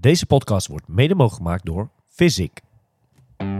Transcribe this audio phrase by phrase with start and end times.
[0.00, 2.60] Deze podcast wordt mede mogelijk gemaakt door Physic.
[3.36, 3.50] One,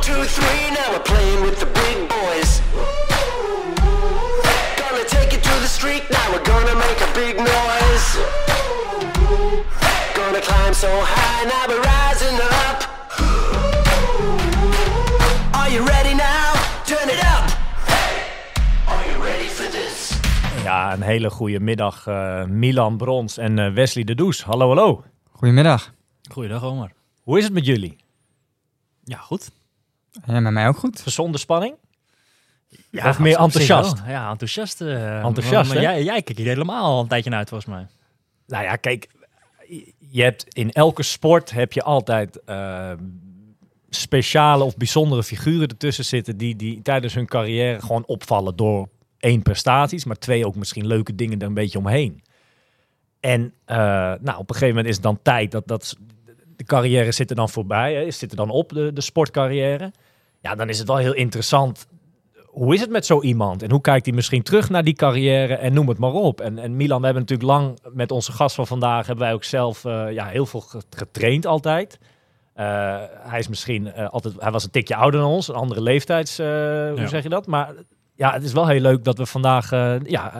[0.00, 2.60] two, three, now we're playing with the big boys.
[4.76, 8.18] Gonna take it to the street, now we're gonna make a big noise.
[10.14, 11.95] Gonna climb so high, now we're
[20.96, 22.06] een hele goede middag.
[22.06, 24.42] eh, Milan Brons en eh, Wesley de Does.
[24.42, 25.04] Hallo, hallo.
[25.32, 25.92] Goedemiddag.
[26.30, 26.92] Goeiedag Omar.
[27.22, 27.96] Hoe is het met jullie?
[29.04, 29.50] Ja, goed.
[30.26, 31.00] Ja, met mij ook goed.
[31.00, 31.74] Gezonde spanning?
[32.90, 34.02] Ja, Of meer enthousiast?
[34.06, 34.80] Ja, enthousiast.
[34.80, 37.86] eh, Enthousiast, maar jij, jij kijkt hier helemaal al een tijdje naar uit, volgens mij.
[38.46, 39.08] Nou ja, kijk.
[40.10, 42.92] Je hebt in elke sport heb je altijd eh,
[43.90, 48.88] speciale of bijzondere figuren ertussen zitten die, die tijdens hun carrière gewoon opvallen door
[49.26, 52.22] één prestaties, maar twee ook misschien leuke dingen er een beetje omheen.
[53.20, 53.76] En eh,
[54.20, 55.96] nou, op een gegeven moment is het dan tijd dat, dat
[56.56, 59.92] de carrière zit er dan voorbij, hè, zit er dan op, de, de sportcarrière.
[60.40, 61.86] Ja, dan is het wel heel interessant.
[62.46, 63.62] Hoe is het met zo iemand?
[63.62, 65.54] En hoe kijkt hij misschien terug naar die carrière?
[65.54, 66.40] En noem het maar op.
[66.40, 69.06] En, en Milan, we hebben natuurlijk lang met onze gast van vandaag...
[69.06, 71.98] hebben wij ook zelf eh, ja, heel veel ge- getraind altijd.
[72.54, 74.34] Eh, hij is misschien altijd...
[74.38, 75.48] Hij was een tikje ouder dan ons.
[75.48, 76.36] Een andere leeftijds...
[76.36, 77.06] Hoe Ja.
[77.06, 77.46] zeg je dat?
[77.46, 77.74] Maar
[78.16, 79.72] ja, het is wel heel leuk dat we vandaag...
[79.72, 80.32] eh, ja,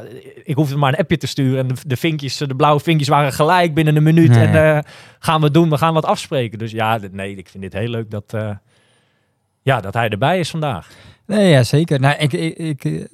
[0.45, 1.59] ik hoefde maar een appje te sturen.
[1.59, 4.29] En de, de vinkjes, de blauwe vinkjes waren gelijk binnen een minuut.
[4.31, 4.47] Nee.
[4.47, 4.83] En eh,
[5.19, 6.59] gaan we doen, we gaan wat afspreken.
[6.59, 8.25] Dus ja, nee, ik vind dit heel leuk dat...
[8.35, 8.51] eh,
[9.63, 10.89] ja, dat hij erbij is vandaag.
[11.27, 12.01] Nee, ja, zeker.
[12.01, 13.09] Nou, ik, ik, ik,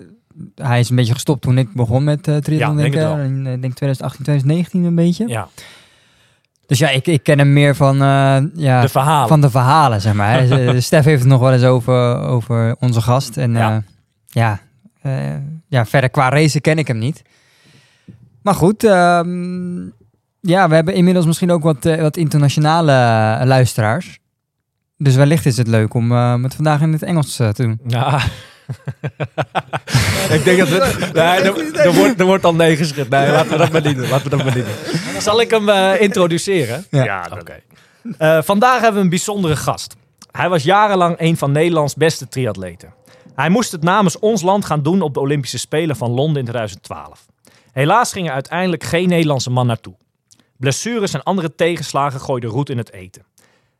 [0.54, 3.24] hij is een beetje gestopt toen ik begon met uh, triathlon, Ja, denk ik.
[3.24, 5.28] in, denk 2018, 2019 een beetje.
[5.28, 5.48] Ja,
[6.66, 7.96] Dus ja, ik, ik ken hem meer van,
[8.54, 9.28] ja, de verhalen.
[9.28, 10.46] van de verhalen, zeg maar.
[10.82, 13.36] Stef heeft het nog wel eens over, over onze gast.
[13.36, 13.58] En Ja.
[13.58, 13.82] ja,
[14.32, 14.60] ja,
[15.02, 15.36] eh,
[15.68, 17.22] ja, verder qua racen ken ik hem niet.
[18.42, 19.82] Maar goed, ehm,
[20.40, 22.92] ja, we hebben inmiddels misschien ook wat, eh, wat internationale
[23.44, 24.18] luisteraars.
[24.96, 27.80] Dus wellicht is het leuk om eh, het vandaag in het Engels te doen.
[27.86, 28.18] Ja.
[30.36, 33.08] ik denk dat we, nee, er, er, wordt, er wordt al nee geschud.
[33.08, 34.08] Nee, laten we dat maar niet doen.
[34.08, 35.20] Laten we dat maar niet doen.
[35.20, 36.84] Zal ik hem eh, introduceren?
[36.90, 37.28] Ja.
[37.40, 37.60] oké.
[38.18, 39.96] Eh, vandaag hebben we een bijzondere gast.
[40.30, 42.94] Hij was jarenlang een van Nederlands beste triatleten.
[43.34, 46.48] Hij moest het namens ons land gaan doen op de Olympische Spelen van Londen in
[46.48, 47.26] 2012.
[47.72, 49.94] Helaas ging er uiteindelijk geen Nederlandse man naartoe.
[50.56, 53.24] Blessures en andere tegenslagen gooiden roet in het eten.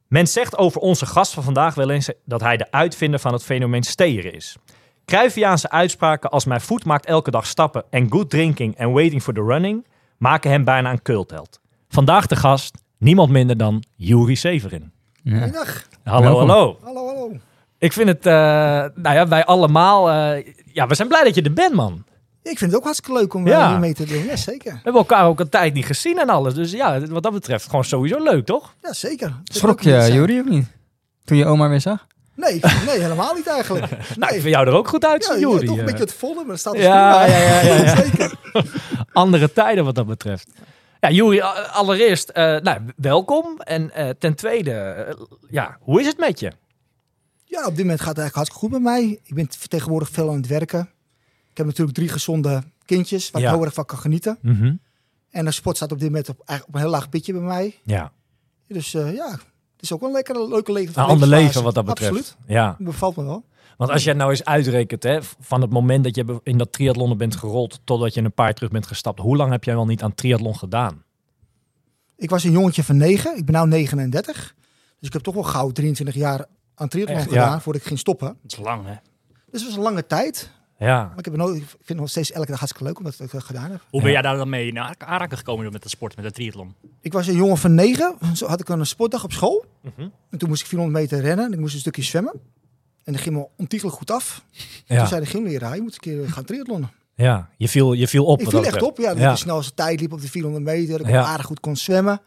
[0.08, 3.42] Men zegt over onze gast van vandaag wel eens dat hij de uitvinder van het
[3.42, 4.56] fenomeen steren is.
[5.04, 9.34] Cruyffiaanse uitspraken als mijn voet maakt elke dag stappen en good drinking and waiting for
[9.34, 9.86] the running
[10.18, 11.60] maken hem bijna een cultheld.
[11.88, 14.92] Vandaag de gast, niemand minder dan Juri Severin.
[15.22, 15.32] Ja.
[15.32, 15.88] Goedendag.
[16.04, 16.78] Hallo, hallo.
[16.82, 17.32] Hallo, hallo.
[17.82, 18.32] Ik vind het, eh,
[18.94, 22.04] nou ja, wij allemaal, eh, ja, we zijn blij dat je er bent, man.
[22.43, 23.69] Ik vind het ook hartstikke leuk om eh, Ja.
[23.70, 24.25] hier mee te doen.
[24.25, 24.72] Ja, zeker.
[24.72, 26.54] We hebben elkaar ook een tijd niet gezien en alles.
[26.54, 28.75] Dus ja, wat dat betreft gewoon sowieso leuk, toch?
[28.82, 29.32] Ja, zeker.
[29.44, 30.09] Schrok je.
[30.12, 30.66] Juri, of niet?
[31.25, 32.06] Toen je oma weer zag?
[32.37, 33.91] Nee, nee, helemaal niet eigenlijk.
[33.91, 34.28] Nou, Nee.
[34.28, 35.66] ik vind jou er ook goed ja, uitzien, ja, Juri.
[35.66, 37.37] toch een beetje het volle, maar dat staat dus Ja, prima.
[37.38, 37.97] ja, ja, ja, ja.
[38.03, 38.32] zeker.
[39.12, 40.48] andere tijden wat dat betreft.
[41.00, 41.41] Ja, Juri,
[41.72, 43.60] allereerst, eh, nou, welkom.
[43.60, 45.06] En eh, ten tweede,
[45.50, 46.53] ja, hoe is het met je?
[47.52, 49.20] Ja, op dit moment gaat het eigenlijk hartstikke goed met mij.
[49.24, 50.80] Ik ben tegenwoordig veel aan het werken.
[51.50, 53.48] Ik heb natuurlijk drie gezonde kindjes, waar Ja.
[53.48, 54.38] ik heel erg van kan genieten.
[55.30, 57.42] En de sport staat op dit moment op, eigenlijk op een heel laag pitje bij
[57.42, 57.78] mij.
[57.84, 58.12] Ja,
[58.66, 61.02] Dus eh, ja, het is ook wel een lekkere, leuke leven.
[61.02, 62.10] een ander leven wat dat betreft.
[62.10, 62.36] Absoluut.
[62.46, 63.44] Ja, Dat bevalt me wel.
[63.76, 67.16] want als het nou eens uitrekent, hè, van het moment dat je in dat triathlon
[67.16, 70.02] bent gerold totdat je een paar terug bent gestapt, hoe lang heb jij wel niet
[70.02, 71.02] aan triathlon gedaan?
[72.16, 73.36] Ik was een jongetje van 9.
[73.36, 74.54] Ik ben nu 39.
[74.98, 76.46] Dus ik heb toch wel gauw 23 jaar
[76.82, 77.60] aan triathlon Echt, gedaan ja.
[77.60, 78.37] voordat ik ging stoppen.
[78.43, 78.94] Dat is lang, hè?
[79.50, 80.50] Dus het was een lange tijd.
[80.78, 82.98] Ja, Maar ik, heb het nooit, ik vind het nog steeds elke dag hartstikke leuk
[82.98, 83.81] omdat ik dat gedaan heb.
[83.91, 84.03] Hoe Ja.
[84.04, 86.75] ben jij daar dan mee in aanraking gekomen met de sport, met de triathlon?
[87.00, 88.15] Ik was een jongen van 9.
[88.34, 89.65] Zo had ik een sportdag op school.
[89.82, 90.09] Mhm.
[90.31, 91.47] En toen moest ik 400 meter rennen.
[91.47, 92.32] En ik moest een stukje zwemmen.
[93.04, 94.45] En dat ging me ontiegelijk goed af.
[94.84, 96.91] ja, Toen zei de gymleraar, je moet een keer gaan triathlonnen.
[97.15, 97.48] ja.
[97.56, 98.41] Je, viel, je viel op.
[98.41, 98.98] Ik viel echt op.
[98.98, 99.30] Ja, dat Ja.
[99.30, 100.98] de snelste tijd liep op de 400 meter.
[100.98, 101.22] Dat ik Ja.
[101.24, 102.21] aardig goed kon zwemmen.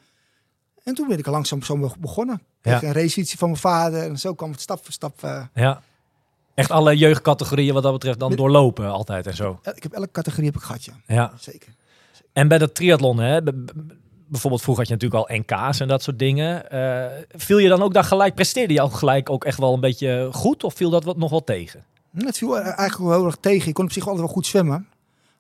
[0.85, 2.41] En toen ben ik langzaam zo begonnen.
[2.61, 2.77] Ja.
[2.77, 4.03] kreeg een racefietsje van mijn vader.
[4.03, 5.23] En zo kwam het stap voor stap.
[5.23, 5.81] eh, Ja.
[6.53, 9.59] Echt alle jeugdcategorieën wat dat betreft dan Met- doorlopen altijd en zo.
[9.75, 10.93] ik heb elke categorie heb ik gehad, ja.
[11.07, 11.31] Ja.
[11.39, 11.73] Zeker.
[12.33, 13.41] En bij dat triathlon, hè,
[14.27, 16.69] bijvoorbeeld vroeger had je natuurlijk al NK's en dat soort dingen.
[16.71, 17.05] Eh,
[17.35, 20.29] viel je dan ook daar gelijk, presteerde je al gelijk ook echt wel een beetje
[20.31, 20.63] goed?
[20.63, 21.83] Of viel dat wat, nog wel tegen?
[22.17, 23.67] Het viel eigenlijk wel heel erg tegen.
[23.67, 24.88] Ik kon op zich altijd wel goed zwemmen.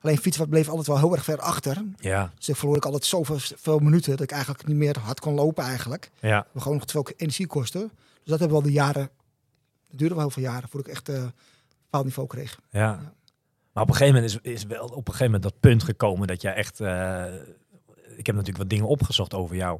[0.05, 1.83] Alleen fietsen bleef altijd wel heel erg ver achter.
[1.97, 5.19] Ja, Dus ik verloor ik altijd zoveel veel minuten dat ik eigenlijk niet meer hard
[5.19, 6.11] kon lopen eigenlijk.
[6.19, 7.81] ja, We gewoon nog te veel energie kosten.
[7.81, 9.09] Dus dat hebben wel de jaren
[9.89, 11.33] Het duurde wel heel veel jaren voordat ik echt eh, een
[11.83, 12.59] bepaald niveau kreeg.
[12.69, 13.13] Ja.
[13.71, 16.27] Maar op een gegeven moment is, is wel op een gegeven moment dat punt gekomen
[16.27, 16.79] dat jij echt.
[16.79, 17.25] eh,
[18.17, 19.79] ik heb natuurlijk wat dingen opgezocht over jou.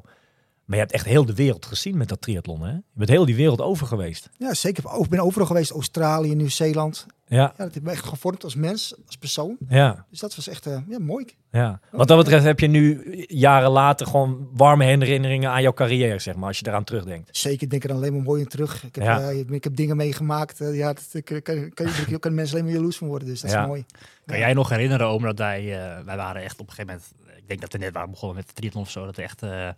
[0.66, 2.72] Maar je hebt echt heel de wereld gezien met dat triathlon, hè?
[2.72, 4.28] Je bent heel die wereld over geweest.
[4.38, 4.84] Ja, zeker.
[5.00, 5.70] Ik ben overal geweest.
[5.70, 7.06] Australië, Nieuw-Zeeland.
[7.26, 9.56] Ja, Ja, dat heeft me echt gevormd als mens, als persoon.
[9.68, 11.26] ja, Dus dat was echt eh, ja, mooi.
[11.50, 11.80] ja.
[11.90, 16.34] Wat dat betreft heb je nu jaren later gewoon warme herinneringen aan jouw carrière, zeg
[16.34, 17.36] maar, als je eraan terugdenkt.
[17.36, 18.84] Zeker, ik denk er alleen maar mooi in terug.
[18.84, 19.30] Ik heb, Ja.
[19.30, 20.60] eh, ik heb dingen meegemaakt.
[20.60, 23.28] eh, ja, dat, ik, kan, kan, kan, kan mensen alleen maar jaloers van worden.
[23.28, 23.60] Dus dat Ja.
[23.60, 23.84] is mooi.
[24.26, 25.64] Kan jij nog herinneren, Oom, dat wij,
[26.04, 28.46] wij waren echt op een gegeven moment, ik denk dat we net waren begonnen met
[28.46, 29.68] de triathlon of zo, dat we echt eh,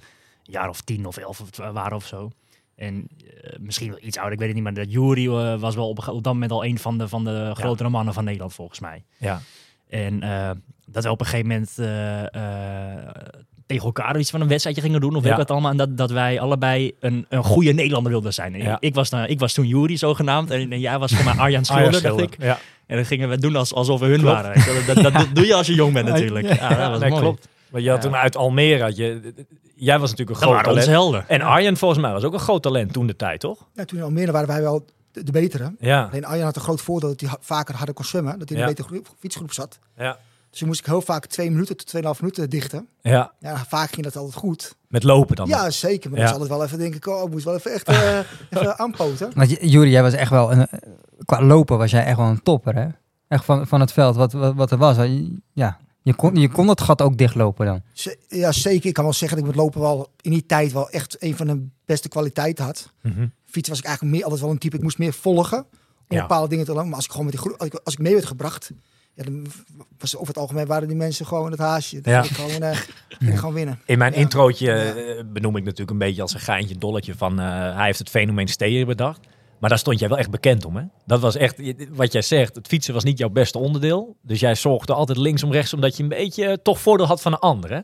[0.48, 2.30] jaar of tien of elf of waren of zo.
[2.76, 3.08] En
[3.42, 5.88] eh, misschien wel iets ouder, ik weet het niet, maar dat Jury eh, was wel
[5.88, 8.54] op, een op dat moment al een van de, van de grotere mannen van Nederland
[8.54, 9.04] volgens mij.
[9.16, 9.40] Ja,
[9.88, 10.50] En eh,
[10.86, 11.74] dat we op een gegeven moment
[13.66, 15.10] tegen elkaar iets van een wedstrijdje gingen doen.
[15.10, 15.30] Of weet Ja.
[15.32, 15.70] ik wat allemaal.
[15.70, 18.54] En dat, dat wij allebei een, een goede Nederlander wilden zijn.
[18.54, 18.76] Ja.
[18.80, 20.50] Ik, was dan, ik was toen Jury zogenaamd.
[20.50, 22.36] En, en jij was voor mij Arjan Schilder, dacht ik.
[22.38, 24.34] Ja, En dan gingen we doen als, alsof we hun Klopt.
[24.34, 24.52] waren.
[24.74, 24.86] weet.
[24.86, 26.54] Dat, dat, dat doe je als je jong bent natuurlijk.
[26.54, 27.22] Ja, dat was nee, mooi.
[27.22, 27.48] klopt.
[27.70, 28.08] Maar je had Ja.
[28.08, 29.34] toen uit Almere, had je,
[29.74, 30.86] jij was natuurlijk een groot talent.
[30.86, 31.28] helden.
[31.28, 33.66] En Arjen volgens mij was ook een groot talent toen de tijd, toch?
[33.74, 35.74] Ja, toen in Almere waren wij wel de, de betere.
[35.78, 38.38] Ja, Alleen Arjan had een groot voordeel dat hij ha- vaker harder kon zwemmen.
[38.38, 38.68] Dat hij in Ja.
[38.68, 39.78] een betere groep- fietsgroep zat.
[39.96, 40.18] ja,
[40.50, 42.88] Dus toen moest ik heel vaak twee minuten tot tweeënhalf minuten dichten.
[43.00, 43.32] ja.
[43.40, 44.76] Ja, vaak ging dat altijd goed.
[44.88, 45.48] Met lopen dan.
[45.48, 46.10] Ja, zeker.
[46.10, 46.24] Maar Ja.
[46.24, 48.18] dat is altijd wel even denk ik, oh, ik moest wel even echt eh,
[48.50, 49.30] even aanpoten.
[49.34, 50.68] Want Juri, jij was echt wel, een,
[51.24, 52.86] qua lopen was jij echt wel een topper, hè?
[53.28, 54.96] Echt van, van het veld wat, wat, wat er was.
[55.52, 57.82] Ja, je kon, je kon dat gat ook dichtlopen dan.
[57.92, 58.86] Z- Ja, zeker.
[58.88, 61.36] Ik kan wel zeggen dat ik met lopen wel in die tijd wel echt een
[61.36, 62.92] van de beste kwaliteiten had.
[63.02, 63.26] Mhm.
[63.44, 65.58] Fietsen was ik eigenlijk meer, altijd wel een type, ik moest meer volgen
[66.08, 66.20] om Ja.
[66.20, 66.86] bepaalde dingen te lang.
[66.86, 68.70] Maar als ik gewoon met die groep, als ik, als ik mee werd gebracht,
[69.14, 69.46] ja, dan
[69.98, 72.00] was over het algemeen waren die mensen gewoon het haasje.
[72.00, 72.22] Dan Ja.
[72.22, 72.76] ik gewoon, eh,
[73.38, 73.80] gewoon winnen.
[73.86, 74.18] In mijn Ja.
[74.18, 77.46] introotje eh, benoem ik natuurlijk een beetje als een geintje dolletje van eh,
[77.76, 79.20] hij heeft het fenomeen steer bedacht.
[79.60, 80.82] Maar daar stond jij wel echt bekend om, hè?
[81.06, 81.60] Dat was echt,
[81.90, 84.16] wat jij zegt, het fietsen was niet jouw beste onderdeel.
[84.22, 87.38] Dus jij zorgde altijd linksom rechts, omdat je een beetje toch voordeel had van een
[87.38, 87.80] ander, hè?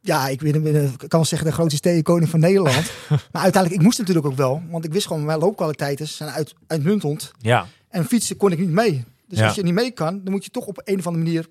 [0.00, 2.90] Ja, ik, ben, kan zeggen de grootste steenkoning van Nederland.
[3.32, 4.62] maar uiteindelijk, ik moest natuurlijk ook wel.
[4.70, 7.32] Want ik wist gewoon, mijn loopkwaliteiten zijn uit, uitmuntend.
[7.38, 9.04] Ja, En fietsen kon ik niet mee.
[9.28, 9.46] Dus Ja.
[9.46, 11.46] als je niet mee kan, dan moet je toch op een of andere manier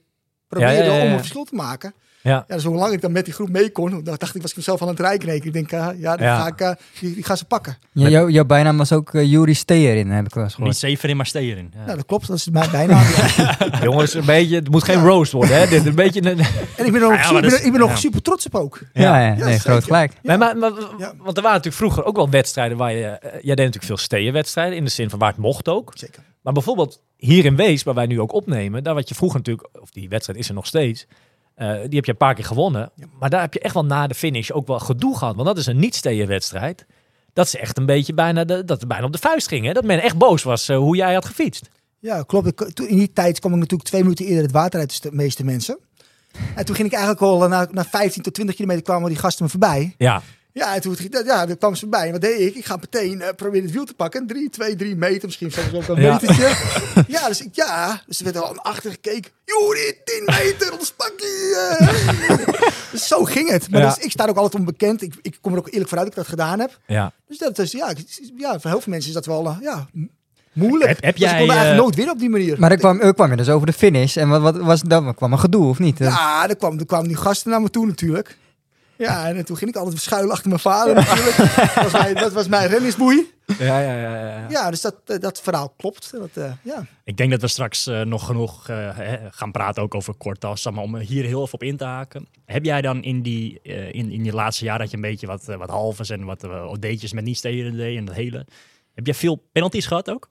[0.48, 1.06] proberen ja, ja.
[1.06, 1.94] om een verschil te maken.
[2.28, 2.46] Ja.
[2.48, 4.52] Ja, dus hoe lang ik dan met die groep mee kon, dan dacht ik, was
[4.52, 5.46] ik mezelf aan het rijkrekenen.
[5.46, 6.40] Ik denk, eh, ja, dan Ja.
[6.42, 7.78] Ga ik, eh, die, die gaan ze pakken.
[7.92, 10.78] Ja, jou- jouw bijnaam was ook uh, Juri Steerin, heb ik wel eens Niet gehoord.
[10.78, 11.72] zeven in, maar steer in.
[11.76, 11.84] Ja.
[11.88, 13.06] Ja, dat klopt, dat is mijn bijnaam.
[13.38, 13.58] ja.
[13.84, 15.68] Jongens, een beetje, het moet geen roast worden, hè?
[15.68, 16.40] Dit een beetje een...
[16.78, 17.96] En ik ben ik ja.
[17.96, 18.80] super trots op ook.
[18.94, 20.14] Ja, ja, Ja, nee, groot gelijk.
[20.22, 21.14] Nee, maar, maar- Ja.
[21.18, 23.06] Want er waren natuurlijk vroeger ook wel wedstrijden waar je...
[23.06, 25.92] eh, jij deed natuurlijk veel steeënwedstrijden, in de zin van waar het mocht ook.
[25.96, 26.24] Zeker.
[26.42, 29.68] Maar bijvoorbeeld hier in Wees, waar wij nu ook opnemen, daar wat je vroeger natuurlijk,
[29.82, 31.08] of die wedstrijd is er nog steeds,
[31.58, 32.92] eh, die heb je een paar keer gewonnen.
[33.20, 35.36] Maar daar heb je echt wel na de finish ook wel gedoe gehad.
[35.36, 36.86] Want dat is een niet wedstrijd.
[37.34, 39.66] Dat is echt een beetje bijna, de, dat het bijna op de vuist ging.
[39.66, 39.74] Hè?
[39.74, 41.70] Dat men echt boos was eh, hoe jij had gefietst.
[42.00, 42.80] Ja, klopt.
[42.80, 45.78] In die tijd kwam ik natuurlijk twee minuten eerder het water uit de meeste mensen.
[46.56, 49.44] En toen ging ik eigenlijk al na, na 15 tot 20 kilometer kwamen die gasten
[49.44, 49.96] me voorbij.
[49.98, 50.22] Ja,
[50.58, 50.96] Ja, en toen
[51.26, 52.06] ja, dan kwamen ze voorbij.
[52.06, 52.56] En wat deed ik?
[52.56, 54.28] Ik ga meteen eh, proberen het wiel te pakken.
[54.28, 55.26] Drie, twee, drie meter.
[55.26, 56.14] Misschien zelfs ook een Ja.
[56.14, 56.56] metertje.
[57.18, 58.02] ja, dus ik, ja.
[58.08, 59.32] Dus er werd al naar achter gekeken.
[59.46, 61.76] Juri, 10 meter, ons pakje.
[61.80, 62.48] eh.
[62.92, 63.70] dus zo ging het.
[63.70, 63.94] Maar Ja.
[63.96, 65.02] dus, ik sta er ook altijd onbekend.
[65.02, 66.80] Ik, ik kom er ook eerlijk vooruit dat ik dat gedaan heb.
[66.88, 67.12] ja.
[67.28, 69.88] Dus dat is, ja, ik- ja voor heel veel mensen is dat wel eh, ja,
[70.54, 70.90] moeilijk.
[70.90, 72.60] Heb- heb Dus ik jij, kon eigenlijk nooit winnen op die manier.
[72.60, 74.18] Maar dan kwam, er kwam je dus over de finish.
[74.18, 75.16] En wat, wat was dan?
[75.16, 75.98] kwam een gedoe, of niet?
[75.98, 78.38] Ja, er, kwam, er kwamen die gasten naar me toe natuurlijk.
[78.98, 81.38] Ja, en toen ging ik altijd schuilen achter mijn vader natuurlijk.
[81.38, 83.36] dat, was mijn, dat was mijn renningsboei.
[83.60, 84.46] Ja, ja, ja, ja.
[84.50, 86.12] Ja, dus dat, eh, dat verhaal klopt.
[86.12, 86.86] Dat, eh, ja.
[87.04, 88.70] Ik denk dat we straks eh, nog genoeg
[89.32, 90.66] gaan praten ook over kortas.
[90.72, 92.28] Maar om hier heel even op in te haken.
[92.46, 93.62] Heb jij dan in die,
[93.92, 96.72] in, in die laatste jaar dat je een beetje wat, wat halves en wat uh,
[97.12, 98.46] met niet steden deed en dat hele.
[98.94, 100.30] Heb jij veel penalties gehad ook?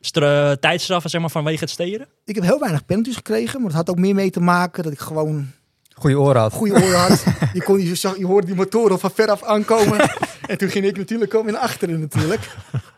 [0.00, 2.08] Stra tijdstraffen zeg maar vanwege het steren?
[2.24, 4.92] Ik heb heel weinig penalties gekregen, maar het had ook meer mee te maken dat
[4.92, 5.52] ik gewoon
[6.00, 6.52] Goeie oren had.
[6.52, 7.24] goede oren had.
[7.52, 9.98] je, kon, je, zag, je hoorde die motoren van veraf aankomen.
[10.50, 12.50] en toen ging ik natuurlijk komen in achteren natuurlijk.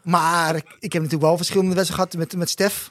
[0.02, 2.90] Maar ik, ik heb natuurlijk wel verschillende wedstrijden gehad met, met Stef.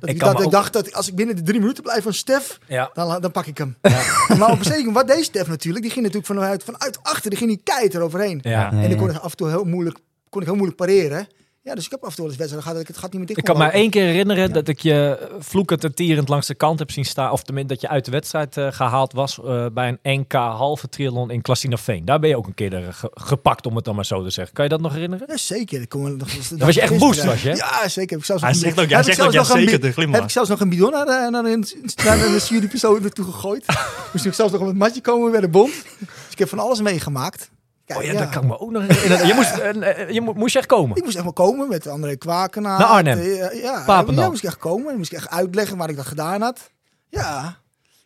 [0.00, 2.02] Dat Ik ik, dat, ik ook- dacht dat als ik binnen de drie minuten blijf
[2.02, 2.90] van Stef, ja.
[2.92, 3.76] dan, dan pak ik hem.
[4.38, 5.82] maar op zeker, wat deed Stef natuurlijk?
[5.84, 8.40] Die ging natuurlijk vanuit, vanuit achter, die ging die keit eroverheen.
[8.42, 8.70] ja.
[8.72, 9.98] En ik kon het af en toe heel moeilijk,
[10.28, 11.28] kon ik heel moeilijk pareren.
[11.66, 13.18] Ja, dus ik heb af en toe eens wedstrijden gehad dat ik het gat niet
[13.18, 16.46] meer dicht Ik kan me één keer herinneren dat ik je vloekend en tierend langs
[16.46, 17.30] de kant heb zien staan.
[17.32, 20.88] Of tenminste dat je uit de wedstrijd eh, gehaald was eh, bij een NK halve
[20.88, 22.04] triathlon in Klasinaveen.
[22.04, 24.30] Daar ben je ook een keer er ge- gepakt, om het dan maar zo te
[24.30, 24.54] zeggen.
[24.54, 25.26] Kan je dat nog herinneren?
[25.30, 25.80] Ja, zeker.
[25.80, 27.56] Ik nog, dat was je echt boost, was je?
[27.56, 28.10] Ja, zeker.
[28.10, 30.14] Heb ik zelfs Hij nog een- zegt ook, zegt ook ja zeker, de glimlach.
[30.16, 31.64] Heb ik zelfs nog een bidon naar, de- naar, een,
[32.04, 33.64] naar een jurypersoon naartoe gegooid.
[34.12, 35.72] Moest ik zelfs nog op het matje komen bij de bond.
[35.98, 37.50] Dus ik heb van alles meegemaakt.
[37.86, 38.18] Kijk, Oh ja, ja.
[38.18, 39.26] dat kan ik me ook nog herinneren.
[39.26, 40.96] Je moest, eh, je mo- moest je echt komen?
[40.96, 42.78] Ik moest echt wel komen met André Kwakenaar.
[42.78, 43.18] Naar Arnhem?
[43.18, 44.24] Eh, ja, Papendal.
[44.24, 44.86] ja, moest ik echt komen.
[44.86, 46.70] Dan moest ik echt uitleggen waar ik dat gedaan had.
[47.08, 47.56] Ja.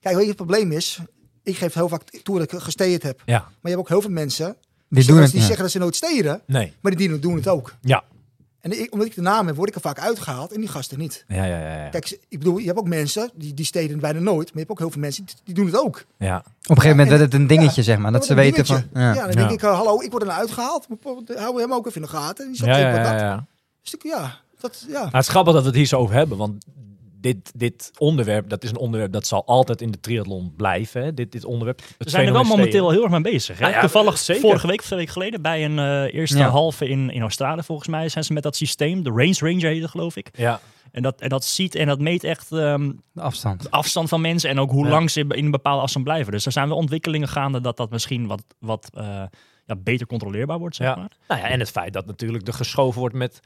[0.01, 0.99] Kijk, weet je, het probleem is...
[1.43, 3.23] Ik geef heel vaak toe dat ik gesteerd heb.
[3.25, 3.39] Ja.
[3.39, 4.57] Maar je hebt ook heel veel mensen...
[4.89, 5.47] Die zeggen, doen het die ja.
[5.47, 6.43] zeggen dat ze nooit steren.
[6.47, 6.73] Nee.
[6.81, 7.75] Maar die doen het ook.
[7.81, 8.03] Ja.
[8.61, 10.53] En ik, omdat ik de naam heb, word ik er vaak uitgehaald.
[10.53, 11.25] En die gasten niet.
[11.29, 11.83] Ja, ja, ja.
[11.85, 11.89] ja.
[11.89, 13.31] Kijk, ik bedoel, je hebt ook mensen...
[13.35, 14.45] Die, die steden bijna nooit.
[14.47, 16.05] Maar je hebt ook heel veel mensen die, die doen het ook.
[16.19, 16.37] ja.
[16.39, 18.13] Op een gegeven moment en- werd het een dingetje, zeg maar.
[18.13, 18.83] Dat ze weten van...
[18.95, 19.15] Ja.
[19.15, 20.87] Ja, dan denk ik, eh, hallo, ik word er nou uitgehaald.
[21.37, 22.47] Hou hem ook even in de gaten.
[22.47, 23.21] Die zegt, Ja, ja, ja, dat.
[23.21, 23.47] ja.
[23.83, 25.03] Dus ik, ja, dat, ja.
[25.03, 26.65] Maar het is grappig dat we het hier zo over hebben, want
[27.21, 31.03] dit, dit onderwerp, dat is een onderwerp dat zal altijd in de triathlon blijven.
[31.03, 31.15] Hè?
[31.15, 31.83] Dit, dit onderwerp.
[31.99, 33.57] We zijn er wel momenteel heel erg mee bezig.
[33.59, 33.63] Hè?
[33.63, 34.43] Nou ja, Toevallig zeker.
[34.43, 36.49] vorige week of twee weken geleden bij een eh, eerste Ja.
[36.49, 39.83] halve in, in Australië volgens mij zijn ze met dat systeem, de Range Ranger heet
[39.83, 40.29] het, geloof ik.
[40.33, 40.61] Ja,
[40.93, 43.63] En dat, en dat ziet en dat meet echt ehm, De afstand.
[43.63, 44.91] de afstand van mensen en ook hoe Ja.
[44.91, 46.33] lang ze in een bepaalde afstand blijven.
[46.33, 49.05] Dus er zijn wel ontwikkelingen gaande dat dat misschien wat, wat eh,
[49.67, 50.97] ja, beter controleerbaar wordt, zeg ja.
[50.97, 51.11] maar.
[51.29, 53.41] Nou ja, en het feit dat natuurlijk er geschoven wordt met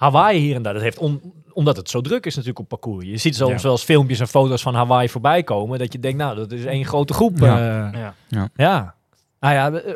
[0.00, 0.72] Hawaii hier en daar.
[0.72, 3.04] Dat heeft on- omdat het zo druk is natuurlijk op parcours.
[3.06, 3.62] Je ziet soms Ja.
[3.62, 5.78] wel eens filmpjes en foto's van Hawaii voorbij komen.
[5.78, 7.38] Dat je denkt, nou, dat is één grote groep.
[7.38, 7.90] Ja.
[7.92, 8.50] eh, Ja.
[8.56, 8.94] ja.
[9.40, 9.94] Nou ja, eh,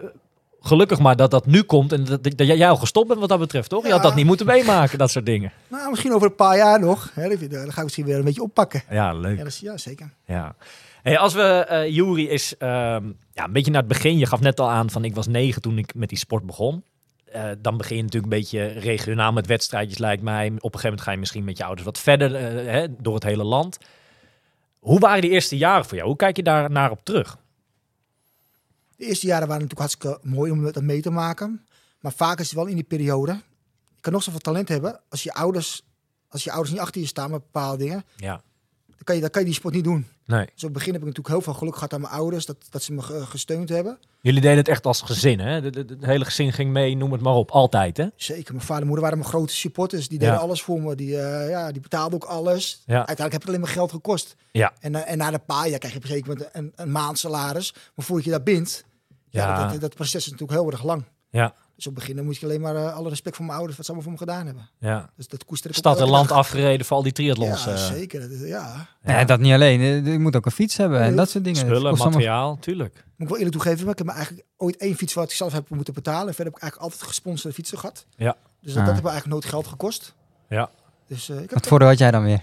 [0.60, 3.38] gelukkig maar dat dat nu komt en dat, dat jij al gestopt bent wat dat
[3.38, 3.86] betreft, toch?
[3.86, 5.52] Je had dat niet moeten meemaken, dat soort dingen.
[5.70, 7.10] Nou, misschien over een paar jaar nog.
[7.14, 8.82] Hè, dan ga ik misschien weer een beetje oppakken.
[8.90, 9.32] Ja, leuk.
[9.36, 10.10] Ja, dat is, ja zeker.
[10.26, 10.54] Ja.
[11.02, 14.18] Hey, als we, eh Juri is ehm, ja, een beetje naar het begin.
[14.18, 16.82] Je gaf net al aan van ik was negen toen ik met die sport begon.
[17.34, 20.46] Eh, dan begin je natuurlijk een beetje regionaal met wedstrijdjes, lijkt mij.
[20.46, 23.14] Op een gegeven moment ga je misschien met je ouders wat verder eh, hè, door
[23.14, 23.78] het hele land.
[24.78, 26.08] Hoe waren die eerste jaren voor jou?
[26.08, 27.38] Hoe kijk je daar naar op terug?
[28.96, 31.66] De eerste jaren waren natuurlijk hartstikke mooi om dat mee te maken.
[32.00, 33.32] Maar vaak is het wel in die periode.
[33.94, 35.00] Je kan nog zoveel talent hebben.
[35.08, 35.82] Als je ouders,
[36.28, 38.04] als je ouders niet achter je staan met bepaalde dingen.
[38.16, 38.42] Ja.
[39.04, 40.06] Kan je, dan kan je die sport niet doen.
[40.26, 40.44] Nee.
[40.44, 42.46] Dus op het begin heb ik natuurlijk heel veel geluk gehad aan mijn ouders.
[42.46, 43.98] Dat, dat ze me ge- gesteund hebben.
[44.20, 45.50] Jullie deden het echt als gezin, hè?
[45.60, 47.50] Het hele gezin ging mee, noem het maar op.
[47.50, 48.06] Altijd, hè?
[48.16, 48.52] Zeker.
[48.54, 50.08] Mijn vader en moeder waren mijn grote supporters.
[50.08, 50.40] Die deden Ja.
[50.40, 50.94] alles voor me.
[50.94, 52.82] Die, eh, ja, die betaalden ook alles.
[52.86, 52.94] Ja.
[52.96, 54.36] Uiteindelijk heb het alleen maar geld gekost.
[54.52, 54.72] Ja.
[54.80, 56.92] En, eh, en na een paar jaar krijg je op een gegeven moment een, een
[56.92, 57.72] maandsalaris.
[57.94, 58.84] Maar voordat je dat bindt,
[59.28, 59.46] ja.
[59.58, 59.70] Ja.
[59.70, 61.04] dat, dat proces is natuurlijk heel erg lang.
[61.30, 61.54] Ja.
[61.76, 63.86] Dus op het begin moet je alleen maar eh, alle respect voor mijn ouders, wat
[63.86, 64.68] ze allemaal voor me gedaan hebben.
[64.78, 65.10] ja.
[65.16, 66.38] Dus dat koester ik Stad en land dag.
[66.38, 67.64] afgereden voor al die triathlons.
[67.64, 68.20] Ja, eh, zeker.
[68.20, 68.86] Dat is, ja.
[69.04, 69.24] Ja.
[69.24, 69.80] dat niet alleen.
[70.04, 71.58] Je moet ook een fiets hebben en dat soort dingen.
[71.60, 72.94] Spullen, allemaal- materiaal, tuurlijk.
[72.94, 75.36] Moet ik wel eerlijk toegeven, maar ik heb me eigenlijk ooit één fiets wat ik
[75.36, 76.28] zelf heb moeten betalen.
[76.28, 78.06] En verder heb ik eigenlijk altijd gesponsorde fietsen gehad.
[78.16, 78.36] Ja.
[78.60, 78.84] Dus dat, Ah.
[78.84, 80.14] dat heeft me eigenlijk nooit geld gekost.
[80.48, 80.70] Ja.
[81.08, 82.42] Dus eh, ik heb, Wat voordeel had jij dan weer?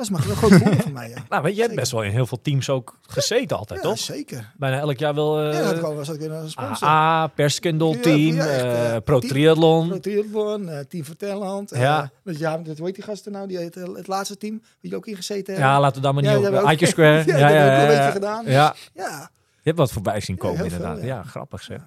[0.00, 1.08] Dat was maar een groot voordeel voor mij.
[1.08, 3.82] Ja, Nou, weet je, je hebt best wel in heel veel teams ook gezeten altijd,
[3.82, 3.98] ja toch?
[3.98, 4.52] zeker.
[4.56, 6.88] Bijna elk jaar wel ja, eh dat was ik weer een sponsor.
[6.88, 9.88] AA, Perskindle Ja, team, ja, echt, eh, eh, Pro Triathlon.
[9.88, 12.10] Pro Triathlon, Team eh, Ja.
[12.24, 13.48] dus ja, dat, hoe heet die gasten nou?
[13.48, 15.72] Die het, het laatste team, jullie ook in gezeten hebben.
[15.72, 17.22] Ja, laten we daar maar niet die ook- Ike Square.
[17.26, 18.44] Ja, Ja, die ja, hebben ook ja, een beetje gedaan.
[18.44, 21.02] dus- Ja, Ja, je hebt wat voorbij zien komen veel, inderdaad.
[21.02, 21.22] ja.
[21.22, 21.80] grappig zeg.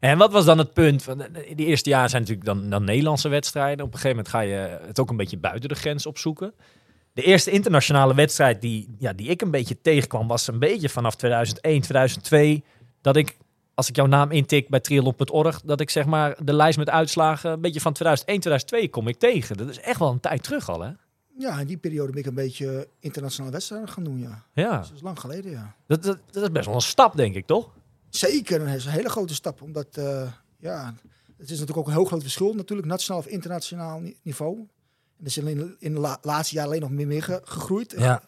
[0.00, 1.02] En wat was dan het punt?
[1.02, 3.84] Van, eh, die eerste jaren zijn natuurlijk dan, dan Nederlandse wedstrijden.
[3.84, 6.52] Op een gegeven moment ga je het ook een beetje buiten de grens opzoeken.
[7.14, 11.14] De eerste internationale wedstrijd die, ja, die ik een beetje tegenkwam, was een beetje vanaf
[11.16, 12.64] 2001, 2002.
[13.00, 13.36] Dat ik,
[13.74, 17.50] als ik jouw naam intik bij triathlon.org, dat ik zeg maar de lijst met uitslagen,
[17.50, 19.56] een beetje van 2001, 2002 kom ik tegen.
[19.56, 20.90] Dat is echt wel een tijd terug al, hè?
[21.38, 24.42] ja, in die periode ben ik een beetje internationale wedstrijden gaan doen, ja.
[24.54, 25.74] Ja, Dat is lang geleden, ja.
[25.86, 27.70] dat, dat, dat is best wel een stap, denk ik, toch?
[28.10, 29.62] Zeker, dat is een hele grote stap.
[29.62, 30.94] Omdat, eh, ja,
[31.38, 34.66] het is natuurlijk ook een heel groot verschil, natuurlijk, nationaal of internationaal ni- niveau.
[35.22, 37.94] En dat is in, in de la- laatste jaren alleen nog meer, meer ge- gegroeid.
[37.98, 38.22] Ja.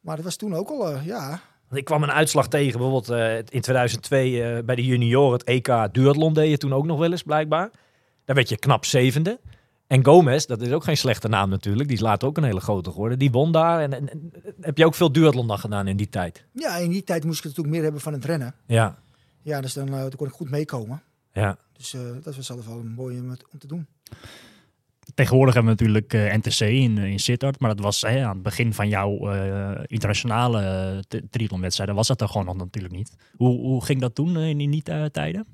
[0.00, 1.40] Maar dat was toen ook al, eh, ja.
[1.70, 5.88] Ik kwam een uitslag tegen, bijvoorbeeld eh, in 2002 eh, bij de junioren, het EK
[5.92, 7.70] duathlon deed je toen ook nog wel eens, blijkbaar.
[8.24, 9.40] Daar werd je knap zevende.
[9.86, 12.60] En Gomez, dat is ook geen slechte naam natuurlijk, die is later ook een hele
[12.60, 13.18] grote geworden.
[13.18, 13.80] Die won daar.
[13.80, 16.44] En, en, en heb je ook veel duathlon dan gedaan in die tijd?
[16.52, 18.54] Ja, in die tijd moest ik natuurlijk meer hebben van het rennen.
[18.66, 18.98] Ja,
[19.42, 21.02] Ja, dus dan, dan kon ik goed meekomen.
[21.32, 21.56] ja.
[21.72, 23.18] Dus dat was zelf wel een mooie
[23.52, 23.86] om te doen.
[25.14, 28.34] Tegenwoordig hebben we natuurlijk eh, NTC in, eh, in Sittard, maar dat was hè, aan
[28.34, 33.16] het begin van jouw eh, internationale triathlonwedstrijden, was dat er gewoon nog natuurlijk niet.
[33.36, 35.46] Hoe, hoe ging dat toen in, die eh, tijden?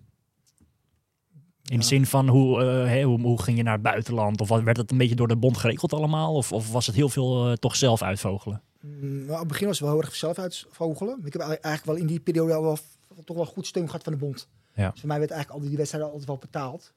[1.68, 2.62] In de zin van hoe,
[3.02, 4.40] hoe, hoe ging je naar het buitenland?
[4.40, 6.34] Of werd het een beetje door de bond geregeld allemaal?
[6.34, 8.62] Of, of was het heel veel toch zelf uitvogelen?
[8.80, 11.20] Mm, nou, op het begin was het wel heel erg zelf uitvogelen.
[11.24, 12.78] Ik heb eigenlijk wel in die periode al wel,
[13.24, 14.48] toch wel goed steun gehad van de bond.
[14.74, 14.90] Ja.
[14.90, 16.92] Dus voor mij werd eigenlijk al die wedstrijden altijd wel betaald.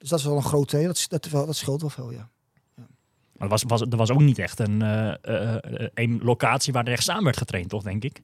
[0.00, 0.86] Dus dat is wel een groot twee.
[0.86, 2.28] Dat, dat, scheelt wel veel, ja.
[2.76, 6.72] Maar er was, was, er was ook niet echt een, eh, eh, eh, een locatie
[6.72, 8.22] waar er echt samen werd getraind, toch, denk ik?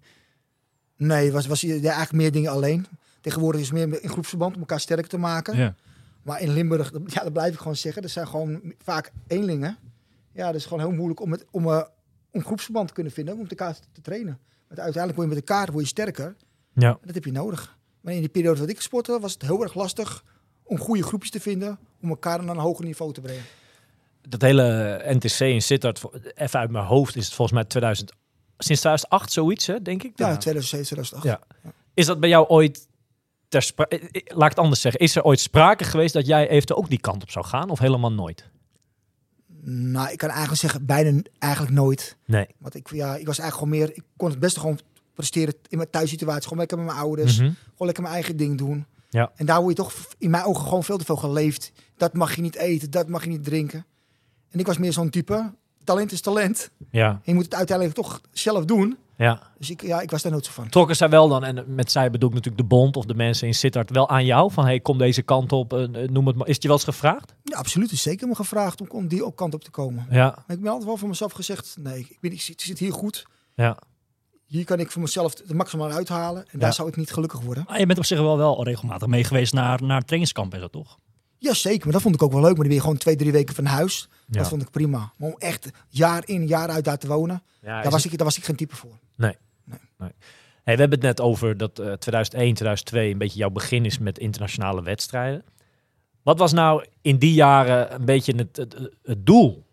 [0.96, 2.86] Nee, was, was ja, eigenlijk meer dingen alleen.
[3.20, 5.56] Tegenwoordig is het meer in groepsverband om elkaar sterk te maken.
[5.56, 5.74] Ja.
[6.26, 8.02] Maar in Limburg, ja, dat blijf ik gewoon zeggen.
[8.02, 9.76] Er zijn gewoon vaak eenlingen.
[10.32, 11.82] Ja, dat is gewoon heel moeilijk om, het, om, eh,
[12.30, 14.38] om groepsverband te kunnen vinden, om met elkaar te, te trainen.
[14.66, 16.36] Want uiteindelijk word je met elkaar word je sterker.
[16.72, 16.88] ja.
[16.88, 17.78] En dat heb je nodig.
[18.00, 20.24] Maar in die periode dat ik sportte, was het heel erg lastig
[20.66, 21.78] om goede groepjes te vinden.
[22.02, 23.42] Om elkaar naar een hoger niveau te brengen.
[24.28, 26.02] Dat hele NTC in Sittard,
[26.34, 28.12] even uit mijn hoofd, is het volgens mij 2000,
[28.58, 30.12] sinds 2008 zoiets, hè, denk ik.
[30.16, 31.24] Ja, 2007, 2008.
[31.24, 31.70] Ja.
[31.94, 32.88] Is dat bij jou ooit
[33.48, 36.78] ter sprake, laat ik het anders zeggen, is er ooit sprake geweest dat jij eventueel
[36.78, 38.48] ook die kant op zou gaan of helemaal nooit?
[39.68, 42.16] Nou, ik kan eigenlijk zeggen, bijna eigenlijk nooit.
[42.24, 42.46] Nee.
[42.58, 44.78] Want ik, ja, ik was eigenlijk gewoon meer, ik kon het beste gewoon
[45.14, 46.42] presteren in mijn thuissituatie.
[46.42, 47.36] Gewoon lekker met mijn ouders.
[47.38, 47.44] Mhm.
[47.44, 48.86] Gewoon lekker mijn eigen ding doen.
[49.10, 49.32] Ja.
[49.34, 51.72] En daar word je toch in mijn ogen gewoon veel te veel geleefd.
[51.96, 53.86] Dat mag je niet eten, dat mag je niet drinken.
[54.50, 55.52] En ik was meer zo'n type,
[55.84, 56.70] talent is talent.
[56.90, 58.96] Ja, En je moet het uiteindelijk toch zelf doen.
[59.16, 59.42] ja.
[59.58, 60.68] Dus ik, ja, ik was daar nooit zo van.
[60.68, 63.46] Trokken zij wel dan, en met zij bedoel ik natuurlijk de bond of de mensen
[63.46, 64.52] in Sittard, wel aan jou?
[64.52, 66.46] Van, hey, kom deze kant op, eh, eh, noem het maar.
[66.46, 67.34] Is het je wel eens gevraagd?
[67.42, 67.92] Ja, absoluut.
[67.92, 70.06] Is zeker me gevraagd om, om die op kant op te komen.
[70.10, 72.66] Ja, Maar ik ben altijd wel voor mezelf gezegd, nee, ik, ben, ik, zit, ik
[72.66, 73.26] zit hier goed.
[73.54, 73.76] ja.
[74.46, 76.44] Hier kan ik voor mezelf het maximaal uithalen.
[76.50, 77.64] En daar zou ik niet gelukkig worden.
[77.68, 80.68] Maar je bent op zich wel, wel regelmatig mee geweest naar, naar trainingskamp en zo,
[80.68, 80.98] toch?
[81.38, 81.84] Ja, zeker.
[81.84, 82.48] Maar dat vond ik ook wel leuk.
[82.50, 84.08] Maar dan ben je gewoon twee, drie weken van huis.
[84.26, 84.38] Ja.
[84.38, 85.12] Dat vond ik prima.
[85.16, 88.18] Maar om echt jaar in, jaar uit daar te wonen, ja daar, was het- ik,
[88.18, 88.98] daar was ik geen type voor.
[90.64, 93.98] Hey, we hebben het net over dat eh 2001, 2002 een beetje jouw begin is
[93.98, 95.44] met internationale wedstrijden.
[96.22, 99.64] Wat was nou in die jaren een beetje het, het, het doel?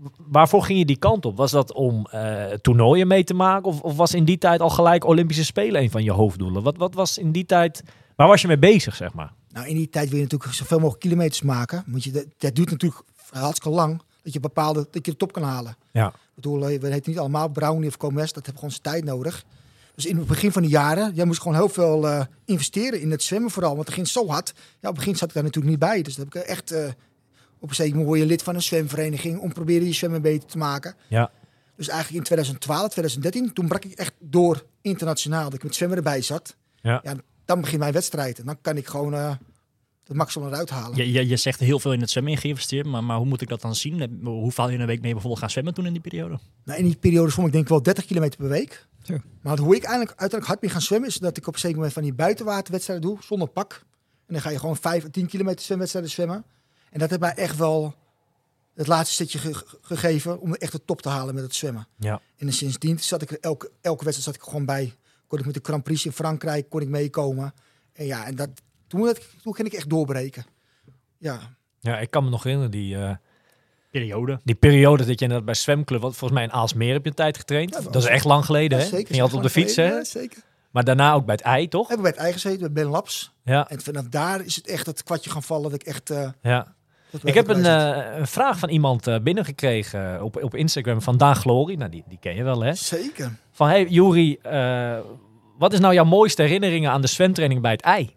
[0.00, 1.36] Wa- wa- Waarvoor ging je die kant op?
[1.36, 3.68] Was dat om eh, toernooien mee te maken?
[3.68, 6.62] Of, of was in die tijd al gelijk Olympische Spelen een van je hoofddoelen?
[6.62, 7.82] Wat, wat was in die tijd...
[8.16, 9.32] Waar was je mee bezig, zeg maar?
[9.48, 11.84] Nou, in die tijd wil je natuurlijk zoveel mogelijk kilometers maken.
[11.86, 14.02] Want je, dat, dat duurt natuurlijk hartstikke lang.
[14.22, 15.76] Dat je bepaalde, dat je de top kan halen.
[15.92, 16.06] Ja.
[16.08, 18.32] Ik bedoel, eh, we heten niet allemaal Brownie of Comes.
[18.32, 19.44] Dat hebben gewoon zijn tijd nodig.
[19.94, 23.10] Dus in het begin van de jaren, jij moest gewoon heel veel eh, investeren in
[23.10, 23.74] het zwemmen vooral.
[23.74, 24.52] Want het ging zo hard.
[24.56, 26.02] Ja, op het begin zat ik daar natuurlijk niet bij.
[26.02, 26.74] Dus dat heb ik echt...
[27.58, 30.48] op een zeker moment word je lid van een zwemvereniging om proberen je zwemmen beter
[30.48, 30.94] te maken.
[31.08, 31.30] Ja.
[31.76, 35.44] Dus eigenlijk in 2012, 2013, toen brak ik echt door internationaal.
[35.44, 36.56] Dat ik met zwemmen erbij zat.
[36.82, 37.02] Ja.
[37.44, 38.38] dan begint mijn wedstrijd.
[38.38, 39.34] En dan kan ik gewoon eh
[40.04, 40.96] het maximum eruit halen.
[40.96, 43.40] Je, je, je zegt heel veel in het zwemmen in geïnvesteerd, maar, maar hoe moet
[43.40, 44.00] ik dat dan zien?
[44.00, 46.38] Heb- Hoe vaal je in een week mee bijvoorbeeld gaan zwemmen toen in die periode?
[46.64, 48.86] Nou, in die periode zwom ik denk ik wel 30 kilometer per week.
[49.02, 49.18] Zo.
[49.42, 51.08] Maar hoe ik eigenlijk uiteindelijk hard ben gaan zwemmen...
[51.08, 53.72] is dat ik op een zeker moment van die buitenwaterwedstrijden doe, zonder pak.
[54.26, 56.44] En dan ga je gewoon 5 à 10 kilometer zwemwedstrijden zwemmen.
[56.96, 57.94] En dat heeft mij echt wel
[58.74, 60.40] het laatste stukje ge- ge- gegeven...
[60.40, 61.86] om echt de top te halen met het zwemmen.
[61.98, 62.20] Ja.
[62.36, 64.94] En sindsdien zat ik er elke, elke wedstrijd zat ik er gewoon bij.
[65.26, 67.54] Kon ik met de Grand Prix in Frankrijk kon ik meekomen.
[67.92, 68.48] En ja, en dat,
[68.86, 70.44] toen, dat, toen ging ik echt doorbreken.
[71.18, 71.40] Ja,
[71.80, 73.14] Ja, ik kan me nog herinneren, die, eh,
[73.90, 74.40] Periode.
[74.44, 76.00] die periode dat je inderdaad bij zwemclub...
[76.00, 77.70] Want volgens mij in Aalsmeer heb je een tijd getraind.
[77.74, 78.90] Ja, dat dat is echt lang geleden, ja, hè?
[78.90, 79.06] zeker.
[79.06, 79.86] Ging je altijd op de fiets, hè?
[79.86, 80.42] Ja, zeker.
[80.70, 81.88] Maar daarna ook bij het ei, toch?
[81.88, 83.32] Hebben we bij het eigen gezeten, bij Ben Labs.
[83.44, 86.10] Ja, En vanaf daar is het echt het kwartje gaan vallen dat ik echt...
[86.10, 86.74] eh, ja.
[87.24, 91.36] Ik heb een, eh, een vraag van iemand eh, binnengekregen op, op Instagram van Daan
[91.36, 91.74] Glory.
[91.74, 92.74] Nou, die, die ken je wel, hè?
[92.74, 93.32] Zeker.
[93.52, 94.98] Van, hey Juri, eh,
[95.58, 98.14] wat is nou jouw mooiste herinneringen aan de zwemtraining bij het ei?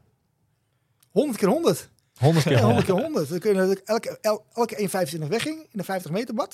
[1.12, 1.90] 100 keer 100.
[2.20, 2.86] 100 keer Ja, 100 100.
[2.86, 3.30] keer 100.
[3.30, 6.54] Dan kun je dat ik elke, el- elke 1,25 wegging in de 50 meter bad.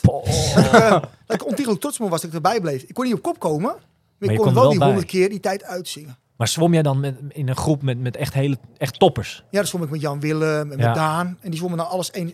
[1.26, 2.84] Dat ik ontiegelijk trots was dat ik erbij bleef.
[2.84, 3.76] Ik kon niet op kop komen,
[4.18, 4.88] maar, ik kon kon wel wel die bij.
[4.88, 6.18] 100 keer die tijd uitzingen.
[6.38, 9.43] Maar zwom jij dan met, in een groep met, met echt, hele, echt toppers?
[9.50, 10.93] Ja, dan zwom ik met Jan Willem en met Ja.
[10.93, 11.38] Daan.
[11.41, 12.34] En die zwommen dan alles 1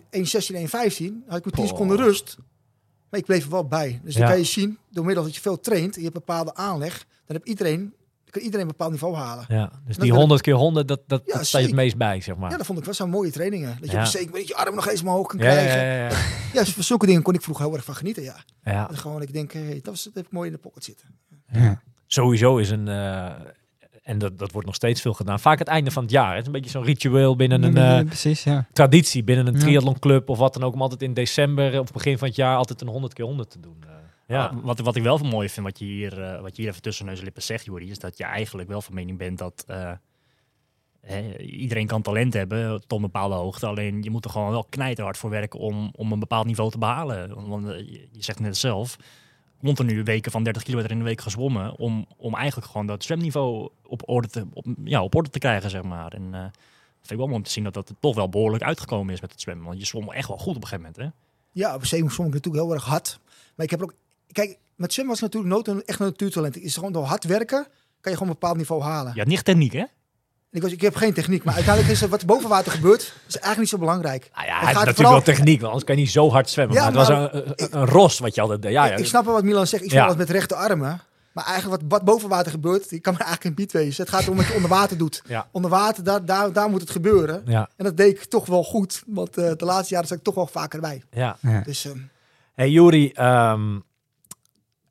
[0.54, 1.12] 1,15.
[1.12, 1.68] Dan had ik met 10 Oh.
[1.68, 2.36] seconden rust.
[3.10, 4.00] Maar ik bleef er wel bij.
[4.04, 4.28] Dus dan Ja.
[4.28, 6.98] kan je zien, door middel dat je veel traint en je hebt een bepaalde aanleg,
[7.26, 9.44] dan heb iedereen, dan kan iedereen een bepaald niveau halen.
[9.48, 11.96] Ja, dus die ik- 100 keer 100, dat, dat, Ja, dat sta je het meest
[11.96, 12.50] bij, zeg maar.
[12.50, 13.76] Ja, dat vond ik wel zo'n mooie trainingen.
[13.80, 14.04] Dat je Ja.
[14.04, 15.84] zeker moment je arm nog eens omhoog kan ja, krijgen.
[15.86, 16.08] ja, ja.
[16.52, 18.36] Ja, dus voor zulke dingen kon ik vroeger heel erg van genieten, ja.
[18.64, 18.88] Ja.
[18.88, 21.08] En gewoon, ik denk, hey, dat, was, dat heb ik mooi in de pocket zitten.
[22.06, 23.30] Sowieso is een, eh,
[24.02, 26.30] en dat, dat wordt nog steeds veel gedaan, vaak het einde van het jaar.
[26.30, 28.66] Het is een beetje zo'n ritueel binnen een Ja, eh, precies, ja.
[28.72, 29.58] traditie, binnen een Ja.
[29.60, 32.80] triathlonclub of wat dan ook, om altijd in december of begin van het jaar altijd
[32.80, 33.76] een 100 keer 100 te doen.
[33.80, 33.88] eh.
[34.26, 34.44] ja.
[34.46, 36.70] Ah, Wat, wat ik wel van mooi vind, wat je hier, eh, wat je hier
[36.70, 39.38] even tussen neus en lippen zegt, Jori, is dat je eigenlijk wel van mening bent
[39.38, 39.90] dat eh,
[41.00, 43.66] hè, iedereen kan talent hebben tot een bepaalde hoogte.
[43.66, 46.78] Alleen je moet er gewoon wel knijterhard voor werken om, om een bepaald niveau te
[46.78, 47.48] behalen.
[47.48, 48.96] Want je, je zegt net zelf,
[49.64, 53.70] continu weken van 30 kilometer in de week gezwommen om, om eigenlijk gewoon dat zwemniveau
[53.86, 56.12] op orde te, op, ja, op orde te krijgen, zeg maar.
[56.12, 56.44] En eh
[57.02, 59.30] vind ik wel mooi om te zien dat dat toch wel behoorlijk uitgekomen is met
[59.30, 59.66] het zwemmen.
[59.66, 61.20] Want je zwom echt wel goed op een gegeven moment, hè?
[61.60, 63.20] Ja, op zee zwom ik natuurlijk heel erg hard.
[63.54, 63.94] Maar ik heb ook...
[64.32, 66.54] Kijk, met zwemmen was natuurlijk nooit een echt een natuurtalent.
[66.54, 67.66] Het is gewoon door hard werken
[68.02, 69.18] kan je gewoon een bepaald niveau halen.
[69.18, 69.84] Had niet techniek, hè?
[70.52, 73.00] En ik, was, ik heb geen techniek, maar uiteindelijk is het wat boven water gebeurt,
[73.02, 74.30] is eigenlijk niet zo belangrijk.
[74.34, 76.10] Nou ja, Het hij heeft gaat natuurlijk vooral- wel techniek, want anders kan je niet
[76.10, 76.76] zo hard zwemmen.
[76.76, 78.72] Ja, maar het maar- was een, een, een ros wat je altijd deed.
[78.72, 78.92] Ja, ja.
[78.92, 79.82] ik, ik snap wel wat Milan zegt.
[79.84, 79.94] Ik Ja.
[79.96, 81.00] zwem wat met rechte armen.
[81.32, 84.04] Maar eigenlijk wat, wat boven water gebeurt, die kan me eigenlijk geen bied wezen.
[84.04, 85.22] Het gaat om wat je onder water doet.
[85.26, 85.48] Ja.
[85.50, 87.42] Onder water, daar, daar, daar moet het gebeuren.
[87.46, 89.02] Ja, En dat deed ik toch wel goed.
[89.06, 91.02] Want eh, de laatste jaren zat ik toch wel vaker bij.
[91.10, 91.36] ja.
[91.40, 91.60] Ja.
[91.60, 91.98] Dus ehm,
[92.54, 93.78] Hey Juri, ehm,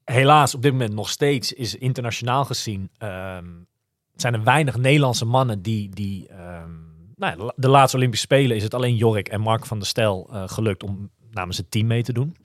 [0.06, 3.46] helaas op dit moment nog steeds is internationaal gezien, ehm,
[4.22, 6.70] zijn er weinig Nederlandse mannen die, die ehm,
[7.16, 9.78] nou ja, de la- de laatste Olympische Spelen is het alleen Jorik en Mark van
[9.78, 12.36] der Stel eh, gelukt om namens het team mee te doen.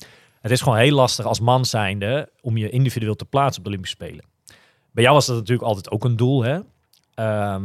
[0.41, 3.69] Het is gewoon heel lastig als man zijnde om je individueel te plaatsen op de
[3.71, 4.25] Olympische Spelen.
[4.91, 6.61] Bij jou was dat natuurlijk altijd ook een doel, hè?
[7.15, 7.65] Ehm,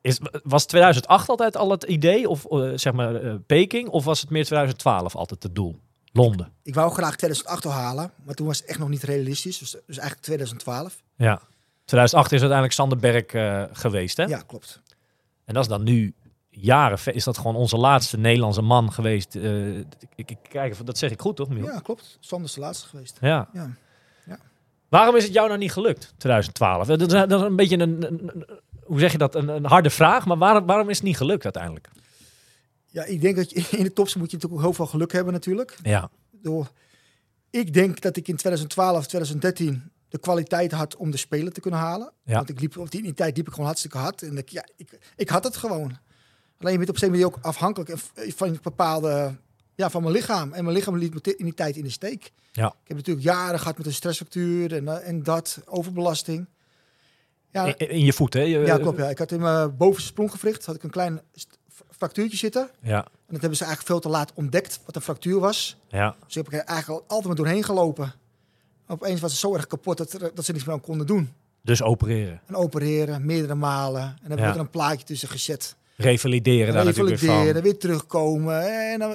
[0.00, 4.20] is, was 2008 altijd al het idee, of eh, zeg maar eh, Peking, of was
[4.20, 5.78] het meer 2012 altijd het doel?
[6.12, 6.52] Londen.
[6.62, 9.58] Ik wou graag 2008 al halen, maar toen was het echt nog niet realistisch.
[9.58, 11.02] Dus, dus eigenlijk 2012.
[11.16, 11.42] Ja.
[11.92, 14.24] 2008 is uiteindelijk Sander Berg eh, geweest, hè?
[14.24, 14.80] Ja, klopt.
[15.44, 16.14] En dat is dan nu
[16.50, 19.36] jaren, is dat gewoon onze laatste Nederlandse man geweest.
[19.36, 21.64] eh, ik, ik kijk dat zeg ik goed, toch, Miel?
[21.64, 22.16] Ja, klopt.
[22.20, 23.18] Sander is de laatste geweest.
[23.20, 23.48] Ja.
[23.52, 23.70] Ja.
[24.88, 26.86] Waarom is het jou nou niet gelukt, 2012?
[26.86, 29.64] Dat is, dat is een beetje een, een- een- hoe zeg je dat, een, een
[29.66, 31.88] harde vraag, maar waarom, waarom is het niet gelukt uiteindelijk?
[32.86, 35.12] Ja, ik denk dat je in de tops moet je natuurlijk ook heel veel geluk
[35.12, 35.78] hebben natuurlijk.
[35.82, 36.70] Ja, Door,
[37.50, 41.80] ik denk dat ik in 2012, 2013 de kwaliteit had om de Spelen te kunnen
[41.80, 42.12] halen.
[42.24, 42.34] Ja.
[42.34, 44.22] Want ik liep, op die, in die tijd liep ik gewoon hartstikke hard.
[44.22, 45.98] En ik, ja, ik, ik had het gewoon.
[46.58, 49.36] Alleen je bent op een moment ook afhankelijk van bepaalde,
[49.74, 50.52] ja, van mijn lichaam.
[50.52, 52.32] En mijn lichaam liet me in die tijd in de steek.
[52.52, 52.66] Ja.
[52.66, 56.48] Ik heb natuurlijk jaren gehad met een stressfactuur en, eh, en dat, overbelasting.
[57.50, 58.40] Ja, in, in je voet, hè?
[58.40, 58.98] Je- ja, klopt.
[58.98, 59.08] Ja.
[59.08, 61.20] Ik had in mijn bovenste spronggewricht had ik een klein
[61.90, 62.70] fractuurtje zitten.
[62.82, 65.76] Ja, En dat hebben ze eigenlijk veel te laat ontdekt, wat een fractuur was.
[65.88, 68.12] ja, Dus heb ik er eigenlijk al altijd maar doorheen gelopen.
[68.86, 71.32] Opeens was het zo erg kapot dat, er- dat ze niets meer aan konden doen.
[71.64, 72.40] dus opereren.
[72.46, 74.02] En opereren, meerdere malen.
[74.22, 74.48] En dan Ja.
[74.48, 75.76] ik er een plaatje tussen gezet.
[75.96, 77.70] Revalideren daar natuurlijk weer Revalideren, van.
[77.70, 78.90] weer terugkomen.
[78.92, 79.12] En dan,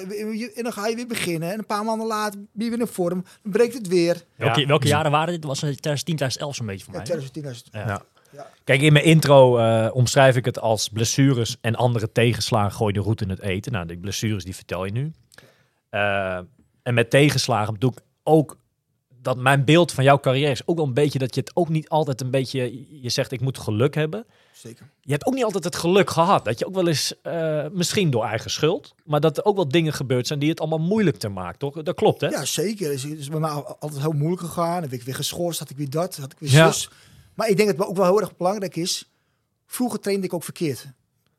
[0.55, 1.51] en dan ga je weer beginnen.
[1.51, 3.23] En een paar maanden later ben je weer in vorm.
[3.43, 4.23] Dan breekt het weer.
[4.35, 4.67] Welke, Ja.
[4.67, 5.43] welke jaren waren dit?
[5.43, 7.07] Was het 2010, 2011 zo'n beetje voor Ja, mij?
[7.07, 8.01] 2010, 2000.
[8.31, 8.45] Ja.
[8.63, 12.99] Kijk, in mijn intro eh, omschrijf ik het als blessures en andere tegenslagen gooi je
[12.99, 13.71] de route in het eten.
[13.71, 15.11] Nou, die blessures die vertel je nu.
[15.89, 16.39] Eh,
[16.83, 18.57] en met tegenslagen bedoel ik ook
[19.27, 21.69] dat mijn beeld van jouw carrière is ook wel een beetje dat je het ook
[21.69, 24.25] niet altijd een beetje, je zegt ik moet geluk hebben.
[24.51, 24.89] Zeker.
[25.01, 26.45] Je hebt ook niet altijd het geluk gehad.
[26.45, 29.67] Dat je ook wel eens, eh, misschien door eigen schuld, maar dat er ook wel
[29.67, 31.83] dingen gebeurd zijn die het allemaal moeilijker maken, toch?
[31.83, 32.27] Dat klopt, hè?
[32.27, 32.85] Ja, zeker.
[32.85, 34.81] Het is, het is bij mij al- altijd heel moeilijk gegaan.
[34.81, 36.71] Ben ik weer geschorst, had ik weer dat, had ik weer Ja.
[36.71, 36.89] zus.
[37.33, 39.09] Maar ik denk dat het ook wel heel erg belangrijk is.
[39.65, 40.87] Vroeger trainde ik ook verkeerd.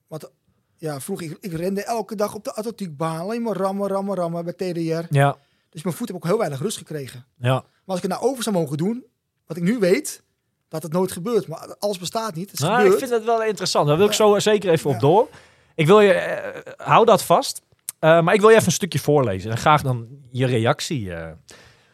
[0.06, 0.30] Want
[0.76, 3.20] ja, vroeger, ik, ik rende elke dag op de atletiekbaan.
[3.20, 5.14] Alleen maar rammen, rammen, rammen bij TDR.
[5.14, 5.36] Ja,
[5.78, 7.26] Dus mijn voet heb ook heel weinig rust gekregen.
[7.38, 7.52] ja.
[7.52, 9.04] Maar als ik het nou over zou mogen doen,
[9.46, 10.22] wat ik nu weet,
[10.68, 11.46] dat het nooit gebeurt.
[11.46, 12.50] Maar alles bestaat niet.
[12.50, 13.86] Het is Nou, ik vind het wel interessant.
[13.86, 15.28] Daar wil ik zo zeker even op door.
[15.74, 17.62] Ik wil je, eh, hou dat vast.
[17.98, 19.50] Eh, maar ik wil je even een stukje voorlezen.
[19.50, 21.14] En graag dan je reactie.
[21.14, 21.30] eh.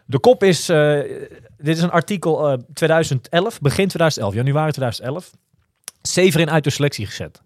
[0.07, 5.31] De kop is, dit is een artikel eh 2011, begin 2011, januari 2011.
[6.03, 7.43] Severin uit de selectie gezet.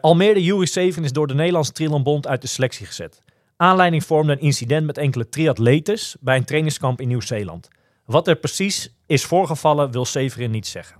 [0.00, 3.20] Almere Jury Severin is door de Nederlandse Triathlonbond uit de selectie gezet.
[3.60, 7.68] Aanleiding vormde een incident met enkele triatletes bij een trainingskamp in Nieuw-Zeeland.
[8.04, 10.96] Wat er precies is voorgevallen wil Severin niet zeggen.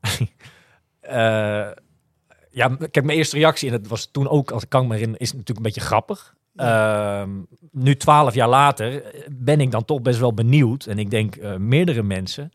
[1.02, 1.70] Eh,
[2.50, 5.20] ja, kijk, mijn eerste reactie, en dat was toen ook, als ik kan me herinneren,
[5.20, 6.34] is natuurlijk een beetje grappig.
[6.56, 7.30] Ehm,
[7.72, 10.86] nu, twaalf jaar later, ben ik dan toch best wel benieuwd.
[10.86, 12.50] En ik denk eh, meerdere mensen.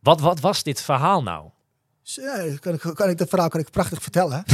[0.00, 1.50] Wat, wat was dit verhaal nou?
[2.08, 4.44] Ja, kan ik, kan ik dat verhaal kan ik prachtig vertellen.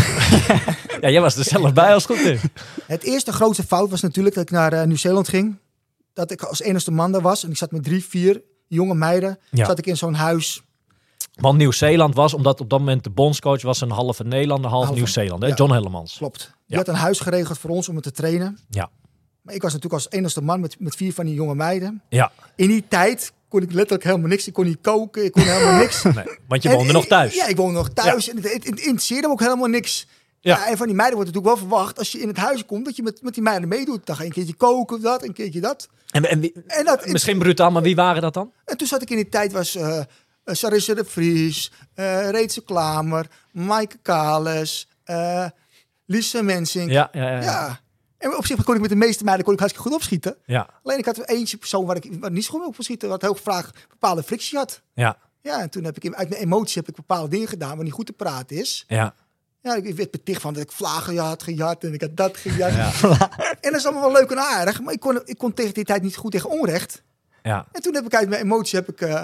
[1.01, 2.41] Ja, jij was er zelf bij als het goed is.
[2.87, 5.57] Het eerste grootste fout was natuurlijk dat ik naar eh, Nieuw-Zeeland ging.
[6.13, 7.45] Dat ik als enigste man daar was.
[7.45, 9.39] En ik zat met drie, vier jonge meiden.
[9.51, 9.65] Ja.
[9.65, 10.63] Zat ik in zo'n huis.
[11.41, 14.99] Want Nieuw-Zeeland was, omdat op dat moment de bondscoach was een halve Nederlander, half Halve-
[14.99, 15.43] Nieuw-Zeeland.
[15.47, 15.55] ja.
[15.55, 16.17] John Hellemans.
[16.17, 16.39] Klopt.
[16.39, 16.77] Die Ja.
[16.77, 18.59] had een huis geregeld voor ons om het te trainen.
[18.69, 18.91] Ja.
[19.43, 22.03] Maar ik was natuurlijk als enigste man met, met vier van die jonge meiden.
[22.09, 24.47] Ja, In die tijd kon ik letterlijk helemaal niks.
[24.47, 25.25] Ik kon niet koken.
[25.25, 26.03] Ik kon helemaal niks.
[26.15, 27.35] nee, want je woonde nog thuis.
[27.35, 28.29] Ja, ik woonde nog thuis.
[28.31, 30.07] En het, het, het interesseerde me ook helemaal niks.
[30.41, 30.57] Ja.
[30.57, 30.67] Ja.
[30.67, 32.97] en van die meiden wordt natuurlijk wel verwacht, als je in het huis komt, dat
[32.97, 34.07] je met, met die meiden meedoet.
[34.07, 35.89] Dan ga je een keertje koken of dat, een keertje dat.
[36.11, 38.53] En, en wie- En, dat, misschien brutaal, maar wie waren dat dan?
[38.65, 40.01] en toen zat ik in die tijd, was uh,
[40.45, 44.89] Sarissa de Vries, eh Reetse Klamer, Maaike Kales,
[46.07, 46.91] Lise Mensink.
[46.91, 47.41] Ja, ja, ja.
[47.43, 47.81] Ja.
[48.23, 48.29] Ja.
[48.31, 50.37] En op zich kon ik met de meeste meiden kon ik hartstikke goed opschieten.
[50.47, 52.85] ja, Alleen ik had er eentje persoon waar ik waar niet zo goed op kon
[52.85, 54.83] schieten, wat heel graag bepaalde frictie had.
[54.95, 57.75] ja, Ja, en toen heb ik in- uit mijn emoties heb ik bepaalde dingen gedaan
[57.75, 58.85] waar niet goed te praten is.
[58.89, 59.15] ja.
[59.65, 62.71] Ja, ik werd beticht van dat ik vlagen had gejat en ik had dat gejat.
[63.61, 65.85] En dat is allemaal wel leuk en aardig, maar ik kon, ik kon tegen die
[65.85, 67.03] tijd niet goed tegen onrecht.
[67.43, 67.67] ja.
[67.73, 69.23] En toen heb ik uit mijn emoties heb ik eh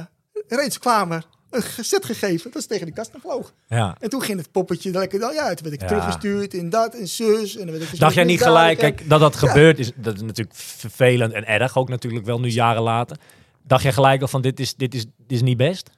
[0.49, 2.51] reeds klamer een gezet gegeven.
[2.51, 3.55] Dat is tegen die kast gevlogen.
[3.69, 3.97] ja.
[4.01, 5.87] En toen ging het poppetje er lekker dan ja, toen werd ik Ja.
[5.87, 7.57] teruggestuurd in dat en zus.
[7.57, 9.49] En dan werd ik Dacht jij niet gelijk, kijk, dat dat Ja.
[9.49, 13.17] gebeurt is, dat is natuurlijk vervelend en erg ook natuurlijk wel nu jaren later.
[13.63, 15.91] Dacht jij gelijk al van dit is, dit is, dit is niet best?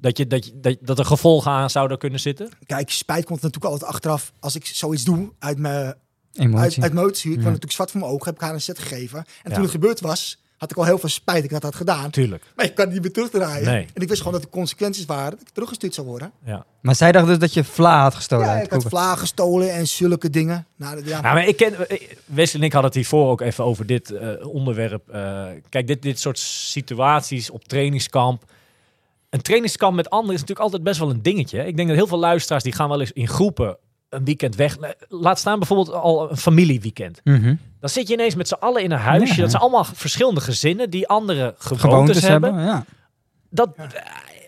[0.00, 2.48] Dat, je, dat, je, dat, dat er gevolgen aan zouden kunnen zitten?
[2.66, 5.96] Kijk, spijt komt natuurlijk altijd achteraf als ik zoiets doe uit mijn uit,
[6.32, 6.82] Emotie.
[6.82, 7.30] uit emotie.
[7.30, 7.42] Ik Ja.
[7.44, 9.18] natuurlijk zwart voor mijn ogen, heb ik haar een set gegeven.
[9.18, 9.52] En Ja.
[9.54, 12.10] toen het gebeurd was, had ik al heel veel spijt dat ik dat had gedaan.
[12.10, 12.44] Tuurlijk.
[12.56, 13.64] Maar ik kan het niet meer terugdraaien.
[13.64, 13.86] Nee.
[13.94, 16.32] En ik wist gewoon dat de consequenties waren dat ik teruggestuurd zou worden.
[16.44, 16.64] Ja.
[16.80, 19.88] Maar zij dacht dus dat je vla had gestolen ja, ik had vlagen gestolen en
[19.88, 20.66] zulke dingen.
[20.76, 21.74] Nou, ja, Nou, maar ik ken,
[22.24, 25.08] Wesley en ik hadden het hiervoor ook even over dit eh, onderwerp.
[25.08, 28.44] Eh, kijk, dit, dit soort situaties op trainingskamp.
[29.30, 31.66] Een trainingskamp met anderen is natuurlijk altijd best wel een dingetje.
[31.66, 33.76] Ik denk dat heel veel luisteraars die gaan wel eens in groepen
[34.08, 34.76] een weekend weg.
[34.78, 37.20] Eh, Laat staan bijvoorbeeld al een familieweekend.
[37.24, 37.54] Mhm.
[37.80, 39.34] Dan zit je ineens met z'n allen in een huisje.
[39.34, 39.40] Ja.
[39.40, 42.54] Dat zijn allemaal verschillende gezinnen die andere gewoontes, Gewoontes hebben.
[42.54, 42.84] hebben, ja.
[43.50, 43.84] Dat, eh,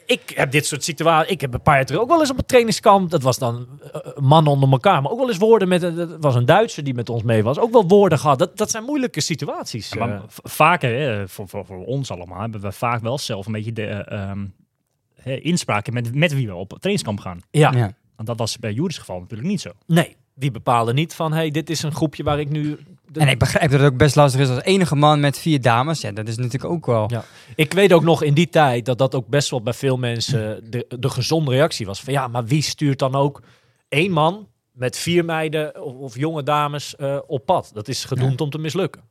[0.07, 1.33] ik heb dit soort situaties.
[1.33, 3.11] Ik heb een paar jaar terug ook wel eens op een trainingskamp.
[3.11, 5.03] Dat was dan eh, mannen onder elkaar.
[5.03, 5.81] Maar ook wel eens woorden met.
[5.81, 7.59] Dat was een Duitser die met ons mee was.
[7.59, 8.39] Ook wel woorden gehad.
[8.39, 9.89] Dat, dat zijn moeilijke situaties.
[9.93, 10.23] Ja, maar eh.
[10.29, 13.73] v- vaker, hè, voor, voor, voor ons allemaal, hebben we vaak wel zelf een beetje
[13.73, 14.47] de eh, ehm,
[15.23, 17.41] hè, inspraken met, met wie we op trainingskamp gaan.
[17.51, 17.93] ja.
[18.21, 19.71] Want dat was bij Juris geval natuurlijk niet zo.
[19.87, 20.17] nee.
[20.35, 21.33] Die bepalen niet van.
[21.33, 22.79] hey, dit is een groepje waar ik nu.
[23.07, 25.61] de- En ik begrijp dat het ook best lastig is als enige man met vier
[25.61, 26.01] dames.
[26.01, 27.05] Ja, dat is natuurlijk ook wel...
[27.11, 27.25] Ja.
[27.57, 30.71] Ik weet ook nog in die tijd dat dat ook best wel bij veel mensen
[30.71, 32.01] de, de gezonde reactie was.
[32.03, 33.43] Van ja, maar wie stuurt dan ook
[33.89, 37.71] één man met vier meiden of, of jonge dames eh, op pad?
[37.75, 39.03] Dat is gedoemd om te mislukken.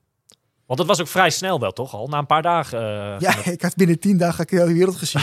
[0.66, 2.08] Want dat was ook vrij snel wel, toch al?
[2.08, 2.80] Na een paar dagen.
[2.80, 5.22] eh, ja, ik had binnen tien dagen de hele wereld gezien.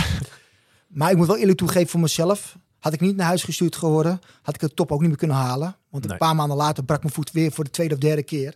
[0.99, 2.57] maar ik moet wel eerlijk toegeven voor mezelf.
[2.87, 5.37] Had ik niet naar huis gestuurd geworden, had ik de top ook niet meer kunnen
[5.37, 5.77] halen.
[5.90, 6.18] Want een Nee.
[6.18, 8.55] paar maanden later brak mijn voet weer voor de tweede of derde keer.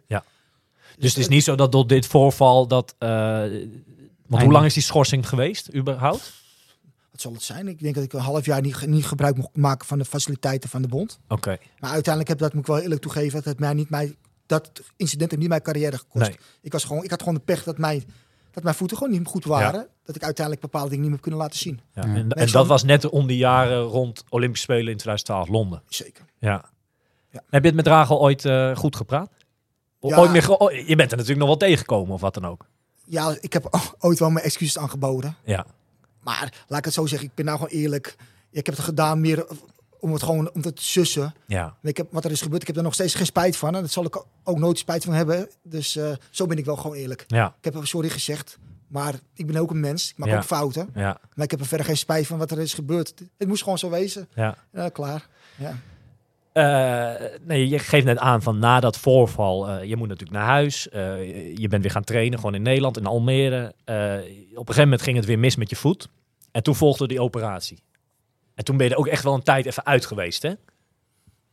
[0.99, 2.95] Dus het is niet zo dat door dit voorval dat.
[2.99, 3.09] eh,
[4.27, 6.33] want hoe lang is die schorsing geweest, überhaupt?
[7.11, 7.69] Wat zal het zijn?
[7.69, 10.71] Ik denk dat ik een half jaar niet, niet gebruik mocht maken van de faciliteiten
[10.71, 11.19] van de bond.
[11.29, 11.57] Oké.
[11.79, 13.33] Maar uiteindelijk heb dat moet ik wel eerlijk toegeven.
[13.33, 14.17] Dat het mij niet mij,
[14.47, 16.29] dat incident heeft niet mijn carrière gekost.
[16.29, 16.37] Nee.
[16.63, 18.05] Ik, was gewoon, ik had gewoon de pech dat, mij,
[18.53, 19.87] dat mijn voeten gewoon niet goed waren.
[20.05, 21.81] Dat ik uiteindelijk bepaalde dingen niet meer heb kunnen laten zien.
[21.95, 22.03] Ja.
[22.07, 22.15] Ja.
[22.35, 25.83] En, dat was net om die jaren rond Olympische Spelen in 2012 Londen.
[25.89, 26.25] Zeker.
[26.39, 26.65] Ja.
[27.31, 27.43] Ja.
[27.51, 29.31] Heb je het met Rachel ooit eh, goed gepraat?
[30.01, 30.17] O- Ja.
[30.17, 32.67] Ooit meer ge- je bent er natuurlijk nog wel tegengekomen of wat dan ook.
[33.05, 35.37] Ja, ik heb ooit wel mijn excuses aangeboden.
[35.45, 35.67] Ja.
[36.23, 38.17] Maar laat ik het zo zeggen, ik ben nou gewoon eerlijk.
[38.51, 39.47] Ik heb het gedaan meer
[40.01, 41.35] om het gewoon om te sussen.
[41.47, 41.77] Ja.
[41.83, 43.75] Ik heb, wat er is gebeurd, ik heb er nog steeds geen spijt van.
[43.75, 45.49] En dat zal ik ook nooit spijt van hebben.
[45.63, 47.25] Dus eh, zo ben ik wel gewoon eerlijk.
[47.27, 47.47] Ja.
[47.59, 48.59] Ik heb er sorry gezegd.
[48.87, 50.11] Maar ik ben ook een mens.
[50.11, 50.37] Ik maak Ja.
[50.37, 50.89] ook fouten.
[50.95, 51.21] Ja.
[51.35, 53.15] Maar ik heb er verder geen spijt van wat er is gebeurd.
[53.39, 54.29] Het moest gewoon zo wezen.
[54.35, 54.57] ja.
[54.73, 55.29] Ja, klaar.
[55.59, 55.77] Ja.
[56.53, 60.49] Eh, nee, je geeft net aan van na dat voorval, eh, je moet natuurlijk naar
[60.49, 60.83] huis.
[61.55, 63.67] je bent weer gaan trainen, gewoon in Nederland, in Almere.
[63.87, 66.09] Op een gegeven moment ging het weer mis met je voet.
[66.51, 67.79] En toen volgde die operatie.
[68.61, 70.53] En toen ben je er ook echt wel een tijd even uit geweest, hè?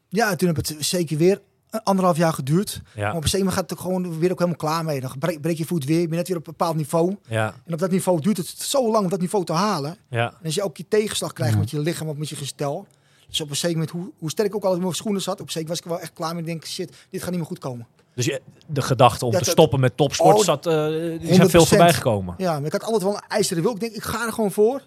[0.10, 1.42] ja, en toen heb het zeker weer
[1.84, 2.82] anderhalf jaar geduurd.
[2.96, 5.00] Maar op een gegeven gaat het ook gewoon weer ook helemaal klaar mee.
[5.02, 6.00] Dan breek, je voet weer.
[6.00, 7.16] Je bent net weer op een bepaald niveau.
[7.28, 9.98] ja, En op dat niveau duurt het zo lang om dat niveau te halen.
[10.10, 10.28] ja.
[10.30, 11.60] En als je ook je tegenslag krijgt Ja.
[11.60, 12.88] met je lichaam of met je gestel.
[13.28, 15.40] Dus op een zeker moment, hoe, hoe sterk ik ook al in mijn schoenen zat,
[15.40, 16.40] op een zeker was ik wel echt klaar mee.
[16.42, 17.88] Ik denk, shit, dit gaat niet meer goed komen.
[18.16, 20.90] Dus je, de gedachte om Ja, te dat- stoppen met topsport Oh, zat, eh, die
[20.92, 21.50] zijn 100%.
[21.50, 22.36] veel voorbij gekomen.
[22.38, 23.72] Ja, maar ik had altijd wel een ijzeren wil.
[23.72, 24.82] Ik denk, ik ga er gewoon voor.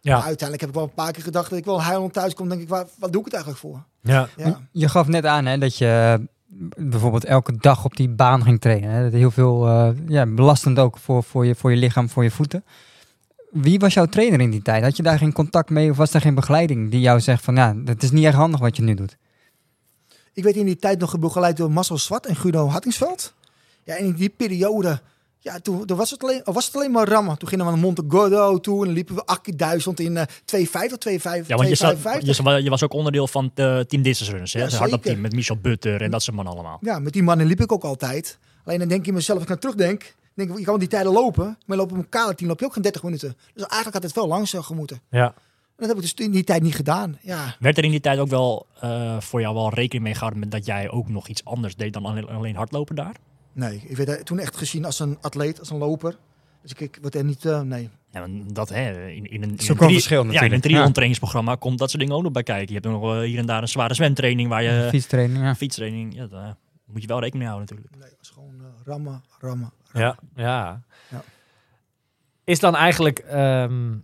[0.00, 2.34] Ja, Maar uiteindelijk heb ik wel een paar keer gedacht dat ik wel huilend thuis
[2.34, 2.48] kom.
[2.48, 3.84] denk ik, waar, wat doe ik het eigenlijk voor?
[4.02, 6.20] ja, Ja, Je gaf net aan hè, dat je
[6.76, 8.90] bijvoorbeeld elke dag op die baan ging trainen.
[8.90, 9.02] Hè?
[9.02, 12.30] Dat heel veel eh, ja, belastend ook voor, voor, je, voor je lichaam, voor je
[12.30, 12.64] voeten.
[13.50, 14.82] Wie was jouw trainer in die tijd?
[14.82, 17.54] Had je daar geen contact mee of was er geen begeleiding die jou zegt van
[17.54, 19.16] ja, het is niet erg handig wat je nu doet?
[20.32, 23.34] Ik werd in die tijd nog begeleid door Marcel Zwart en Guido Hattingsveld.
[23.84, 25.00] Ja, en in die periode,
[25.40, 27.38] ja, toen, toen was, het alleen, was het alleen maar rammen.
[27.38, 30.98] Toen gingen we naar Monte Gordo toe en dan liepen we 18.000 in eh 250,
[30.98, 32.56] 250, Ja, want je, zat, 255.
[32.56, 34.60] je, je was ook onderdeel van het team Distance Runners, hè?
[34.60, 35.18] Ja, zeker.
[35.18, 36.78] met Michel Butter en dat soort mannen allemaal.
[36.80, 38.38] Ja, met die mannen liep ik ook altijd.
[38.64, 41.12] Alleen dan denk je mezelf, als ik naar terugdenk, denk ik, je kan die tijden
[41.12, 43.28] lopen, maar lopen op een kale team loop je ook geen 30 minuten.
[43.54, 45.00] Dus eigenlijk had het veel langzamer gemoeten.
[45.10, 45.34] ja.
[45.68, 47.18] En dat heb ik dus in die tijd niet gedaan.
[47.22, 50.40] Ja, Werd er in die tijd ook wel eh, voor jou wel rekening mee gehouden
[50.40, 53.14] met dat jij ook nog iets anders deed dan alleen, alleen hardlopen daar?
[53.58, 56.16] Nee, ik werd toen echt gezien als een atleet, als een loper.
[56.62, 57.88] Dus ik, ik word er niet, eh, nee.
[58.10, 60.86] Ja, want dat hè, in, in een, is in tri- verschil Ja, in een triathlon
[60.86, 60.92] Ja.
[60.92, 62.74] trainingsprogramma komt dat soort dingen ook nog bij kijken.
[62.74, 65.54] Je hebt nog eh, hier en daar een zware zwemtraining waar je Fietstraining, ja.
[65.54, 68.00] fietstraining, ja, daar moet je wel rekening mee houden natuurlijk.
[68.02, 69.72] Nee, het was gewoon eh, rammen, rammen.
[69.92, 70.82] Ja, ja.
[71.10, 71.22] Ja.
[72.44, 73.18] Is dan eigenlijk...
[73.18, 73.96] ehm,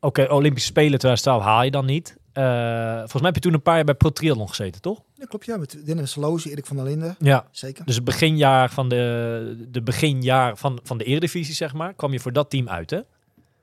[0.00, 2.16] Oké, Olympische Spelen 2012 haal je dan niet.
[2.38, 5.02] Eh, volgens mij heb je toen een paar jaar bij Pro Triathlon gezeten, toch?
[5.14, 5.56] Ja, klopt, ja.
[5.56, 7.16] Met Dennis Loze, Erik van der Linden.
[7.18, 7.46] Ja.
[7.50, 7.84] Zeker.
[7.84, 12.20] Dus het beginjaar van de, de beginjaar van, van de Eredivisie, zeg maar, kwam je
[12.20, 13.00] voor dat team uit, hè?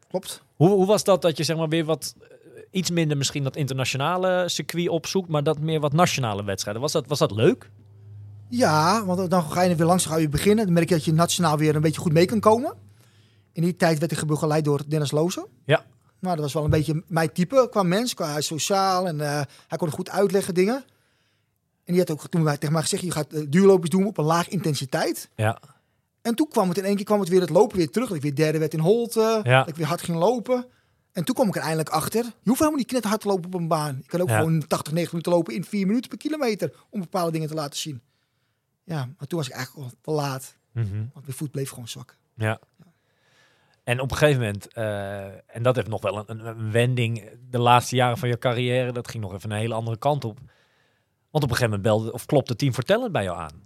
[0.08, 0.44] Klopt.
[0.56, 2.28] Hoe, hoe was dat dat je zeg maar weer wat eh,
[2.72, 6.82] iets minder misschien dat internationale circuit opzoekt, maar dat meer wat nationale wedstrijden?
[6.82, 7.70] Was dat, was dat leuk?
[8.50, 10.66] Ja, want dan ga je weer langs, ga je beginnen.
[10.66, 12.74] Dan merk je dat je nationaal weer een beetje goed mee kan komen.
[13.54, 15.48] In die tijd werd ik begeleid door Dennis Loze.
[15.66, 15.86] Ja.
[16.26, 19.42] Nou, dat was wel een beetje mijn type qua mens, qua hij sociaal en eh,
[19.68, 20.76] hij kon goed uitleggen dingen.
[21.84, 24.18] En die had ook toen wij tegen mij gezegd, je gaat uh, duurloopjes doen op
[24.18, 25.30] een laag intensiteit.
[25.36, 25.60] Ja.
[26.22, 28.08] En toen kwam het in één keer kwam het weer het lopen weer terug.
[28.08, 29.40] Dat ik weer derde werd in Holte.
[29.44, 29.60] Ja.
[29.60, 30.66] Dat ik weer hard ging lopen.
[31.12, 32.24] En toen kwam ik er eindelijk achter.
[32.24, 33.98] Je hoeft helemaal niet knetterhard te lopen op een baan.
[34.02, 34.38] Je kan ook Ja.
[34.38, 36.74] gewoon 80, 90 minuten lopen in 4 minuten per kilometer.
[36.90, 38.02] Om bepaalde dingen te laten zien.
[38.84, 40.56] Ja, maar toen was ik eigenlijk al te laat.
[40.72, 40.96] Mhm.
[40.96, 42.18] Want mijn voet bleef gewoon zwak.
[42.36, 42.60] Ja.
[43.86, 45.24] En op een gegeven moment, eh,
[45.56, 49.24] en dat heeft nog wel een, wending, de laatste jaren van je carrière, dat ging
[49.24, 50.38] nog even een hele andere kant op.
[51.30, 53.64] Want op een gegeven moment belde, of klopte Team Vertellend bij jou aan.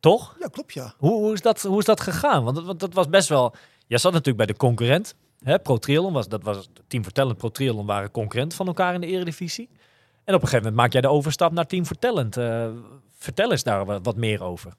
[0.00, 0.36] Toch?
[0.40, 0.94] Ja, klopt ja.
[0.98, 2.44] Hoe, hoe, is, dat, hoe is dat gegaan?
[2.44, 3.54] Want, dat- want dat was best wel,
[3.86, 5.14] jij zat natuurlijk bij de concurrent.
[5.42, 5.58] Hè?
[5.58, 9.06] Pro Triathlon was, dat was, Team Vertellend, Pro Triathlon waren concurrent van elkaar in de
[9.06, 9.68] eredivisie.
[10.24, 12.36] En op een gegeven moment maak jij de overstap naar Team Vertellend.
[12.36, 12.68] Eh,
[13.16, 14.72] vertel eens daar wat, wat meer over.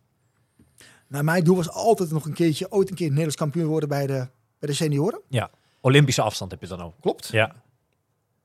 [1.08, 4.08] Nou, mijn doel was altijd nog een keertje, ooit een keer Nederlands kampioen worden bij
[4.08, 4.28] de,
[4.60, 5.22] bij de senioren.
[5.30, 5.50] Ja,
[5.82, 6.94] Olympische afstand heb je dan ook.
[7.02, 7.28] Klopt.
[7.28, 7.56] Ja,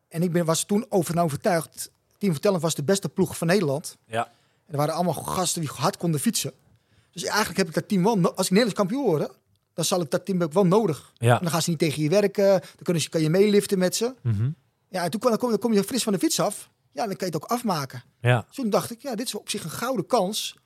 [0.09, 1.91] En ik ben, was toen over en overtuigd.
[2.19, 3.97] Team Vertellen was de beste ploeg van Nederland.
[4.07, 4.25] ja,
[4.67, 6.53] En er waren allemaal gasten die hard konden fietsen.
[7.11, 8.19] Dus eigenlijk heb ik dat team wel...
[8.19, 9.33] no- Als ik Nederlands kampioen word,
[9.75, 11.13] dan zal ik dat team ook wel nodig.
[11.19, 11.35] ja.
[11.37, 12.45] En dan gaan ze niet tegen je werken.
[12.51, 14.15] Dan kunnen ze, kan je meeliften met ze.
[14.23, 14.51] Mhm.
[14.89, 16.71] Ja, en toen kwam, dan, kom, dan kom je fris van de fiets af.
[16.93, 18.03] Ja, dan kan je het ook afmaken.
[18.21, 18.45] ja.
[18.47, 20.57] Dus toen dacht ik, ja, dit is op zich een gouden kans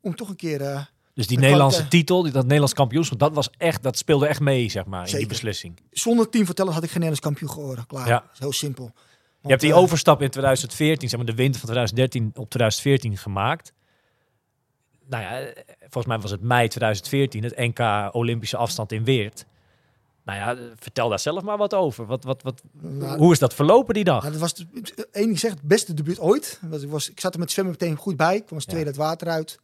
[0.00, 0.60] om toch een keer...
[0.62, 0.84] eh,
[1.20, 4.40] Dus die De Nederlandse titel, die- dat Nederlands kampioenschap, dat was echt, dat speelde echt
[4.40, 5.80] mee, zeg maar, in die beslissing.
[5.90, 7.86] zonder team Vertellen had ik geen Nederlands kampioen geworden.
[7.86, 8.08] Klaar.
[8.08, 8.24] Ja.
[8.38, 8.92] Heel simpel.
[9.42, 13.16] Je hebt die eh, overstap in 2014, zeg maar de winter van 2013 op 2014
[13.16, 13.72] gemaakt.
[15.06, 19.44] Nou ja, volgens mij was het mei 2014, het NK Olympische afstand in Weert.
[20.24, 22.06] Nou ja, vertel daar zelf maar wat over.
[22.06, 24.24] Wat, wat, wat, Nou, hoe is dat verlopen die dag?
[24.24, 24.64] Ja, dat was
[25.12, 26.60] één zegt, het beste debuut ooit.
[26.82, 28.34] Ik, was, ik zat er met zwemmen meteen goed bij.
[28.36, 28.70] Ik kwam als Ja.
[28.72, 29.58] tweede het water uit.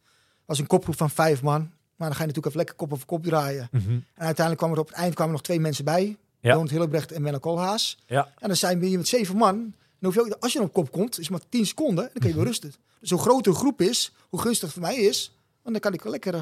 [0.47, 1.59] Was een kopgroep van vijf man.
[1.95, 3.67] Maar dan ga je natuurlijk even lekker kop over kop draaien.
[3.71, 3.89] Mhm.
[3.91, 6.17] En uiteindelijk kwam er op het eind kwamen nog twee mensen bij.
[6.39, 6.51] Ja.
[6.51, 7.97] Ronald Hillebrecht en Menno Koolhaas.
[8.05, 9.55] Ja, En dan zijn we hier met zeven man.
[9.99, 11.95] Dan hoef je ook, als je op kop komt, is maar 10 seconden.
[12.03, 12.45] Dan kan je weer Mhm.
[12.45, 12.73] rusten.
[12.99, 15.31] Dus hoe groter een groep is, hoe gunstig voor mij is.
[15.61, 16.33] Want dan kan ik wel lekker...
[16.33, 16.41] eh,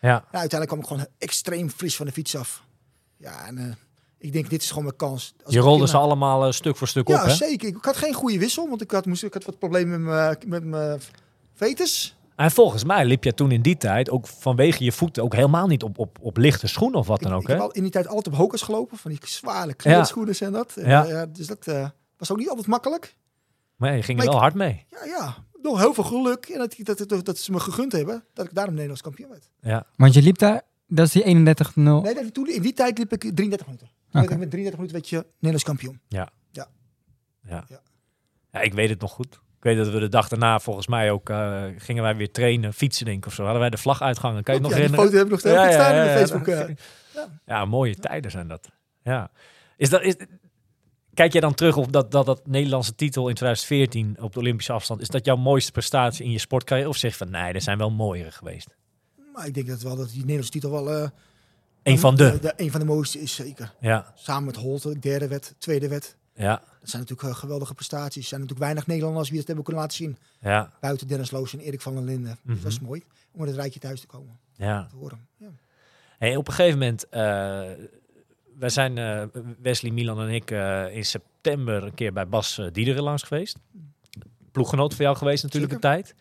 [0.00, 0.16] ja.
[0.16, 2.64] en uiteindelijk kwam ik gewoon extreem fris van de fiets af.
[3.16, 3.64] Ja, en eh,
[4.18, 5.34] ik denk, dit is gewoon mijn kans.
[5.44, 7.34] Als Je rolde ze allemaal eh, stuk voor stuk ja, op, hè?
[7.34, 7.68] zeker.
[7.68, 10.38] Ik had geen goede wissel, want ik had, moest, ik had wat problemen met mijn,
[10.46, 11.00] met mijn
[11.54, 12.16] vetus.
[12.36, 15.66] En volgens mij liep je toen in die tijd ook vanwege je voeten ook helemaal
[15.66, 17.52] niet op, op, op lichte schoenen of wat dan ik, ook, ik hè?
[17.54, 20.76] heb al in die tijd altijd op hokas gelopen, van die zware kleedschoenen en dat.
[20.76, 21.04] En, Ja.
[21.04, 23.16] eh, ja, dus dat eh, was ook niet altijd makkelijk.
[23.76, 24.86] Maar je ging er wel ik- hard mee.
[24.90, 25.34] Ja, ja.
[25.62, 28.54] Door heel veel geluk en dat, dat, dat, dat ze me gegund hebben, dat ik
[28.54, 29.50] daarom Nederlands kampioen werd.
[29.60, 29.86] Ja.
[29.96, 32.02] Want je liep daar, dat is die 31-0.
[32.02, 33.86] Nee, dat, toen, in die tijd liep ik 33 minuten.
[33.88, 34.18] Toen Oké.
[34.20, 36.00] werd ik met 33 minuten werd je Nederlands kampioen.
[36.08, 36.28] Ja.
[36.50, 36.68] Ja.
[37.42, 37.64] Ja.
[37.68, 37.80] Ja.
[38.52, 39.40] Ja, ik weet het nog goed.
[39.66, 43.04] Weet dat we de dag daarna volgens mij ook eh, gingen wij weer trainen, fietsen
[43.04, 43.42] denk ik of zo.
[43.42, 44.42] Hadden wij de vlag uitgangen.
[44.42, 45.04] Kan je nog ja, herinneren?
[45.04, 46.46] foto heb ik nog steeds staan in de Facebook.
[46.46, 46.66] ja.
[46.66, 46.74] eh.
[47.46, 48.68] Ja, mooie tijden zijn dat.
[49.02, 49.30] Ja.
[49.76, 50.14] Is dat, is,
[51.14, 54.72] kijk jij dan terug op dat, dat, dat Nederlandse titel in 2014 op de Olympische
[54.72, 55.00] afstand?
[55.00, 56.88] Is dat jouw mooiste prestatie in je sportcarrière?
[56.88, 58.68] Of zeg je van nee, er zijn wel mooiere geweest?
[59.34, 60.92] Maar ik denk dat wel dat die Nederlandse titel wel...
[60.92, 61.08] eh,
[61.82, 62.52] Een van de.
[62.56, 63.72] Een van de mooiste is zeker.
[63.80, 66.16] Ja, Samen met Holte, derde wet, tweede wet.
[66.36, 68.22] Ja, Dat zijn natuurlijk eh, geweldige prestaties.
[68.22, 70.16] Er zijn natuurlijk weinig Nederlanders die dat hebben kunnen laten zien.
[70.40, 72.38] ja, Buiten Dennis Loos en Erik van der Linden.
[72.42, 72.62] Mhm.
[72.62, 74.38] Dat is mooi om met het rijtje thuis te komen.
[74.56, 74.86] ja.
[74.90, 75.26] Te horen.
[75.36, 75.48] Ja.
[76.18, 77.20] Hey, op een gegeven moment, eh,
[78.58, 79.22] wij zijn, eh,
[79.62, 80.50] Wesley, Milan en ik,
[80.94, 83.58] in september een keer bij Bas Diederen langs geweest.
[84.52, 85.88] Ploeggenoot voor jou geweest natuurlijk Zeker.
[85.90, 86.14] een tijd.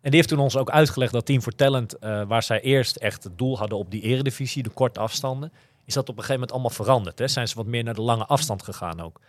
[0.00, 3.24] En die heeft toen ons ook uitgelegd dat Team for Talent, waar zij eerst echt
[3.24, 5.52] het doel hadden op die eredivisie, de korte afstanden,
[5.84, 7.18] is dat op een gegeven moment allemaal veranderd.
[7.18, 7.28] Hè?
[7.28, 9.20] Zijn ze wat meer naar de lange afstand gegaan ook.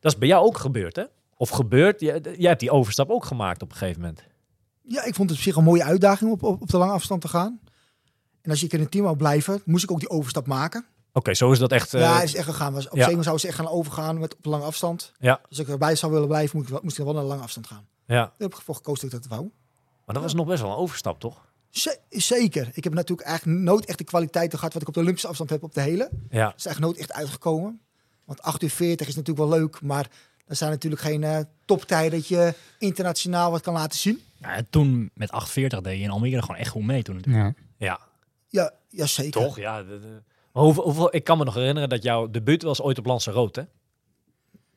[0.00, 1.04] Dat is bij jou ook gebeurd, hè?
[1.36, 2.00] Of gebeurd?
[2.00, 4.22] Jij, jij hebt die overstap ook gemaakt op een gegeven moment.
[4.82, 7.20] ja, ik vond het op zich een mooie uitdaging op, op, op de lange afstand
[7.20, 7.60] te gaan.
[8.42, 10.84] En als ik in een team wou blijven, moest ik ook die overstap maken.
[11.12, 11.94] Oké, zo is dat echt.
[11.94, 12.74] eh, ja, het is echt gegaan.
[12.76, 13.04] Op ja.
[13.08, 15.12] zeker zou ze echt gaan overgaan met op lange afstand.
[15.18, 17.28] ja, Als ik erbij zou willen blijven, moest ik, wel- moest ik wel naar de
[17.28, 17.86] lange afstand gaan.
[18.06, 18.14] ja.
[18.14, 19.50] Daar heb ik voor gekozen dat ik dat wou.
[20.04, 21.44] Maar dat was nog best wel een overstap, toch?
[22.10, 22.70] Zeker.
[22.72, 25.50] Ik heb natuurlijk eigenlijk nooit echt de kwaliteiten gehad wat ik op de Olympische afstand
[25.50, 26.08] heb op de hele.
[26.12, 27.80] Dat Ja, is eigenlijk nooit echt uitgekomen.
[28.26, 30.06] Want 8 uur 40 is natuurlijk wel leuk, maar
[30.46, 34.20] er zijn natuurlijk geen eh, toptijden dat je internationaal wat kan laten zien.
[34.40, 37.14] Ja, toen met 840 deed je in Almere gewoon echt goed mee toen.
[37.14, 37.58] natuurlijk.
[37.78, 37.86] Ja.
[37.86, 38.00] ja.
[38.48, 39.40] Ja, ja zeker.
[39.42, 39.56] Toch?
[39.58, 39.82] Ja.
[39.82, 42.98] de- de- Maar hoeveel, hoeveel, ik kan me nog herinneren dat jouw debuut was ooit
[42.98, 43.66] op Lanzarote, hè?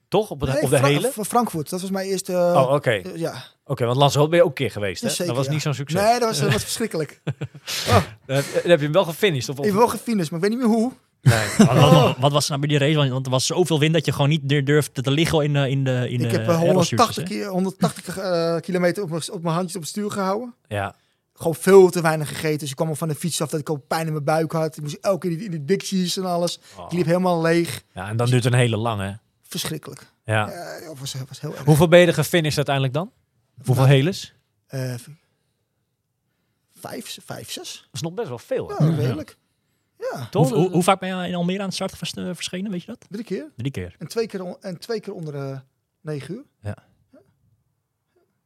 [0.07, 0.29] Toch?
[0.29, 1.11] Op de, Nee, op de Fra- hele?
[1.11, 2.33] Fra- Frankfurt, dat was mijn eerste...
[2.33, 2.91] Oh, oké.
[2.91, 5.07] eh, ja, Oké, want Lanzarote ben je ook een keer geweest, hè?
[5.07, 5.51] ja, zeker, dat was ja.
[5.51, 6.01] niet zo'n succes.
[6.01, 7.21] Nee, dat was, dat was verschrikkelijk.
[7.23, 7.33] Dan
[8.35, 9.49] heb, dan heb je hem wel gefinished?
[9.49, 10.91] Of, of- Ik heb wel gefinished, maar ik weet niet meer hoe.
[11.21, 11.47] Nee.
[11.57, 13.09] Wat, wat, wat was er nou bij die race?
[13.09, 15.83] Want- er was zoveel wind dat je gewoon niet durfde te liggen in, de in
[15.83, 17.23] de in ik de heb eh, aerostuurtjes, 180, hè?
[17.23, 20.53] keer, 180 eh, kilometer op mijn, op mijn handjes op het stuur gehouden.
[20.67, 20.95] Ja,
[21.33, 22.59] Gewoon veel te weinig gegeten.
[22.59, 24.51] Dus ik kwam al van de fiets af dat ik al pijn in mijn buik
[24.51, 24.77] had.
[24.77, 26.59] Ik moest elke keer in die dicties en alles.
[26.77, 26.85] Oh.
[26.85, 27.83] Ik liep helemaal leeg.
[27.93, 29.19] ja, en dan duurt het een hele lange.
[29.43, 30.11] Verschrikkelijk.
[30.25, 30.51] Ja.
[30.99, 31.63] Was, was heel erg.
[31.65, 33.11] Hoeveel ben je gefinished uiteindelijk dan?
[33.55, 34.33] Hoeveel Nou, heles?
[34.67, 34.93] Eh,
[36.79, 37.73] vijf, vijf, zes.
[37.73, 38.69] Dat is nog best wel veel.
[38.77, 38.85] hè?
[38.85, 39.29] Ja, redelijk.
[39.29, 39.35] Ja,
[40.31, 40.49] Toch?
[40.49, 42.81] Hoe, hoe, hoe vaak ben je in Almere aan het start vers- eh, verschenen, weet
[42.81, 43.05] je dat?
[43.09, 43.47] drie keer.
[43.55, 43.95] Drie keer.
[43.99, 45.59] En twee keer, on- en twee keer onder de
[46.01, 46.43] negen uur.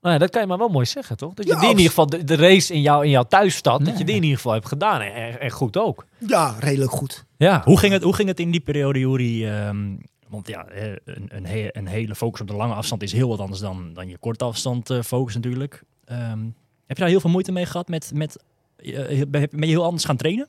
[0.02, 1.34] Nou ja, dat kan je maar wel mooi zeggen, toch?
[1.34, 3.86] Dat je Ja, die in ieder geval, de, de race in, jou, in jouw thuisstad,
[3.86, 5.02] dat je die in ieder geval hebt gedaan.
[5.02, 6.06] En, en, goed ook.
[6.18, 7.26] Ja, redelijk goed.
[7.38, 7.62] Ja.
[7.66, 9.48] Hoe ging het, hoe ging het in die periode, Juri?
[9.48, 9.96] Ehm,
[10.28, 13.28] want ja, eh, een, een, he- een hele focus op de lange afstand is heel
[13.28, 15.84] wat anders dan, dan je korte afstand eh, focus natuurlijk.
[16.06, 16.44] Ehm,
[16.86, 18.44] heb je daar heel veel moeite mee gehad met, met
[18.76, 20.48] eh, ben je ben je heel anders gaan trainen?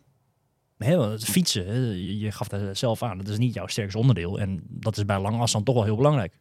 [1.18, 4.38] Fietsen, je gaf het zelf aan, dat is niet jouw sterkste onderdeel.
[4.40, 6.38] En dat is bij lange afstand toch wel heel belangrijk.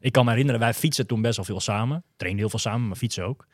[0.00, 2.04] Ik kan me herinneren, wij fietsen toen best wel veel samen.
[2.16, 3.46] Trainen heel veel samen, maar fietsen ook.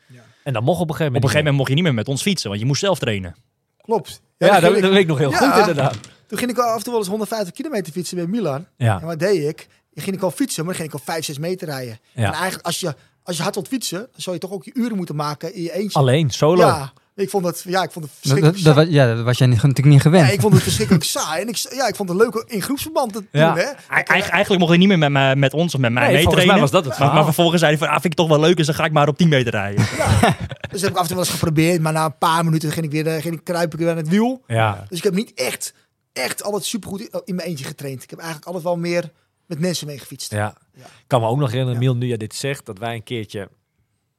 [0.43, 1.23] En dan mocht op een gegeven Op moment.
[1.23, 3.35] een gegeven moment mocht je niet meer met ons fietsen, want je moest zelf trainen.
[3.77, 4.21] Klopt.
[4.37, 5.37] Ja, dat, ik- dat weet ik nog heel Ja.
[5.37, 5.97] goed inderdaad.
[6.27, 8.55] Toen ging ik af en toe wel eens 150 kilometer fietsen bij Milan.
[8.77, 8.99] En Ja.
[9.01, 9.67] wat deed ik?
[9.93, 11.99] Dan ging ik al fietsen, maar dan ging ik al 5, 6 meter rijden.
[12.11, 12.25] Ja.
[12.27, 14.71] En eigenlijk, als je, als je hard wilt fietsen, dan zou je toch ook je
[14.73, 15.99] uren moeten maken in je eentje.
[15.99, 16.61] Alleen, solo.
[16.65, 18.87] Ja, ik vond het, ja, ik vond het Dat, verschrikkelijk dat, dat, saai.
[18.97, 20.27] wa- ja, dat was jij niet- natuurlijk niet gewend.
[20.27, 21.41] Ja, ik vond het verschrikkelijk saai.
[21.41, 23.53] En ik, ja, ik vond het leuk in groepsverband te Ja.
[23.53, 23.63] doen.
[23.63, 23.69] Hè?
[23.89, 26.45] Eigen- eigenlijk mocht hij niet meer met, met ons of met mij Nee, mee volgens
[26.45, 26.71] mij trainen.
[26.71, 28.65] was dat het maar, vervolgens zei hij van, ah, vind ik toch wel leuk, dus
[28.65, 29.85] dan ga ik maar op 10 meter rijden.
[30.71, 31.81] Dus heb ik af en toe wel eens geprobeerd.
[31.81, 33.97] Maar na een paar minuten ging ik weer, eh, ging ik kruip ik weer aan
[33.97, 34.43] het wiel.
[34.47, 34.85] Ja.
[34.89, 35.73] Dus ik heb niet echt,
[36.13, 38.03] echt altijd supergoed in- in mijn eentje getraind.
[38.03, 39.11] Ik heb eigenlijk altijd wel meer
[39.45, 40.31] met mensen mee gefietst.
[40.31, 40.55] Ja.
[40.73, 40.83] Ja.
[40.85, 41.85] Ik kan me ook nog herinneren, Ja.
[41.87, 43.49] Miel, nu je dit zegt, dat wij een keertje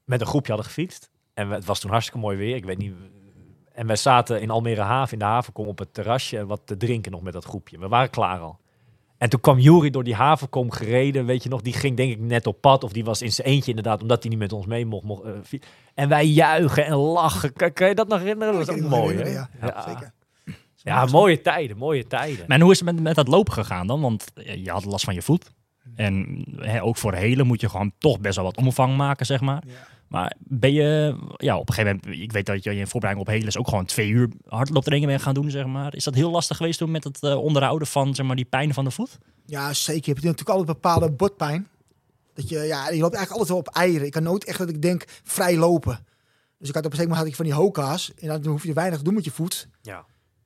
[0.05, 1.11] met een groepje hadden gefietst.
[1.35, 2.57] En we- het was toen hartstikke mooi weer.
[2.57, 2.93] Ik weet niet.
[3.73, 6.77] En wij zaten in Almere Haven, in de havenkom, op het terrasje en wat te
[6.77, 7.79] drinken nog met dat groepje.
[7.79, 8.59] We waren klaar al.
[9.19, 11.61] En toen kwam Jury door die havenkom gereden, weet je nog.
[11.63, 14.21] Die ging denk ik net op pad, of die was in zijn eentje inderdaad, omdat
[14.23, 15.05] hij niet met ons mee mocht.
[15.05, 15.61] mocht eh,
[15.95, 17.53] en wij juichen en lachen.
[17.53, 18.55] Kan, kan je dat nog herinneren?
[18.55, 19.29] Dat ik ook mooi, hè?
[19.29, 19.83] Ja, Ja.
[19.89, 20.13] zeker.
[20.77, 22.45] Ja, mooie tijden, mooie tijden.
[22.49, 24.01] Maar hoe is het met, met dat lopen gegaan dan?
[24.01, 25.53] Want eh, je had last van je voet.
[25.95, 29.41] En hè, ook voor helen moet je gewoon toch best wel wat omvang maken, zeg
[29.41, 29.63] maar.
[29.67, 29.73] Ja.
[30.09, 33.33] Maar ben je, ja, op een gegeven moment, ik weet dat je in voorbereiding op
[33.33, 35.95] helen is ook gewoon twee uur hardlooptrainingen bent gaan doen, zeg maar.
[35.95, 38.75] Is dat heel lastig geweest toen met het eh, onderhouden van, zeg maar, die pijn
[38.75, 39.19] van de voet?
[39.47, 40.05] Ja, zeker.
[40.05, 41.69] Je hebt natuurlijk altijd bepaalde botpijn.
[42.35, 44.07] Dat je, ja, je loopt eigenlijk altijd wel op eieren.
[44.07, 46.05] Ik kan nooit echt dat ik denk vrij lopen.
[46.59, 48.13] Dus ik had op een gegeven moment had ik van die hoka's.
[48.19, 49.69] En dan hoef je weinig te doen met je voet.
[49.83, 50.05] Ja.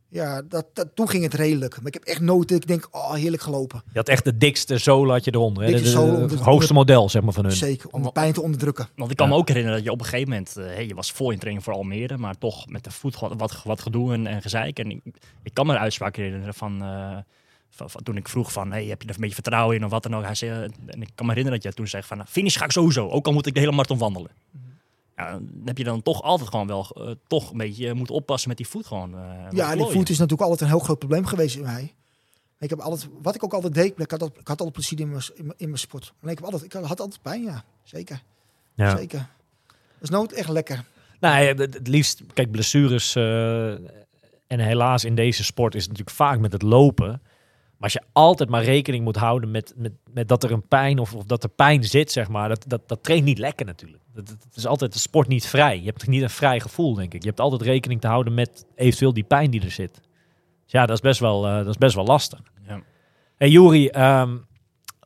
[0.09, 1.77] Ja, dat, dat, toen ging het redelijk.
[1.77, 3.83] Maar ik heb echt nooit dat ik denk, oh, heerlijk gelopen.
[3.93, 5.63] Je had echt de dikste zool had je eronder.
[5.63, 5.69] hè?
[5.69, 7.53] Dikste De- de- zool de- het hoogste model, zeg maar, van hun.
[7.53, 8.89] Zeker, om de pijn te onderdrukken.
[8.97, 9.33] Want ik kan Ja.
[9.33, 11.39] me ook herinneren dat je op een gegeven moment, eh, hey, je was vol in
[11.39, 14.79] training voor Almere, maar toch met de voet wat, wat, wat gedoe en, en gezeik.
[14.79, 15.01] En ik,
[15.43, 17.17] ik kan me een uitspraak herinneren van, eh,
[17.71, 19.91] van, van toen ik vroeg van, hey, heb je er een beetje vertrouwen in of
[19.91, 20.25] wat dan ook.
[20.25, 22.57] Hij zei, eh, en ik kan me herinneren dat jij toen zegt van, nou, finish
[22.59, 24.31] ga ik sowieso, ook al moet ik de hele marathon wandelen.
[25.17, 28.49] Ja, dan heb je dan toch altijd gewoon wel eh, toch een beetje moeten oppassen
[28.49, 29.15] met die voet gewoon.
[29.19, 31.95] eh, Ja, die voet is natuurlijk altijd een heel groot probleem geweest in mij.
[32.59, 35.01] Ik heb altijd, wat ik ook altijd deed, ik had altijd, ik had altijd plezier
[35.01, 35.23] in mijn,
[35.57, 36.13] in mijn, sport.
[36.21, 37.65] Maar ik, heb altijd, ik had altijd pijn, ja.
[37.83, 38.23] Zeker,
[38.75, 38.97] Ja.
[38.97, 39.29] zeker.
[39.67, 40.85] Dat is nooit echt lekker.
[41.21, 43.15] Nou, het, het liefst, kijk, blessures.
[43.15, 43.71] eh,
[44.47, 47.23] en helaas in deze sport is het natuurlijk vaak met het lopen.
[47.77, 50.99] Maar als je altijd maar rekening moet houden met, met, met dat er een pijn
[50.99, 54.03] of, of dat er pijn zit, zeg maar, dat, dat, dat traint niet lekker natuurlijk.
[54.13, 55.79] Dat, is altijd de sport niet vrij.
[55.79, 57.23] Je hebt niet een vrij gevoel, denk ik.
[57.23, 59.95] Je hebt altijd rekening te houden met eventueel die pijn die er zit.
[60.63, 62.41] Dus ja, dat is best wel, eh, dat is best wel lastig.
[62.67, 62.81] Ja.
[63.37, 64.37] Hey Juri, ehm,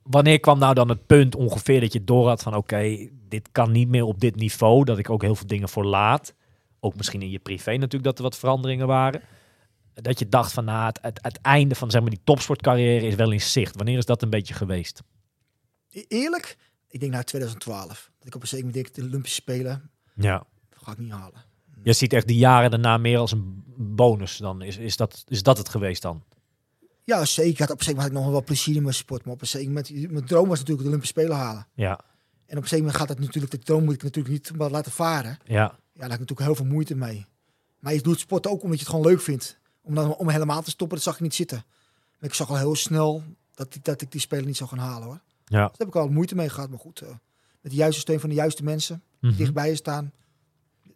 [0.03, 3.73] wanneer kwam nou dan het punt ongeveer dat je door had van oké, dit kan
[3.73, 6.35] niet meer op dit niveau, dat ik ook heel veel dingen voor laat.
[6.81, 9.23] Ook misschien in je privé natuurlijk dat er wat veranderingen waren.
[10.03, 13.14] Dat je dacht van nou, het, het, het einde van zeg maar, die topsportcarrière is
[13.14, 13.76] wel in zicht.
[13.76, 15.03] Wanneer is dat een beetje geweest?
[15.90, 16.57] E- Eerlijk,
[16.88, 18.11] ik denk na 2012.
[18.18, 20.44] Dat ik op een zeker moment de Olympische Spelen, Ja.
[20.68, 21.44] dat ga ik niet halen.
[21.82, 24.62] Je ziet echt die jaren daarna meer als een bonus dan.
[24.62, 26.22] Is, is, dat, is dat het geweest dan?
[27.05, 27.51] Ja, zeker.
[27.53, 29.24] Ik had op een zeker moment had ik nog wel plezier in mijn sport.
[29.24, 31.66] Maar op een zeker moment, mijn droom was natuurlijk de Olympische Spelen halen.
[31.74, 32.01] Ja.
[32.46, 34.92] En op een zeker moment gaat dat natuurlijk, de droom moet ik natuurlijk niet laten
[34.92, 35.38] varen.
[35.44, 35.55] Ja.
[35.55, 37.26] Ja, daar heb ik natuurlijk heel veel moeite mee.
[37.78, 39.59] Maar je doet sport ook omdat je het gewoon leuk vindt.
[39.83, 41.64] Om, dan, om helemaal te stoppen, dat zag ik niet zitten.
[42.18, 43.22] Maar ik zag al heel snel
[43.55, 45.20] dat, ik- dat ik die spelen niet zou gaan halen hoor.
[45.45, 45.59] Ja.
[45.59, 46.68] Daar heb ik al moeite mee gehad.
[46.70, 47.09] Maar goed, eh,
[47.61, 49.37] met de juiste steun van de juiste mensen, Mhm.
[49.37, 50.12] dichtbij je staan,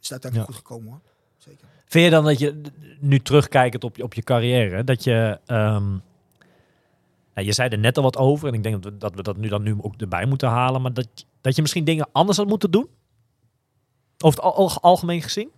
[0.00, 0.56] is uiteindelijk Ja.
[0.56, 1.00] goed gekomen hoor.
[1.38, 1.66] Zeker.
[1.86, 2.60] Vind je dan dat je
[3.00, 5.40] nu terugkijkend op je, op je carrière, dat je.
[5.46, 5.88] ehm,
[7.34, 9.22] nou, je zei er net al wat over en ik denk dat we, dat we
[9.22, 11.08] dat nu dan nu ook erbij moeten halen, maar dat,
[11.40, 12.88] dat je misschien dingen anders had moeten doen?
[14.18, 15.50] Over het al- al- algemeen gezien?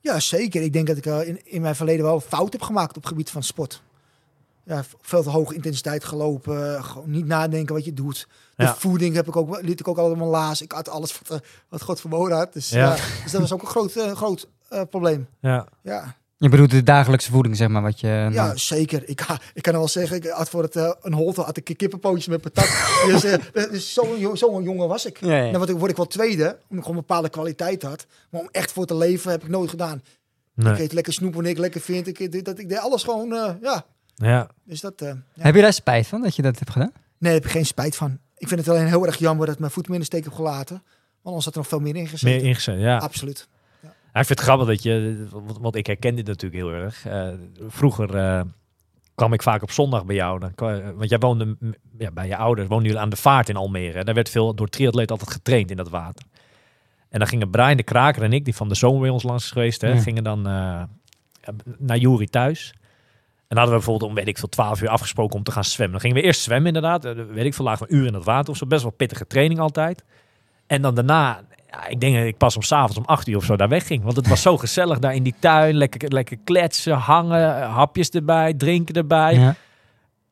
[0.00, 0.62] Ja, zeker.
[0.62, 3.06] Ik denk dat ik eh, in, in mijn verleden wel fout heb gemaakt op het
[3.06, 3.82] gebied van sport.
[4.64, 6.74] Ja, veel te hoge intensiteit gelopen.
[6.76, 8.28] eh, Gewoon niet nadenken wat je doet.
[8.56, 8.74] De Ja.
[8.74, 10.62] voeding heb ik ook, wel- liet ik ook mijn laas.
[10.62, 12.52] Ik had alles wat, eh, wat God verboden had.
[12.52, 12.96] Dus, Ja.
[13.22, 14.48] dus dat was ook een groot, groot
[14.90, 15.28] probleem.
[15.40, 15.66] Ja.
[15.82, 16.14] Ja.
[16.40, 18.06] Je bedoelt de dagelijkse voeding, zeg maar, wat je...
[18.06, 19.08] Ja, nou, zeker.
[19.08, 21.64] Ik, ha- ik kan wel zeggen, ik had voor het eh, een holte had ik
[21.76, 22.68] kippenpootjes met patat.
[23.06, 25.20] dus eh, dus zo'n zo'n jongen was ik.
[25.20, 25.42] Ja, ja.
[25.50, 28.06] Dan word ik, word ik wel tweede, omdat ik gewoon een bepaalde kwaliteit had.
[28.30, 30.02] Maar om echt voor te leven heb ik nooit gedaan.
[30.54, 30.72] Nee.
[30.72, 32.06] Ik eet lekker snoep wanneer ik lekker vind.
[32.06, 33.84] Ik, dit, dat, ik deed alles gewoon, eh, ja.
[34.14, 34.48] Ja.
[34.64, 35.42] Dus dat, eh, ja.
[35.42, 36.92] Heb je daar spijt van dat je dat hebt gedaan?
[36.92, 38.18] Nee, daar heb ik geen spijt van.
[38.36, 40.24] Ik vind het alleen heel erg jammer dat ik mijn voet meer in de steek
[40.24, 40.74] heb gelaten.
[40.76, 40.84] Want
[41.22, 42.36] anders had er nog veel meer in gezeten.
[42.36, 42.96] Meer ingezet, ja.
[42.96, 43.48] Absoluut.
[44.12, 45.26] Ik vind het grappig dat je,
[45.60, 47.06] want, ik herken dit natuurlijk heel erg.
[47.06, 47.28] Eh,
[47.68, 48.40] vroeger eh,
[49.14, 50.38] kwam ik vaak op zondag bij jou.
[50.40, 51.56] Dan, kwa- want jij woonde
[51.98, 54.04] ja, bij je ouders, woonden jullie aan de vaart in Almere.
[54.04, 56.24] Daar werd veel door triatleten altijd getraind in dat water.
[57.08, 59.44] En dan gingen Brian de Kraker en ik, die van de zomer bij ons langs
[59.44, 60.00] is geweest, hè, Ja.
[60.00, 60.82] gingen dan eh,
[61.78, 62.74] naar Jury thuis.
[63.48, 65.92] En hadden we bijvoorbeeld om, weet ik veel, 12 uur afgesproken om te gaan zwemmen.
[65.92, 67.04] Dan gingen we eerst zwemmen inderdaad.
[67.04, 68.66] Eh, weet ik veel, lagen we een uur in het water of zo.
[68.66, 70.04] Best wel pittige training altijd.
[70.66, 71.40] En dan daarna,
[71.70, 74.02] ja, ik denk dat ik pas om s'avonds om 8 uur of zo daar wegging.
[74.04, 75.74] Want het was zo gezellig daar in die tuin.
[75.76, 79.34] Lekker, lekker kletsen, hangen, hapjes erbij, drinken erbij.
[79.34, 79.54] Ja.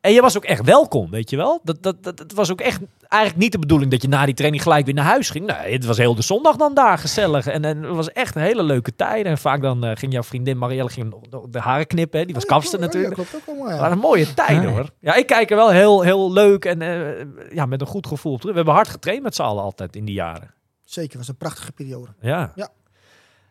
[0.01, 1.61] En je was ook echt welkom, weet je wel.
[1.63, 4.35] Dat, dat, dat, het was ook echt eigenlijk niet de bedoeling dat je na die
[4.35, 5.47] training gelijk weer naar huis ging.
[5.47, 7.47] Nee, het was heel de zondag dan daar gezellig.
[7.47, 9.27] En, en het was echt een hele leuke tijd.
[9.27, 11.15] En vaak dan eh, ging jouw vriendin Marielle ging
[11.51, 12.19] de haren knippen.
[12.19, 12.25] Hè.
[12.25, 13.15] Die was kapster Oh, ja, natuurlijk.
[13.15, 13.81] klopt ook allemaal, Dat ja.
[13.81, 14.69] waren mooie tijden Ja.
[14.71, 14.91] hoor.
[15.01, 18.33] Ja, ik kijk er wel heel, heel leuk en eh, ja, met een goed gevoel
[18.33, 18.53] op terug.
[18.55, 20.55] We hebben hard getraind met z'n allen altijd in die jaren.
[20.89, 22.15] Zeker, het was een prachtige periode.
[22.21, 22.53] Ja.
[22.55, 22.69] Ja.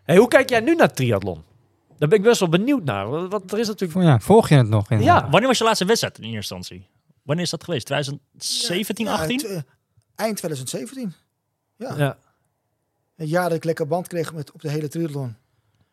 [0.04, 1.44] Hey, hoe kijk jij nu naar triathlon?
[1.98, 3.10] Daar ben ik best wel benieuwd naar.
[3.10, 4.00] Want want er is natuurlijk...
[4.08, 4.90] Ja, volg je het nog?
[4.92, 5.30] In, Ja.
[5.30, 6.88] Wanneer was je laatste wedstrijd in eerste instantie?
[7.24, 7.86] Wanneer is dat geweest?
[7.86, 9.38] 2017, Ja, 18?
[9.42, 9.62] het, eh,
[10.16, 11.14] eind 2017.
[11.76, 11.96] Ja.
[11.98, 12.18] Ja.
[13.16, 15.36] Een jaar dat ik lekker band kreeg met, op de hele triathlon.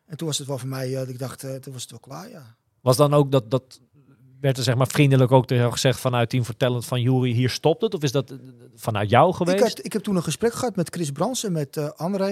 [0.05, 1.91] En toen was het wel voor mij, eh, dat ik dacht, eh, toen was het
[1.91, 2.55] wel klaar, ja.
[2.81, 3.79] Was dan ook dat, dat
[4.45, 7.81] werd er zeg maar vriendelijk ook tegen gezegd vanuit Team Vertellend van Jury, hier stopt
[7.81, 7.93] het?
[7.93, 8.37] Of is dat eh,
[8.75, 9.57] vanuit jou geweest?
[9.57, 12.29] Ik, had, ik heb toen een gesprek gehad met Chris Brans en met eh André.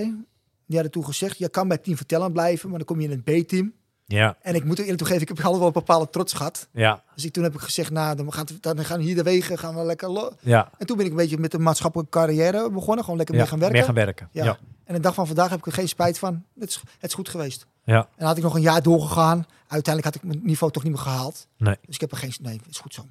[0.65, 3.23] Die hadden toen gezegd, je kan bij Team Vertellen blijven, maar dan kom je in
[3.25, 3.73] het B-team.
[4.05, 6.67] Ja, En ik moet er eerlijk toegeven, ik heb altijd wel een bepaalde trots gehad.
[6.71, 9.23] ja, Dus ik, toen heb ik gezegd, nou, dan gaan, we- dan gaan hier de
[9.23, 10.31] wegen, gaan we lekker...
[10.41, 10.69] ja.
[10.77, 13.41] En toen ben ik een beetje met de maatschappelijke carrière begonnen, gewoon lekker ja.
[13.41, 13.77] meer gaan werken.
[13.77, 14.29] Meer gaan werken.
[14.31, 14.43] Ja.
[14.43, 14.57] Ja.
[14.83, 16.43] En de dag van vandaag heb ik er geen spijt van.
[16.59, 17.65] Het is, het is goed geweest.
[17.83, 17.97] Ja.
[17.99, 19.45] En dan had ik nog een jaar doorgegaan.
[19.67, 21.47] Uiteindelijk had ik mijn niveau toch niet meer gehaald.
[21.57, 21.77] Nee.
[21.85, 22.33] Dus ik heb er geen...
[22.41, 23.05] Nee, het is goed zo.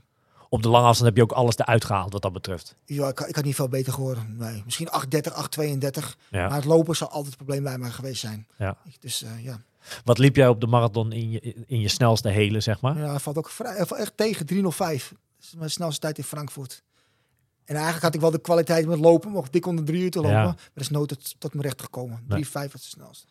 [0.49, 2.75] Op de lange afstand heb je ook alles eruit gehaald wat dat betreft.
[2.85, 4.37] Ja, ik, ik had niet veel beter geworden.
[4.37, 6.19] Nee, misschien 8,30, 8,32.
[6.31, 6.49] Ja.
[6.49, 8.47] Maar het lopen zal altijd het probleem bij mij geweest zijn.
[8.59, 8.77] Ja.
[9.01, 9.61] Dus eh, ja.
[10.05, 12.99] Wat liep jij op de marathon in je, in je snelste hele, zeg maar?
[12.99, 14.59] ja, het valt ook vrij, het valt echt tegen 3,05.
[14.59, 14.71] Dat
[15.41, 16.83] is mijn snelste tijd in Frankfurt.
[17.65, 20.19] En eigenlijk had ik wel de kwaliteit met lopen, nog dik onder drie uur te
[20.21, 20.37] lopen.
[20.37, 20.45] Ja.
[20.45, 22.21] Maar dat is nooit tot, tot mijn recht gekomen.
[22.21, 22.45] 3,5 Nee.
[22.53, 23.27] was de snelste.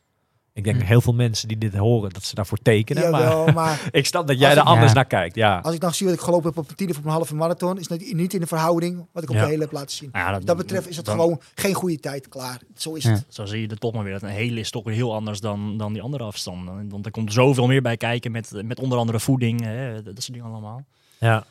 [0.54, 3.12] Ik denk heel veel mensen die dit horen, dat ze daarvoor tekenen.
[3.12, 4.94] Maar Jawel, maar ik snap dat jij er ik- anders Ja.
[4.96, 5.36] naar kijkt.
[5.36, 5.60] Ja.
[5.60, 7.36] Als ik dan zie wat ik gelopen heb op een tiende of op een halve
[7.36, 9.42] marathon, is dat niet in de verhouding wat ik op Ja.
[9.42, 10.10] de hele heb laten zien.
[10.14, 12.28] Ja, dat betreft is het dan- gewoon geen goede tijd.
[12.28, 12.60] Klaar.
[12.76, 13.10] Zo is Ja.
[13.12, 13.26] het.
[13.30, 14.14] Zo zie je er toch maar weer.
[14.14, 16.90] Dat een hele is toch weer heel anders dan, dan die andere afstanden.
[16.90, 19.62] Want er komt zoveel meer bij kijken met, met onder andere voeding.
[19.64, 20.86] Hè, dat soort dingen allemaal.
[21.20, 21.44] Ja.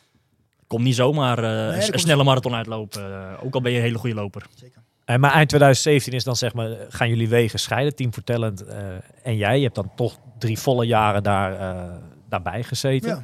[0.67, 3.01] Komt niet zomaar eh, een, snelle marathon uitlopen.
[3.13, 4.45] eh, ook al ben je een hele goede loper.
[4.55, 4.80] Zeker.
[5.11, 8.77] En maar eind 2017 is dan zeg maar, gaan jullie wegen scheiden, Team Vertellend eh
[9.23, 9.57] en jij.
[9.57, 11.95] Je hebt dan toch drie volle jaren daar, eh,
[12.29, 13.09] daarbij gezeten.
[13.09, 13.15] Ja.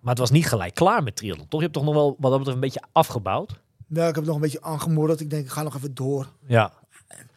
[0.00, 1.60] Maar het was niet gelijk klaar met triathlon, toch?
[1.60, 3.60] Je hebt toch nog wel wat dat betreft een beetje afgebouwd?
[3.88, 5.20] Ja, ik heb nog een beetje aangemodderd.
[5.20, 6.26] Ik denk, ik ga nog even door.
[6.46, 6.72] Ja,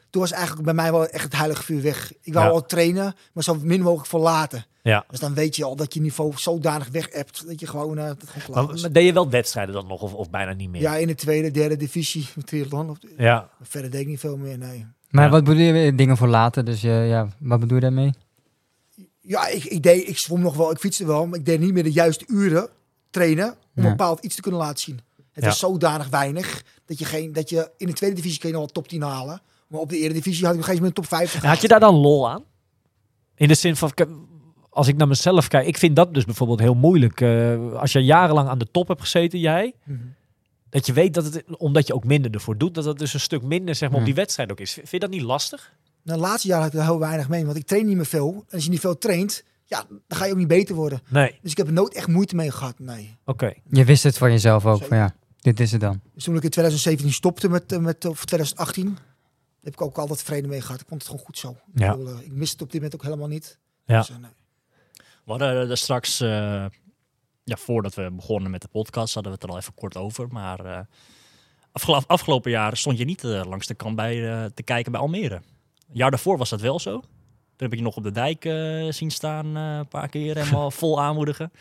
[0.10, 2.14] Toen was eigenlijk bij mij wel echt het heilige vuur weg.
[2.22, 2.52] Ik wou Ja.
[2.52, 4.66] al trainen, maar zo min mogelijk verlaten.
[4.84, 5.06] Ja.
[5.10, 8.06] Dus dan weet je al dat je niveau zodanig weg hebt dat je gewoon, eh,
[8.08, 8.82] dat het gewoon klaar Maar, is.
[8.82, 10.82] maar deed je wel wedstrijden dan nog of, of bijna niet meer?
[10.82, 12.90] Ja, in de tweede, derde divisie triathlon.
[12.90, 13.50] Of- Ja.
[13.62, 14.86] Verder deed ik niet veel meer, nee.
[15.10, 15.30] Maar Ja.
[15.32, 15.96] wat bedoel je weer?
[15.96, 16.66] Dingen voor later?
[16.66, 18.12] Dus je, ja, wat bedoel je daarmee?
[19.22, 21.74] Ja, ik, ik, deed, ik zwom nog wel, ik fietste wel, maar ik deed niet
[21.74, 22.70] meer de juiste uren
[23.10, 23.84] trainen om Ja.
[23.84, 25.00] een bepaald iets te kunnen laten zien.
[25.32, 25.50] Het Ja.
[25.50, 28.64] was zodanig weinig dat je, geen, dat je in de tweede divisie kun je nog
[28.64, 29.42] wel top 10 halen.
[29.68, 31.80] Maar op de eredivisie had ik nog eens met top 50 En had je daar
[31.80, 32.44] dan lol aan?
[33.36, 33.92] In de zin van,
[34.74, 37.22] als ik naar mezelf kijk, ik vind dat dus bijvoorbeeld heel moeilijk.
[37.22, 40.00] Eh, als je jarenlang aan de top hebt gezeten, jij, Mhm.
[40.70, 43.20] dat je weet dat het, omdat je ook minder ervoor doet, dat het dus een
[43.20, 44.14] stuk minder zeg maar, op Ja.
[44.14, 44.74] die wedstrijd ook is.
[44.74, 45.74] Vind je dat niet lastig?
[46.04, 48.06] Nou, de laatste jaar had ik er heel weinig mee, want ik train niet meer
[48.06, 48.34] veel.
[48.48, 51.02] En als je niet veel traint, ja, dan ga je ook niet beter worden.
[51.10, 53.16] Nee, Dus ik heb er nooit echt moeite mee gehad, nee.
[53.26, 53.54] oké.
[53.70, 54.88] Je wist het van jezelf ook, Zeker.
[54.88, 56.02] van ja, dit is het dan.
[56.14, 58.98] Dus toen ik in 2017 stopte met, eh, met of 2018,
[59.64, 60.82] heb ik ook altijd vrede mee gehad.
[60.82, 61.56] Ik vond het gewoon goed zo.
[61.74, 61.92] Ja.
[61.92, 63.58] Ik, bedoel, eh, ik mis het op dit moment ook helemaal niet.
[63.86, 64.00] Ja.
[64.00, 64.32] Dus, nee.
[65.26, 66.30] We hadden er straks, eh,
[67.44, 70.28] ja, voordat we begonnen met de podcast, hadden we het er al even kort over.
[70.28, 70.80] Maar eh,
[71.72, 75.02] afgelo- afgelopen jaar stond je niet eh, langs de kant bij eh, te kijken bij
[75.02, 75.36] Almere.
[75.36, 75.42] Een
[76.00, 76.92] jaar daarvoor was dat wel zo.
[77.00, 77.02] Toen
[77.58, 80.72] heb ik je nog op de dijk eh, zien staan eh, een paar keer, helemaal
[80.82, 81.52] vol aanmoedigen.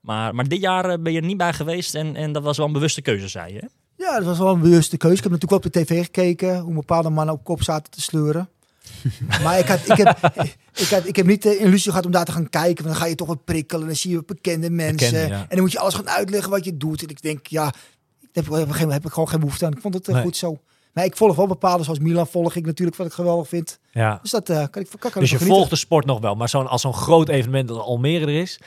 [0.00, 2.56] Maar, maar dit jaar eh, ben je er niet bij geweest en, en dat was
[2.56, 3.58] wel een bewuste keuze, zei je.
[3.58, 3.66] hè?
[4.04, 5.16] Ja, dat was wel een bewuste keuze.
[5.16, 8.00] Ik heb natuurlijk wel op de tv gekeken hoe bepaalde mannen op kop zaten te
[8.00, 8.48] sleuren.
[9.42, 10.18] maar ik, had, ik, heb,
[10.74, 12.84] ik, had, ik heb niet de illusie gehad om daar te gaan kijken.
[12.84, 13.86] Want dan ga je toch wat prikkelen.
[13.86, 15.10] Dan zie je bekende mensen.
[15.12, 15.40] Bekende, ja.
[15.40, 17.02] En dan moet je alles gaan uitleggen wat je doet.
[17.02, 17.74] En ik denk, ja, daar
[18.32, 19.72] heb, ik- heb, ik geen- heb ik gewoon geen behoefte aan.
[19.72, 20.22] Ik vond het eh, Nee.
[20.22, 20.58] goed zo.
[20.92, 23.78] Maar ik volg wel bepaalde, zoals Milan volg ik natuurlijk, wat ik geweldig vind.
[23.92, 24.18] Ja.
[24.22, 26.66] Dus dat eh, kan ik, kan, Dus je volgt de sport nog wel, maar zo'n,
[26.68, 28.60] als zo'n groot evenement als Almere er is,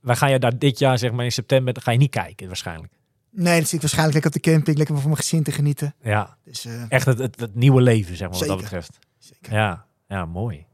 [0.00, 2.46] waar ga je daar dit jaar, zeg maar in september, dan ga je niet kijken
[2.46, 2.92] waarschijnlijk.
[3.30, 5.94] Nee, dan zit ik waarschijnlijk lekker op de camping, lekker van mijn gezin te genieten.
[6.02, 8.98] Ja, Dus eh, echt het, het, het nieuwe leven, zeg maar, wat dat betreft.
[9.34, 9.52] Zeker.
[9.52, 10.66] Ja, ja, mooi.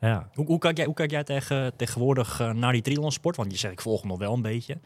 [0.00, 0.28] Ja.
[0.34, 3.36] Hoe, hoe, kijk jij, hoe kijk jij tegen, tegenwoordig eh, naar die triathlonsport?
[3.36, 4.78] Want je zegt, ik volg hem nog wel een beetje.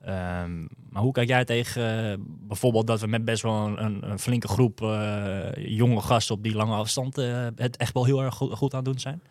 [0.00, 0.60] Ehm,
[0.90, 4.18] maar hoe kijk jij tegen eh, bijvoorbeeld dat we met best wel een, een, een
[4.18, 7.16] flinke groep eh, jonge gasten op die lange afstand
[7.56, 9.22] het echt wel heel erg goed, goed aan het doen zijn?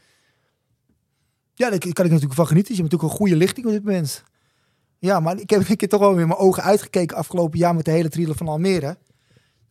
[1.53, 2.75] Ja, daar kan ik natuurlijk van genieten.
[2.75, 4.23] Je hebt natuurlijk een goede lichting op dit moment.
[4.99, 7.85] Ja, maar ik heb, ik heb toch wel weer mijn ogen uitgekeken afgelopen jaar met
[7.85, 8.97] de hele triathlon van Almere.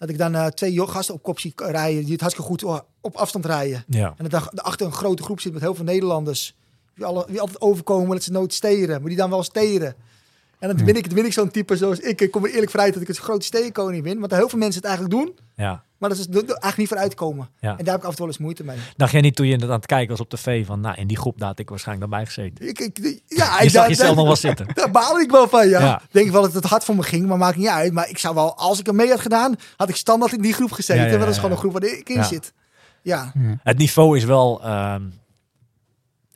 [0.03, 2.86] Dat ik dan eh, twee gasten op kop zie rijden die het hartstikke goed o-
[3.00, 3.84] op afstand rijden.
[3.86, 4.14] Ja.
[4.16, 6.57] En dat achter een grote groep zit met heel veel Nederlanders.
[6.94, 9.94] Die, alle, die altijd overkomen dat ze nooit steren, maar die dan wel steren.
[10.62, 12.20] En dan ben ik, dan ben ik zo'n type zoals ik.
[12.20, 14.18] Ik kom er eerlijk vrij dat ik het grote sterenkoning ben.
[14.20, 15.82] Want heel veel mensen het eigenlijk doen, ja.
[15.98, 17.48] maar dat is er eigenlijk niet vooruit komen.
[17.60, 17.70] Ja.
[17.78, 18.76] En daar heb ik af en toe wel eens moeite mee.
[18.96, 21.16] Dacht jij niet toen je aan het kijken was op tv van, nou, in die
[21.16, 22.68] groep daar had ik waarschijnlijk dan bij gezeten.
[22.68, 24.66] Ik, ik, ja, Je ik- zag jezelf nog wel zitten.
[24.74, 25.80] Daar baal ik wel van, ja.
[25.80, 26.02] Ja.
[26.10, 27.92] Denk ik wel dat het hard voor me ging, maar maakt niet uit.
[27.92, 30.52] Maar ik zou wel, als ik er mee had gedaan, had ik standaard in die
[30.52, 31.10] groep gezeten.
[31.10, 32.52] Ja, dat is gewoon een groep waar ik in zit.
[33.02, 33.32] Ja,
[33.62, 35.02] Het niveau is wel, ehm,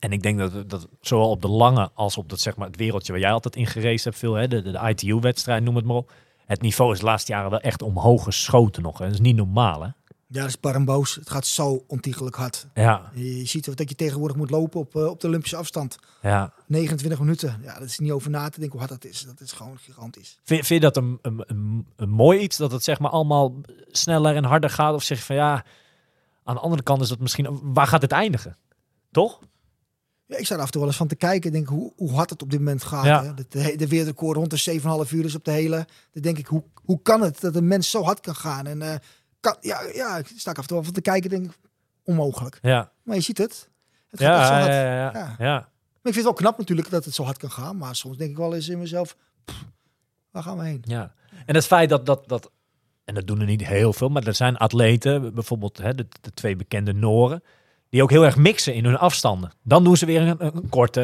[0.06, 2.76] en ik denk dat, dat zowel op de lange als op dat, zeg maar, het
[2.76, 5.84] wereldje waar jij altijd in gereisd hebt, veel, hè, de, de, de ITU-wedstrijd, noem het
[5.84, 6.12] maar op.
[6.46, 8.98] Het niveau is de laatste jaren wel echt omhoog geschoten nog.
[8.98, 9.04] Hè.
[9.04, 9.88] Dat is niet normaal, hè?
[10.28, 11.14] ja dat is boos.
[11.14, 12.66] Het gaat zo ontiegelijk hard.
[12.74, 15.98] Ja, Je ziet dat je tegenwoordig moet lopen op, eh, op de Olympische afstand.
[16.22, 16.52] ja.
[16.66, 17.60] 29 minuten.
[17.62, 19.22] Ja, dat is niet over na te denken hoe hard dat is.
[19.22, 20.38] Dat is gewoon gigantisch.
[20.42, 23.54] Vind, vind je dat een, een, een, een mooi iets, dat het zeg maar allemaal
[23.90, 24.94] sneller en harder gaat?
[24.94, 25.64] Of zeg je van ja,
[26.44, 28.56] aan de andere kant is dat misschien, waar gaat het eindigen?
[29.10, 29.40] Toch?
[30.26, 31.52] Ja, ik sta er af en toe wel eens van te kijken.
[31.52, 33.04] Denk hoe, hoe hard het op dit moment gaat.
[33.04, 33.24] Ja.
[33.24, 33.34] Hè?
[33.34, 35.86] De, de, de wereldrecord rond de 7,5 uur is op de hele.
[36.12, 38.66] Dan denk ik, hoe, hoe kan het dat een mens zo hard kan gaan?
[38.66, 38.94] En eh,
[39.40, 41.30] kan, ja, ja, ik sta ik af en toe wel van te kijken.
[41.30, 41.58] Denk ik,
[42.04, 42.58] onmogelijk.
[42.62, 43.68] Ja, Maar je ziet het.
[44.08, 44.72] Het gaat echt zo ja, hard.
[44.72, 45.12] ja, ja, ja.
[45.12, 45.34] Ja.
[45.38, 45.54] ja.
[46.06, 47.76] Maar ik vind het wel knap natuurlijk dat het zo hard kan gaan.
[47.76, 49.64] Maar soms denk ik wel eens in mezelf, pff,
[50.30, 50.82] waar gaan we heen?
[50.86, 51.14] Ja,
[51.46, 52.50] en het feit dat, dat, dat
[53.06, 56.30] en dat doen er niet heel veel, maar er zijn atleten, bijvoorbeeld hè, de, de
[56.34, 57.42] twee bekende Noren,
[57.90, 59.52] die ook heel erg mixen in hun afstanden.
[59.62, 61.00] Dan doen ze weer een, een korte,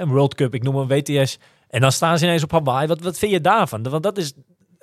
[0.00, 2.86] een World Cup, ik noem een WTS, en dan staan ze ineens op Hawaii.
[2.88, 3.82] Wat, wat vind je daarvan?
[3.82, 4.32] Want dat is,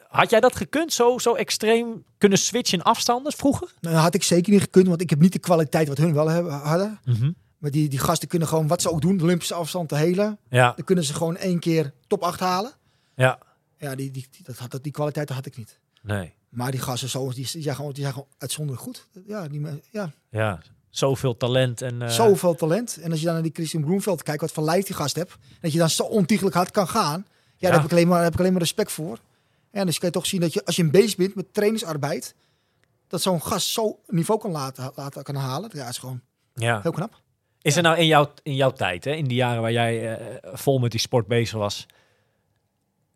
[0.08, 3.68] had jij dat gekund, zo, zo extreem kunnen switchen in afstanden vroeger?
[3.82, 6.14] Nou, dat had ik zeker niet gekund, want ik heb niet de kwaliteit wat hun
[6.14, 7.00] wel hebben, hadden.
[7.58, 10.38] Maar die, die gasten kunnen gewoon wat ze ook doen, de Olympische afstand, de hele.
[10.50, 12.72] Ja, Dan kunnen ze gewoon één keer top 8 halen.
[13.16, 13.38] ja,
[13.78, 15.80] Ja, die, die, die, dat, had- dat, die kwaliteit had ik niet.
[16.02, 19.08] nee, Maar die gasten zoals die, die, zijn gewoon, die zijn gewoon uitzonderlijk goed.
[19.28, 20.60] Ja, die, ja, ja.
[20.94, 22.02] Zoveel talent en...
[22.02, 22.98] eh, zoveel talent.
[23.02, 25.36] En als je dan naar die Christian Broenveld kijkt, wat voor lijf die gast hebt.
[25.62, 27.26] Dat je dan zo ontiegelijk hard kan gaan.
[27.28, 27.68] Ja, Ja.
[27.70, 29.18] daar heb ik, alleen maar, daar heb ik alleen maar respect voor.
[29.72, 32.36] En dus kan je toch zien dat je, als je een bezig bent met trainingsarbeid,
[33.08, 35.70] dat zo'n gast zo niveau kan laten, laten kan halen.
[35.74, 36.22] Ja, is gewoon
[36.54, 36.80] Ja.
[36.82, 37.22] heel knap.
[37.62, 40.38] Is er nou in jouw, in jouw tijd, hè, in die jaren waar jij eh,
[40.54, 41.86] vol met die sport bezig was,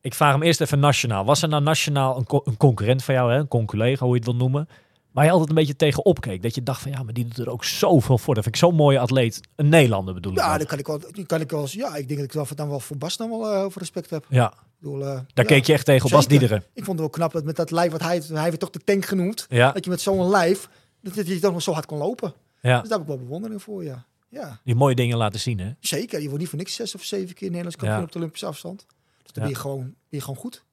[0.02, 1.26] ik vraag hem eerst even nationaal.
[1.26, 4.20] Was er nou nationaal een, co- een concurrent van jou, hè, een conculega, hoe je
[4.20, 4.70] het wil noemen,
[5.18, 6.42] waar je altijd een beetje tegen opkeek?
[6.42, 8.34] Dat je dacht van ja, maar die doet er ook zoveel voor.
[8.36, 9.42] Dat vind ik zo'n mooie atleet.
[9.56, 10.38] Een Nederlander bedoel ik.
[10.38, 10.58] Ja, dan.
[10.58, 12.48] dan kan ik wel, die kan ik wel eens- ja, ik denk dat ik wel,
[12.56, 14.26] dan wel voor Bas dan wel veel respect heb.
[14.30, 14.54] ja.
[14.80, 16.28] Bedoel, eh, daar ja, keek je echt tegen op Bas.
[16.28, 16.58] Diederen.
[16.74, 18.80] Ik vond het wel knap dat met dat lijf wat hij, hij heeft toch de
[18.84, 20.70] tank genoemd, Ja, dat je met zo'n lijf,
[21.02, 22.34] dat dat je toch nog zo hard kon lopen.
[22.62, 24.06] ja, Dus daar heb ik wel bewondering voor, ja.
[24.30, 25.72] Ja, die mooie dingen laten zien, hè?
[25.80, 26.18] zeker.
[26.20, 28.06] Je wordt niet voor niks zes of zeven keer Nederlands kampioen Ja.
[28.06, 28.86] op de Olympische afstand.
[29.24, 29.40] Dus dan Ja.
[29.42, 30.64] ben, je gewoon, ben je gewoon goed.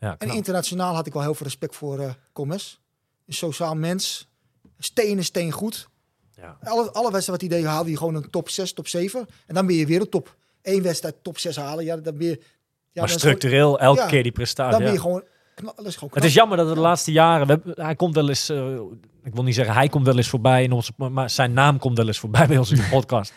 [0.00, 2.80] Ja, En internationaal had ik wel heel veel respect voor eh Comes.
[3.28, 4.28] Een sociaal mens.
[4.78, 5.88] Steen is steen goed.
[6.36, 6.58] ja.
[6.62, 9.26] Alle, alle wedstrijden wat hij deed, haalde hij gewoon een top 6, top 7.
[9.46, 10.36] En dan ben je weer een top.
[10.62, 11.84] Eén wedstrijd top 6 halen.
[11.84, 12.32] Ja, dan ben je...
[12.38, 12.44] Ja,
[13.04, 14.72] maar gewoon- structureel, elke ja, keer die prestatie.
[14.76, 15.22] Dan ben je gewoon...
[15.54, 18.14] kna- Dat is gewoon Het is jammer dat de laatste jaren, we hebben- hij komt
[18.14, 18.74] wel eens, eh,
[19.24, 21.96] ik wil niet zeggen hij komt wel eens voorbij in onze, maar zijn naam komt
[21.96, 23.30] wel eens voorbij bij ons in de podcast.
[23.30, 23.36] We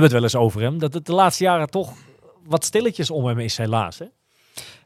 [0.00, 1.92] hebben het wel eens over hem, dat het de laatste jaren toch
[2.44, 3.98] wat stilletjes om hem is helaas.
[3.98, 4.06] Hè?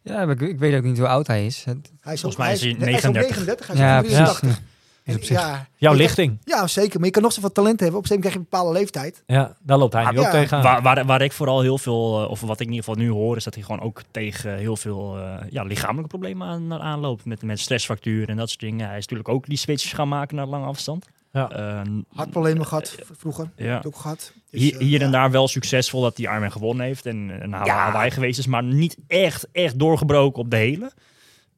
[0.02, 1.64] Ja, ik, ik weet ook niet hoe oud hij is.
[2.00, 3.66] Hij is Volgens mij is hij hij is ook 39.
[3.66, 3.66] 39.
[3.66, 4.16] Hij is Ja, precies.
[4.38, 4.66] 83.
[5.04, 6.96] Is op En zich- Ja, Jouw kan- lichting, Ja, zeker.
[6.98, 7.98] Maar je kan nog zoveel talent hebben.
[7.98, 9.22] Op een krijg je een bepaalde leeftijd.
[9.26, 10.26] ja, daar loopt hij nu Ja.
[10.26, 10.62] ook tegenaan.
[10.62, 13.10] Waar, waar, waar ik vooral heel veel, eh, of wat ik in ieder geval nu
[13.10, 17.24] hoor, is dat hij gewoon ook tegen heel veel eh, ja, lichamelijke problemen aan, aanloopt.
[17.24, 18.86] Met, met stressfractuur en dat soort dingen.
[18.88, 21.06] Hij is natuurlijk ook die switches gaan maken naar lange afstand.
[21.38, 21.50] Ja.
[21.80, 23.50] Ehm, Hartproblemen gehad v- vroeger.
[23.56, 23.64] ja.
[23.66, 24.32] Heb ik ook gehad.
[24.50, 25.12] Dus, Hier, eh, hier en ja.
[25.12, 27.74] daar wel succesvol dat hij Ironman gewonnen heeft en eh, naar Ja.
[27.76, 30.92] Hawaii geweest is, maar niet echt, echt doorgebroken op de hele.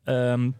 [0.04, 0.50] Ehm,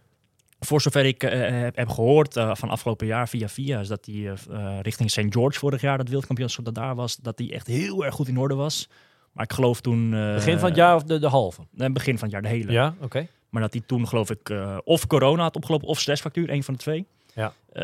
[0.59, 4.05] voor zover ik eh, heb, heb gehoord eh, van afgelopen jaar via via, is dat
[4.05, 5.25] hij eh, eh, richting St.
[5.29, 8.37] George vorig jaar, dat wereldkampioenschap dat daar was, dat hij echt heel erg goed in
[8.37, 8.89] orde was.
[9.31, 10.13] Maar ik geloof toen...
[10.13, 11.61] eh, Begin van het jaar of de, de halve?
[11.77, 12.71] eh, begin van het jaar, de hele.
[12.71, 13.27] Ja, oké.
[13.49, 16.73] Maar dat hij toen geloof ik eh, of corona had opgelopen of stressfactuur, een van
[16.73, 17.05] de twee.
[17.35, 17.53] Ja.
[17.73, 17.83] Eh,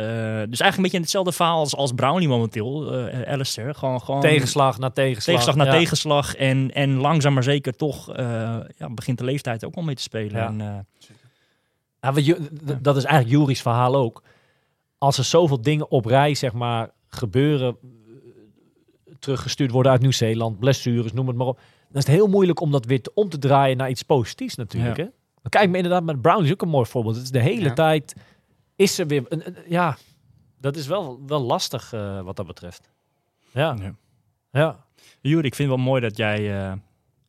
[0.49, 3.75] dus eigenlijk een beetje hetzelfde verhaal als, als Brownlee momenteel, eh Alistair.
[3.75, 5.35] Gewoon, gewoon Tegenslag na tegenslag.
[5.35, 5.79] tegenslag na Ja.
[5.79, 6.35] tegenslag.
[6.35, 8.25] En, en langzaam maar zeker toch eh,
[8.77, 10.37] ja, begint de leeftijd ook wel mee te spelen.
[10.41, 10.47] Ja.
[10.47, 10.77] En, eh,
[12.25, 12.35] Ja,
[12.81, 14.23] dat is eigenlijk Juris verhaal ook.
[14.97, 17.77] Als er zoveel dingen op rij, zeg maar, gebeuren,
[19.19, 21.55] teruggestuurd worden uit Nieuw-Zeeland, blessures, noem het maar op.
[21.89, 24.97] Dan is het heel moeilijk om dat weer om te draaien naar iets positiefs natuurlijk.
[24.97, 25.03] Ja.
[25.03, 25.49] Hè?
[25.49, 27.15] Kijk me inderdaad met Brown is ook een mooi voorbeeld.
[27.15, 27.73] Het is de hele Ja.
[27.73, 28.15] tijd,
[28.77, 29.97] is er weer, een, een- ja,
[30.59, 32.89] dat is wel, wel lastig eh, wat dat betreft.
[33.51, 33.95] Ja, ja.
[34.51, 34.85] ja.
[35.21, 36.73] Juri, ik vind het wel mooi dat jij, eh,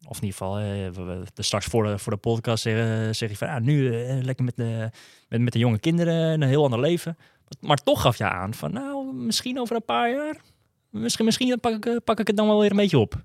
[0.09, 3.15] of in ieder geval, eh, we, we- de- straks voor de, voor de podcast zeg,
[3.17, 4.91] zeg je van, ja, nu eh, lekker met de,
[5.29, 7.17] met, met de jonge kinderen, een heel ander leven.
[7.61, 10.37] Maar toch gaf je aan van, nou, misschien over een paar jaar,
[10.91, 13.23] misschien, misschien pak, ik, eh, pak ik het dan wel weer een beetje op.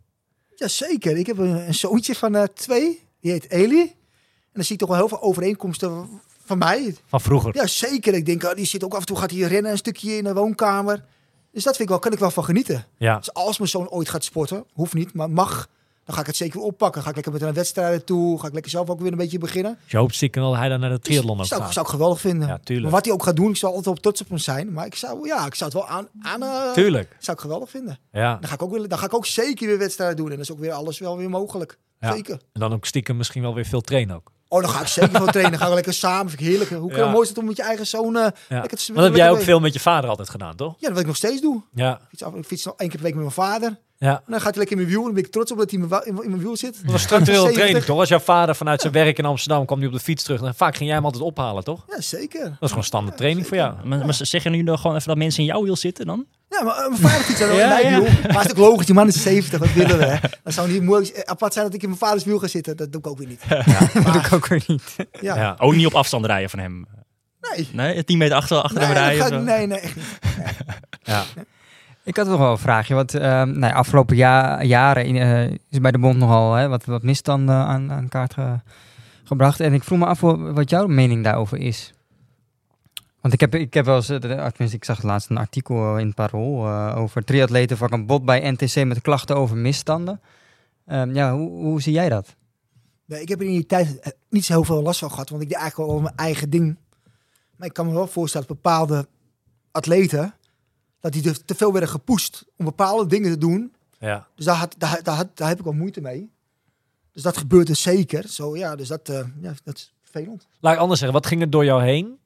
[0.55, 1.17] Jazeker.
[1.17, 3.01] Ik heb een, een zoontje van eh, twee.
[3.19, 3.81] Die heet Eli.
[3.81, 6.95] En dan zie ik toch wel heel veel overeenkomsten van mij.
[7.05, 7.55] Van vroeger.
[7.55, 8.13] Ja, zeker.
[8.13, 10.23] Ik denk, ah, die zit ook af en toe gaat hij rennen een stukje in
[10.23, 11.03] de woonkamer.
[11.51, 12.85] Dus dat vind ik wel, kan ik wel van genieten.
[12.97, 15.67] Ja, Dus als mijn zoon ooit gaat sporten, hoeft niet, maar mag,
[16.05, 17.01] dan ga ik het zeker weer oppakken.
[17.01, 18.39] Ga ik lekker met een wedstrijden toe.
[18.39, 19.77] Ga ik lekker zelf ook weer een beetje beginnen.
[19.85, 21.73] je hoopt stiekem dat hij dan naar de triathlon ook zou, gaat.
[21.73, 22.47] zou ik geweldig vinden.
[22.47, 22.83] Ja, tuurlijk.
[22.83, 24.73] Maar wat hij ook gaat doen, ik zal altijd op trots op hem zijn.
[24.73, 27.15] Maar ik zou, ja, ik zou het wel aan, aan eh, Tuurlijk.
[27.19, 27.99] zou ik geweldig vinden.
[28.11, 28.35] Ja.
[28.35, 30.25] Dan ga, ik ook weer, dan ga ik ook zeker weer wedstrijden doen.
[30.25, 31.77] En dan is ook weer alles wel weer mogelijk.
[31.99, 32.11] Ja.
[32.11, 32.33] Zeker.
[32.53, 34.31] En dan ook stiekem misschien wel weer veel trainen ook.
[34.53, 35.59] Oh, dan ga ik zeker wel trainen.
[35.59, 36.29] Gaan we lekker samen.
[36.29, 36.69] Vind ik heerlijk.
[36.69, 37.09] Hoe Ja.
[37.09, 38.15] mooi is het om met je eigen zoon...
[38.15, 38.59] eh, Ja.
[38.59, 40.71] lekker te Maar dat heb jij ook veel met je vader altijd gedaan, toch?
[40.73, 41.63] Ja, dat wil ik nog steeds doen.
[41.73, 41.93] Ja.
[41.93, 43.77] Ik fiets, af, ik fiets nog één keer per week met mijn vader.
[43.97, 44.15] Ja.
[44.15, 44.99] En dan gaat hij lekker in mijn wiel.
[44.99, 46.79] En dan ben ik trots op dat hij in mijn, in wiel zit.
[46.83, 47.61] Dat was structurele 70.
[47.61, 47.99] training, toch?
[47.99, 50.41] Als jouw vader vanuit zijn werk in Amsterdam kwam hij op de fiets terug.
[50.41, 51.85] Dan vaak ging jij hem altijd ophalen, toch?
[51.87, 52.43] Ja, zeker.
[52.43, 53.73] Dat is gewoon standaard training voor jou.
[53.83, 56.25] Maar, maar zeg je nu dan gewoon even dat mensen in jouw wiel zitten dan?
[56.49, 58.09] Ja, maar eh, mijn vader fietst dan Ja, in mijn ja.
[58.11, 58.21] wiel.
[58.31, 58.85] Maar het is ook logisch.
[58.85, 59.59] Die man is 70.
[59.59, 60.19] Wat willen we?
[60.43, 62.77] Dan zou niet mooi eh, apart zijn dat ik in mijn vaders wiel ga zitten.
[62.77, 63.41] Dat doe ik ook weer niet.
[64.03, 64.95] Dat doe ik ook weer niet.
[65.21, 65.35] Ja.
[65.35, 65.55] Ja.
[65.59, 66.85] Ook niet op afstand rijden van hem.
[67.55, 67.67] Nee.
[67.71, 69.43] Nee, 10 meter achter, achter Nee, hem dat rijden.
[69.43, 70.05] nee, nee, echt niet.
[71.03, 71.23] Ja.
[72.03, 72.93] Ik had nog wel een vraagje.
[72.93, 76.85] Want ehm nou, ja, afgelopen ja- jaren eh, is bij de bond nogal hè, wat,
[76.85, 78.59] wat misstand eh, aan, aan kaart ge-
[79.23, 79.59] gebracht.
[79.59, 81.93] En ik vroeg me af wa- wat jouw mening daarover is.
[83.21, 86.65] Want ik heb, ik heb wel eens, eh, ik zag laatst een artikel in Parool
[86.65, 90.21] eh, over triatleten van een bot bij NTC met klachten over misstanden.
[90.85, 92.35] Ehm, ja, hoe, hoe zie jij dat?
[93.05, 95.29] Nee, ik heb in die tijd niet zo heel veel last van gehad.
[95.29, 96.77] Want ik deed eigenlijk wel mijn eigen ding.
[97.55, 99.07] Maar ik kan me wel voorstellen dat bepaalde
[99.71, 100.33] atleten...
[101.03, 103.73] dat die er te veel werden gepusht om bepaalde dingen te doen.
[103.99, 104.27] Ja.
[104.35, 105.01] Dus daar, had, daar,
[105.33, 106.31] daar, heb ik wel moeite mee.
[107.11, 108.27] Dus dat gebeurt dus zeker.
[108.27, 110.47] Zo, ja, dus dat, eh, ja, dat is vervelend.
[110.59, 112.17] Laat ik anders zeggen, wat ging er door jou heen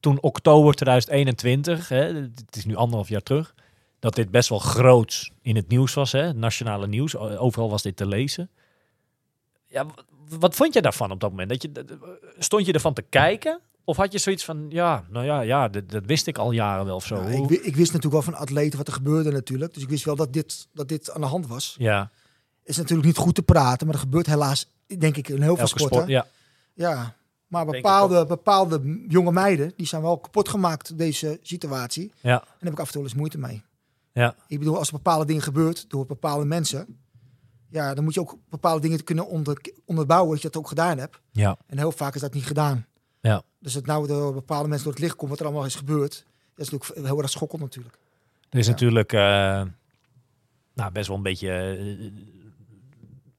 [0.00, 3.54] toen oktober 2021, hè, het is nu anderhalf jaar terug,
[3.98, 7.96] dat dit best wel groots in het nieuws was, hè, nationale nieuws, overal was dit
[7.96, 8.50] te lezen.
[9.66, 9.86] Ja,
[10.28, 11.48] wat vond je daarvan op dat moment?
[11.48, 11.90] Dat je, dat-
[12.38, 13.60] stond je ervan te kijken?
[13.84, 16.84] Of had je zoiets van, ja, nou ja, ja dat, dat wist ik al jaren
[16.84, 17.22] wel of zo.
[17.22, 19.74] Ik, ik wist natuurlijk wel van atleten wat er gebeurde natuurlijk.
[19.74, 21.74] Dus ik wist wel dat dit, dat dit aan de hand was.
[21.78, 22.10] ja,
[22.64, 24.66] Is natuurlijk niet goed te praten, maar er gebeurt helaas,
[24.98, 25.96] denk ik, in heel veel sporten.
[25.96, 26.08] sport.
[26.08, 26.26] Ja,
[26.74, 27.16] Ja,
[27.46, 32.12] maar bepaalde, bepaalde jonge meiden, die zijn wel kapot gemaakt door deze situatie.
[32.20, 33.62] ja, En daar heb ik af en toe wel eens moeite mee.
[34.12, 36.98] ja, Ik bedoel, als er bepaalde dingen gebeurt door bepaalde mensen,
[37.68, 40.98] ja, dan moet je ook bepaalde dingen kunnen onder, onderbouwen dat je dat ook gedaan
[40.98, 41.20] hebt.
[41.30, 42.86] ja, En heel vaak is dat niet gedaan.
[43.62, 46.26] Dus dat nou door bepaalde mensen door het licht komt wat er allemaal is gebeurd,
[46.54, 47.98] dat is natuurlijk heel erg schokkend natuurlijk.
[48.50, 48.72] Er is Ja.
[48.72, 49.62] natuurlijk eh,
[50.74, 51.48] nou, best wel een beetje.
[51.50, 52.10] eh,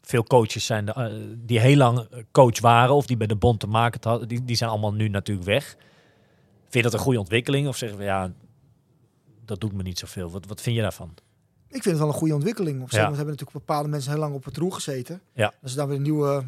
[0.02, 3.60] veel coaches zijn de, eh, die heel lang coach waren of die bij de bond
[3.60, 5.76] te maken hadden, die, die zijn allemaal nu natuurlijk weg.
[6.62, 8.32] Vind je dat een goede ontwikkeling of zeggen we ja,
[9.46, 10.30] dat doet me niet zoveel?
[10.32, 11.14] Wat, wat vind je daarvan?
[11.68, 12.82] Ik vind het wel een goede ontwikkeling.
[12.82, 13.04] Op zich, Ja.
[13.04, 15.22] want we hebben natuurlijk bepaalde mensen heel lang op het roer gezeten.
[15.34, 15.54] Ja.
[15.62, 16.44] Als er dan weer nieuwe,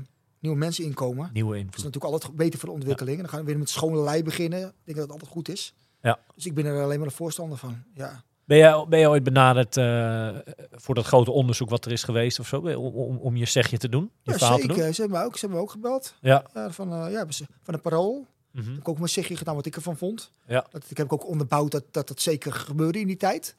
[0.46, 1.84] nieuwe mensen inkomen, Nieuwe dat is invloed.
[1.84, 3.16] natuurlijk altijd beter voor de ontwikkeling.
[3.16, 4.60] En dan gaan we weer met schone lei beginnen.
[4.60, 5.74] Ik denk dat het altijd goed is.
[6.02, 6.20] Ja.
[6.36, 7.84] Dus ik ben er alleen maar een voorstander van.
[7.94, 8.24] Ja.
[8.46, 10.30] Ben je, ben je ooit benaderd eh,
[10.72, 12.58] voor dat grote onderzoek wat er is geweest of zo?
[12.58, 14.12] Om, om, je zegje te doen?
[14.22, 14.76] Je Ja, verhaal te doen?
[14.76, 14.94] zeker.
[14.94, 16.16] Ze hebben, me ook, ze hebben me ook gebeld.
[16.22, 16.46] Ja.
[16.54, 17.26] Ja, van, eh, ja,
[17.64, 18.28] van een parool.
[18.52, 18.70] Mhm.
[18.70, 20.32] Ik heb ook mijn zegje gedaan wat ik ervan vond.
[20.48, 20.66] Ja.
[20.70, 23.56] Dat, ik heb ook onderbouwd dat, dat dat zeker gebeurde in die tijd.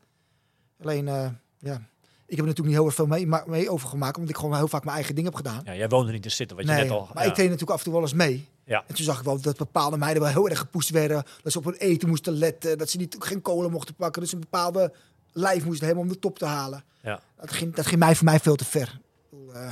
[0.82, 1.28] Alleen, eh,
[1.58, 1.82] ja,
[2.26, 4.16] ik heb er natuurlijk niet heel erg veel mee, mee overgemaakt.
[4.16, 5.60] Omdat ik gewoon heel vaak mijn eigen ding heb gedaan.
[5.64, 7.08] Ja, jij woonde niet te zitten, wat je net al...
[7.14, 7.28] maar ja.
[7.28, 8.48] ik train natuurlijk af en toe wel eens mee.
[8.64, 8.84] Ja.
[8.86, 11.24] En toen zag ik wel dat bepaalde meiden wel heel erg gepoest werden.
[11.42, 12.78] Dat ze op hun eten moesten letten.
[12.78, 14.22] Dat ze niet, geen kolen mochten pakken.
[14.22, 14.92] Dus een bepaalde
[15.32, 16.84] lijf moesten hebben om de top te halen.
[17.02, 17.20] Ja.
[17.40, 19.00] Dat, ging, dat ging mij voor mij veel te ver.
[19.30, 19.70] Bedoel, eh,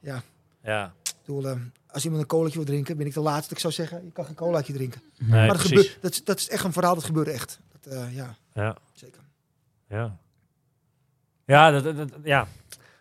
[0.00, 0.22] ja,
[0.64, 3.52] Ja, ik bedoel, eh, als iemand een colaatje wil drinken, ben ik de laatste dat
[3.52, 5.02] ik zou zeggen, je kan geen colaatje drinken.
[5.18, 7.58] nee, maar dat, gebeurt, dat, is- dat is echt een verhaal, dat gebeurde echt.
[7.80, 8.76] Dat, eh, ja, Ja.
[8.92, 9.20] zeker.
[9.88, 10.16] Ja.
[11.46, 12.46] Ja, dat, ja.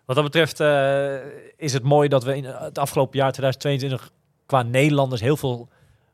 [0.06, 1.16] wat dat betreft eh,
[1.58, 4.12] is het mooi dat we in het afgelopen jaar 2022
[4.46, 5.70] qua Nederlanders heel veel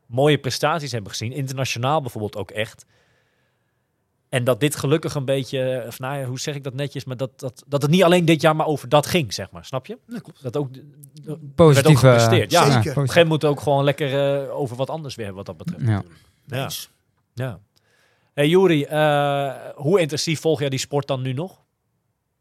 [0.06, 1.32] mooie prestaties hebben gezien.
[1.32, 2.86] Internationaal bijvoorbeeld ook echt.
[4.28, 7.16] En dat dit gelukkig een beetje, of nou ja, hoe zeg ik dat netjes, maar
[7.16, 9.64] dat, dat, dat het niet alleen dit jaar maar over dat ging, zeg maar.
[9.64, 9.98] Snap je?
[10.06, 10.42] Nee, klopt.
[10.42, 10.68] Dat ook,
[11.56, 12.50] werd ook gepresteerd.
[12.50, 13.00] Ja, Zeker.
[13.00, 15.84] op een moet ook gewoon lekker eh, over wat anders weer, wat dat betreft.
[16.46, 16.70] Ja.
[17.34, 17.60] Ja.
[18.34, 21.62] Hey Juri, eh, hoe intensief volg jij die sport dan nu nog?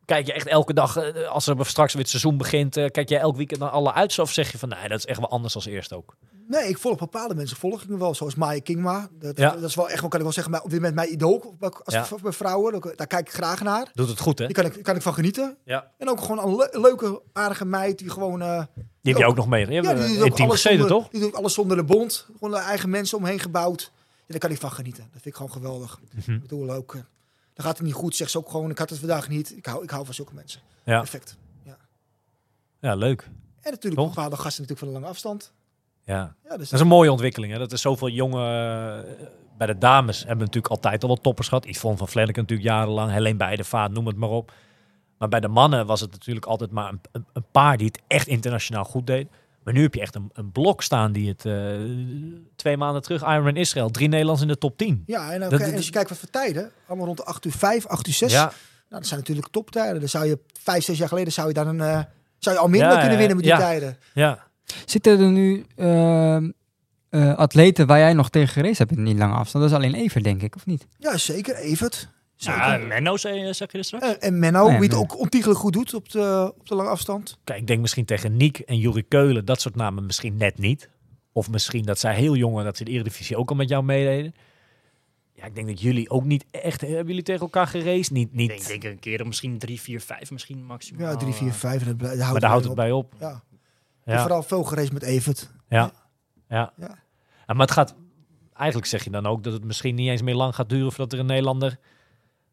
[0.07, 3.09] Kijk je echt elke dag, eh, als er straks weer het seizoen begint, eh, kijk
[3.09, 4.19] je elk weekend naar alle uit?
[4.19, 6.15] Of zeg je van, nee, dat is echt wel anders als eerst ook?
[6.47, 9.07] Nee, ik volg bepaalde mensen volg ik me wel, zoals Maya Kingma.
[9.11, 9.51] Dat, Ja.
[9.51, 11.55] dat is wel echt, wel, kan ik wel zeggen, maar op dit moment mijn idool
[11.83, 12.07] als Ja.
[12.21, 12.81] bij vrouwen.
[12.81, 13.89] Daar- Daar kijk ik graag naar.
[13.93, 14.45] Doet het goed, hè?
[14.45, 15.57] Die kan ik, kan ik van genieten.
[15.65, 15.91] Ja.
[15.97, 18.41] En ook gewoon een le- leuke, aardige meid die gewoon...
[18.41, 18.63] eh,
[19.01, 19.71] Die heb je ook nog mee.
[19.71, 21.07] Ja, die alles gezeten, zonder, toch?
[21.09, 22.27] Die doet alles zonder de bond.
[22.33, 23.91] Gewoon de eigen mensen omheen gebouwd.
[24.15, 25.03] Ja, daar kan ik van genieten.
[25.03, 25.99] Dat vind ik gewoon geweldig.
[26.15, 26.31] Mhm.
[26.31, 26.95] Ik bedoel ook,
[27.57, 28.15] dan gaat het niet goed.
[28.15, 29.57] Zegt ze ook gewoon, ik had het vandaag niet.
[29.57, 30.61] Ik hou, ik hou van zulke mensen.
[30.83, 30.97] Ja.
[30.99, 31.37] Perfect.
[32.79, 33.21] ja, leuk.
[33.61, 34.13] En natuurlijk Toch?
[34.13, 35.53] bepaalde gasten natuurlijk van de lange afstand.
[36.03, 36.35] Ja.
[36.43, 37.53] Ja, dus Dat is een mooie ontwikkeling.
[37.53, 37.59] Hè?
[37.59, 38.43] Dat is zoveel jonge...
[39.17, 39.27] eh,
[39.57, 41.65] bij de dames hebben we natuurlijk altijd al wel toppers gehad.
[41.65, 43.11] Yvonne van Vlenneke natuurlijk jarenlang.
[43.11, 44.53] Helene Bijdevaart, noem het maar op.
[45.17, 48.01] Maar bij de mannen was het natuurlijk altijd maar een, een, een paar die het
[48.07, 49.27] echt internationaal goed deed.
[49.67, 51.53] Maar nu heb je echt een, een blok staan die het eh,
[52.55, 55.03] twee maanden terug, Ironman Israël, drie Nederlands in de top 10.
[55.05, 57.45] Ja, en, ook, Dat- en als je kijkt wat voor tijden, allemaal rond de 8
[57.45, 58.31] uur 5, 8 uur 6.
[58.31, 58.53] Ja, Nou,
[58.89, 59.99] dat zijn natuurlijk toptijden.
[59.99, 61.99] Dan zou je vijf, zes jaar geleden zou je dan een, eh,
[62.37, 63.59] zou je al minder Ja, kunnen winnen met die ja.
[63.59, 63.97] tijden.
[64.13, 64.45] ja.
[64.85, 66.51] Zitten er nu ehm,
[67.09, 69.63] eh, atleten waar jij nog tegen gereden hebt in die lange afstand?
[69.63, 70.87] Dat is alleen even, denk ik, of niet?
[70.97, 71.55] Ja, zeker.
[71.55, 72.07] Evert.
[72.37, 72.79] Zeker.
[72.79, 74.05] Ja, Menno, zeg je dus straks?
[74.05, 74.99] en, en Menno, wie het nee.
[74.99, 77.39] ook ontiegelijk goed doet op de, op de lange afstand.
[77.43, 80.89] Kijk, ik denk misschien tegen Niek en Juri Keulen, dat soort namen misschien net niet.
[81.31, 83.83] Of misschien dat zij heel jong en dat ze de Eredivisie ook al met jou
[83.83, 84.33] meededen.
[85.33, 86.81] Ja, ik denk dat jullie ook niet echt...
[86.81, 88.11] Hebben jullie tegen elkaar geraced?
[88.11, 91.11] Niet, niet, Ik denk een keer misschien 3, 4, 5 misschien maximaal.
[91.11, 91.81] Ja, 3, 4, 5.
[91.81, 92.79] En dat, blij- daar houdt maar daar houdt het op.
[92.79, 93.13] bij op.
[93.19, 93.43] Ja.
[94.05, 94.13] Ja.
[94.13, 95.51] En vooral veel gereisd met Evert.
[95.69, 95.91] Ja.
[96.49, 96.73] Ja.
[96.77, 96.97] Ja.
[97.47, 97.95] Ja, maar het gaat...
[98.53, 100.89] Eigenlijk zeg je dan ook dat het misschien niet eens meer lang gaat duren...
[100.91, 101.79] voordat er een Nederlander...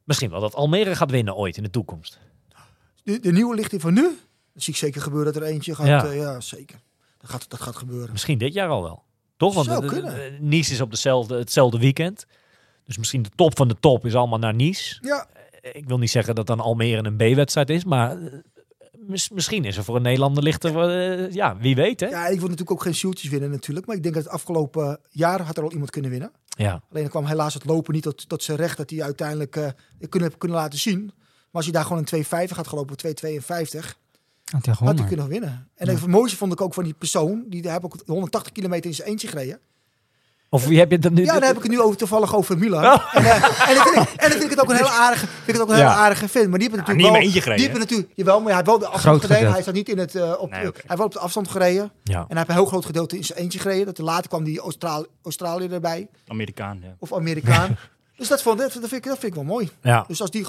[0.05, 2.19] Misschien wel dat Almere gaat winnen ooit in de toekomst.
[3.03, 4.03] De, de nieuwe lichting van nu,
[4.53, 5.87] dat zie ik zeker gebeuren dat er eentje gaat.
[5.87, 6.05] Ja.
[6.05, 6.81] Ja, ja zeker.
[7.19, 8.13] Dat gaat, dat gaat gebeuren.
[8.13, 9.03] Misschien dit jaar al wel.
[9.37, 9.55] Toch?
[9.55, 12.27] Want Zou de- de- Nice is op dezelfde, hetzelfde weekend.
[12.85, 14.99] Dus misschien de top van de top is allemaal naar Nice.
[15.01, 15.27] Ja,
[15.73, 18.33] Ik wil niet zeggen dat dan Almere een B-wedstrijd is, maar eh,
[18.93, 20.89] mis- misschien is er voor een Nederlander lichter.
[20.91, 22.07] eh, ja, wie weet hè?
[22.07, 23.87] ja, ik wil natuurlijk ook geen shootjes winnen natuurlijk.
[23.87, 26.33] Maar ik denk dat het afgelopen jaar had er al iemand kunnen winnen.
[26.57, 26.83] Ja.
[26.91, 29.69] Alleen kwam helaas het lopen niet tot, tot zijn recht dat hij uiteindelijk eh,
[30.09, 31.05] kunnen, kunnen laten zien.
[31.05, 33.91] Maar als hij daar gewoon een 2,50 gaat gelopen, 2,52, Had hij
[34.45, 35.07] had hij gewonnen.
[35.07, 35.69] kunnen winnen.
[35.75, 38.97] En het mooiste vond ik ook van die persoon, die heb ook 180 kilometer in
[38.97, 39.61] zijn eentje gereden.
[40.55, 41.25] Of wie heb je dan nu?
[41.25, 42.85] Ja, daar heb ik het nu over, toevallig over Milan.
[42.85, 43.15] Oh.
[43.15, 43.35] En, eh,
[43.69, 45.53] en, dan vind ik, en dan vind ik het ook een heel aardige, vind ik
[45.55, 45.91] het ook een Ja.
[45.91, 46.51] heel aardige film.
[46.51, 48.37] Maar die hebben Ja, natuurlijk niet in wel, mijn eentje gereden, Die hebben natuurlijk, jawel,
[48.41, 49.37] maar hij heeft wel de afstand Groot gereden.
[49.37, 49.55] gedeelte.
[49.55, 50.77] Hij staat niet in het, eh, op, Nee, de- oké.
[50.79, 51.93] hij heeft wel op de afstand gereden.
[52.03, 52.19] Ja.
[52.19, 53.87] En hij heeft een heel groot gedeelte in zijn eentje gereden.
[53.87, 56.95] Dat later kwam die Australië, Australië erbij, Amerikaan, ja.
[56.99, 57.77] of Amerikaan.
[58.19, 59.71] dus dat, vond, dat, vind ik, dat vind ik wel mooi.
[59.83, 60.05] ja.
[60.09, 60.47] Dus als die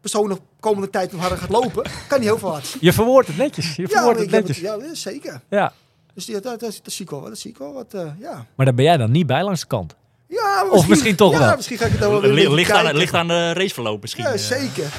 [0.00, 2.78] persoon de komende tijd nog harder gaat lopen, kan hij heel veel zien.
[2.80, 3.76] Je verwoordt het netjes.
[3.76, 4.56] Je Ja, verwoordt het netjes.
[4.56, 5.40] het, ja, zeker.
[5.50, 5.72] Ja.
[6.14, 7.20] Dus die, dat, dat, dat zie ik wel.
[7.20, 8.46] Dat zie ik wel wat, eh, ja.
[8.56, 9.94] Maar daar ben jij dan niet bij langs de kant.
[10.28, 11.56] ja Of misschien toch ja, wel.
[11.56, 14.24] misschien ga ik het dan wel weer een Ligt, aan, ligt aan de raceverloop misschien.
[14.24, 14.38] Ja, eh.
[14.38, 14.92] zeker.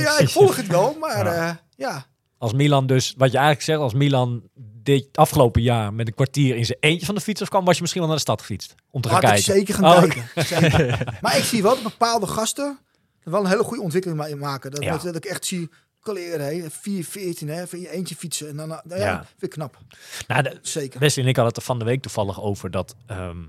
[0.00, 1.34] Ja, ik volg het wel, maar Ja.
[1.34, 1.60] ja.
[1.76, 2.06] ja.
[2.38, 4.42] Als Milan dus, wat je eigenlijk zegt, als Milan
[4.82, 7.80] dit afgelopen jaar met een kwartier in zijn eentje van de fiets kwam, was je
[7.80, 8.74] misschien wel naar de stad gefietst.
[8.90, 9.42] Om te gaan kijken.
[9.42, 10.24] zeker gaan Oh, kijken.
[10.46, 10.98] Zeker.
[11.22, 12.78] Maar ik zie wel dat bepaalde gasten
[13.24, 14.70] er wel een hele goede ontwikkeling ma- maken.
[14.70, 14.92] Dat, Ja.
[14.92, 15.68] dat, dat ik echt zie,
[16.14, 18.48] kaleren, hè, 4, 14, hè, van je eentje fietsen.
[18.48, 19.78] En dan, nou, ja, ik knap.
[20.26, 21.00] Nou, de- Zeker.
[21.00, 22.94] Wesley en ik hadden het er van de week toevallig over dat.
[23.06, 23.42] ehm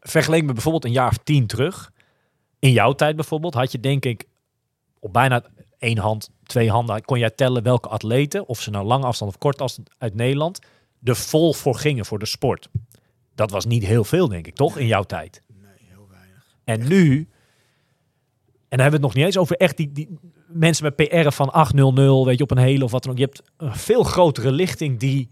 [0.00, 1.92] vergeleken met bijvoorbeeld een jaar of tien terug.
[2.58, 4.24] In jouw tijd bijvoorbeeld had je denk ik
[4.98, 5.42] op bijna
[5.78, 9.38] één hand, twee handen kon jij tellen welke atleten, of ze nou lange afstand of
[9.38, 10.58] korte afstand uit Nederland,
[11.04, 12.68] er vol voor gingen voor de sport.
[13.34, 14.78] Dat was niet heel veel, denk ik, toch?
[14.78, 15.42] In jouw tijd.
[15.46, 16.56] Nee, heel weinig.
[16.64, 17.26] En nu, en
[18.68, 20.18] dan hebben we het nog niet eens over echt die, die
[20.52, 23.18] mensen met PR van 800, weet je, op een hele of wat dan ook.
[23.18, 25.28] Je hebt een veel grotere lichting die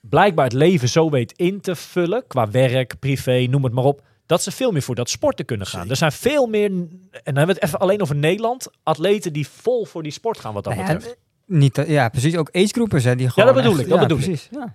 [0.00, 4.02] blijkbaar het leven zo weet in te vullen, qua werk, privé, noem het maar op,
[4.26, 5.74] dat ze veel meer voor dat sporten kunnen gaan.
[5.86, 5.90] Zeker.
[5.90, 9.48] Er zijn veel meer, en dan hebben we het even alleen over Nederland, atleten die
[9.48, 11.16] vol voor die sport gaan wat dat Nou ja, betreft.
[11.46, 12.36] Niet, eh, ja, precies.
[12.36, 13.16] Ook agegroepers, hè.
[13.16, 14.48] Die gewoon dat bedoel echt- ik, dat ja, bedoel ik.
[14.50, 14.74] Ja.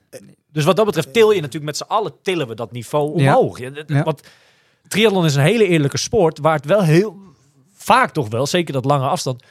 [0.51, 3.37] Dus wat dat betreft til je natuurlijk met z'n allen tillen we dat niveau Ja.
[3.37, 3.59] omhoog.
[3.59, 3.69] Ja.
[3.87, 4.03] Ja.
[4.03, 4.21] Want
[4.87, 7.17] triathlon is een hele eerlijke sport waar het wel heel
[7.83, 9.43] vaak toch wel, zeker dat lange afstand,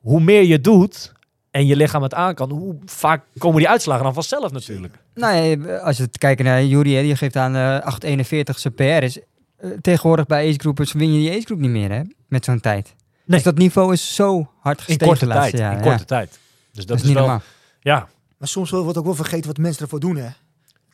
[0.00, 1.12] hoe meer je doet
[1.50, 4.94] en je lichaam het aan kan, hoe vaak komen die uitslagen dan vanzelf natuurlijk.
[5.14, 8.82] Nou, ja, als je het kijkt naar Jury, die geeft aan eh 841 zijn PR
[8.82, 9.18] is.
[9.56, 12.02] eh, tegenwoordig bij agegroepers win je die agegroep niet meer, hè?
[12.28, 12.84] Met zo'n tijd.
[12.86, 12.94] Nee.
[13.24, 15.62] Dus dat niveau is zo hard In gestegen korte de laatste tijd.
[15.62, 15.76] jaren.
[15.78, 16.04] in korte ja.
[16.04, 16.30] tijd.
[16.30, 16.38] Dus
[16.72, 17.42] dat, Dat is is niet wel, normaal.
[17.80, 18.08] ja,
[18.38, 20.28] Maar soms wordt ook wel vergeten wat mensen ervoor doen, hè.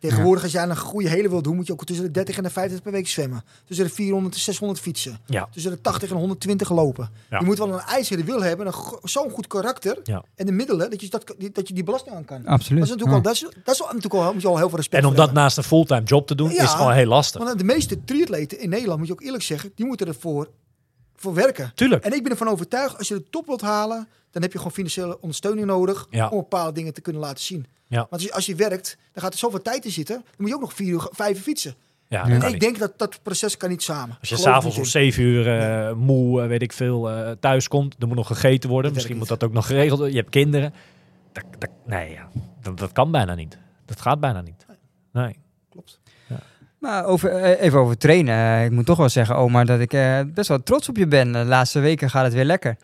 [0.08, 2.42] Tegenwoordig, als jij een goede hele wilt doen, moet je ook tussen de 30 en
[2.42, 3.44] de 50 per week zwemmen.
[3.66, 5.18] Tussen de 400 en 600 fietsen.
[5.26, 5.48] Ja.
[5.52, 7.10] Tussen de 80 en 120 lopen.
[7.30, 7.38] Ja.
[7.38, 10.24] Je moet wel een ijzeren wil hebben, zo'n goed karakter Ja.
[10.34, 12.46] en de middelen dat je, dat, die- dat je die belasting aan kan.
[12.46, 12.78] Absoluut.
[12.80, 13.14] Dat is natuurlijk Ja.
[13.16, 15.14] al, dat is, dat is natuurlijk al, moet je al heel veel respect En om
[15.14, 15.42] dat hebben.
[15.42, 16.62] naast een fulltime job te doen, Ja.
[16.62, 17.42] is gewoon heel lastig.
[17.42, 20.48] Want de meeste triatleten in Nederland, moet je ook eerlijk zeggen, die moeten ervoor
[21.16, 21.72] voor werken.
[21.74, 22.04] Tuurlijk.
[22.04, 24.72] En ik ben ervan overtuigd, als je de top wilt halen, dan heb je gewoon
[24.72, 26.28] financiële ondersteuning nodig Ja.
[26.28, 27.66] om bepaalde dingen te kunnen laten zien.
[27.88, 27.96] Ja.
[27.98, 30.48] Want als je, als je werkt, dan gaat er zoveel tijd in zitten, dan moet
[30.48, 31.74] je ook nog vier uur, vijf uur fietsen.
[32.08, 32.60] Ja, En ik niet.
[32.60, 34.16] denk dat dat proces kan niet samen.
[34.20, 37.96] Als je s'avonds om zeven uur eh, moe, eh, weet ik veel, eh, thuis komt,
[37.98, 38.84] er moet nog gegeten worden.
[38.86, 40.14] Dat Misschien moet dat ook nog geregeld worden.
[40.14, 40.74] Je hebt kinderen.
[41.32, 42.28] Dat, dat, nee, ja.
[42.62, 43.58] dat, dat kan bijna niet.
[43.84, 44.66] Dat gaat bijna niet.
[45.12, 45.36] Nee.
[45.70, 46.00] Klopt.
[46.78, 48.64] Maar over, even over trainen.
[48.64, 51.32] Ik moet toch wel zeggen, Omar, dat ik eh, best wel trots op je ben.
[51.32, 52.76] De laatste weken gaat het weer lekker.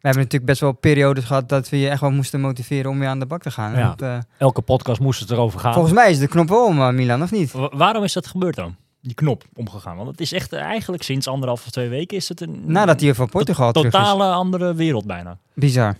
[0.00, 2.98] We hebben natuurlijk best wel periodes gehad dat we je echt wel moesten motiveren om
[2.98, 3.72] weer aan de bak te gaan.
[3.78, 3.86] Ja.
[3.86, 5.72] Want, eh, Elke podcast moest het erover gaan.
[5.72, 7.52] volgens mij is de knop wel om, eh, Milan, of niet?
[7.52, 8.76] Wa- waarom is dat gebeurd dan?
[9.02, 9.96] Die knop omgegaan.
[9.96, 13.00] Want het is echt eh, eigenlijk sinds anderhalf of twee weken is het een Nadat
[13.00, 13.92] hij van Portugal terug is.
[13.92, 15.38] totale andere wereld bijna.
[15.54, 15.96] Bizar.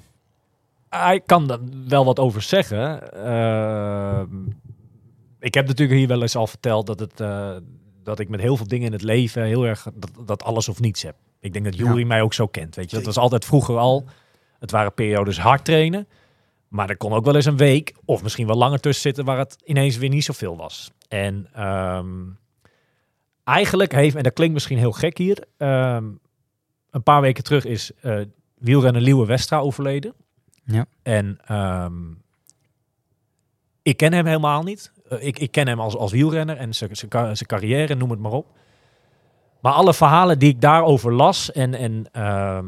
[0.88, 3.12] Hij kan er wel wat over zeggen.
[3.24, 4.26] Ehm,
[5.40, 7.50] ik heb natuurlijk hier wel eens al verteld dat, het, eh,
[8.02, 10.80] dat ik met heel veel dingen in het leven heel erg dat, dat alles of
[10.80, 11.14] niets heb.
[11.40, 12.74] Ik denk dat Jury mij ook zo kent.
[12.74, 14.04] Weet je, dat was altijd vroeger al.
[14.58, 16.08] Het waren periodes hard trainen.
[16.68, 19.38] Maar er kon ook wel eens een week of misschien wel langer tussen zitten waar
[19.38, 20.90] het ineens weer niet zoveel was.
[21.08, 22.08] En ehm,
[23.44, 26.04] eigenlijk heeft, en dat klinkt misschien heel gek hier, ehm,
[26.90, 28.20] een paar weken terug is eh
[28.60, 30.14] wielrenner Liewe Westra overleden.
[30.64, 30.86] Ja.
[31.02, 32.12] En ehm,
[33.82, 34.92] ik ken hem helemaal niet.
[35.08, 38.46] Eh, ik, ik ken hem als, als wielrenner en zijn carrière, noem het maar op.
[39.60, 42.66] Maar alle verhalen die ik daarover las en, en ehm,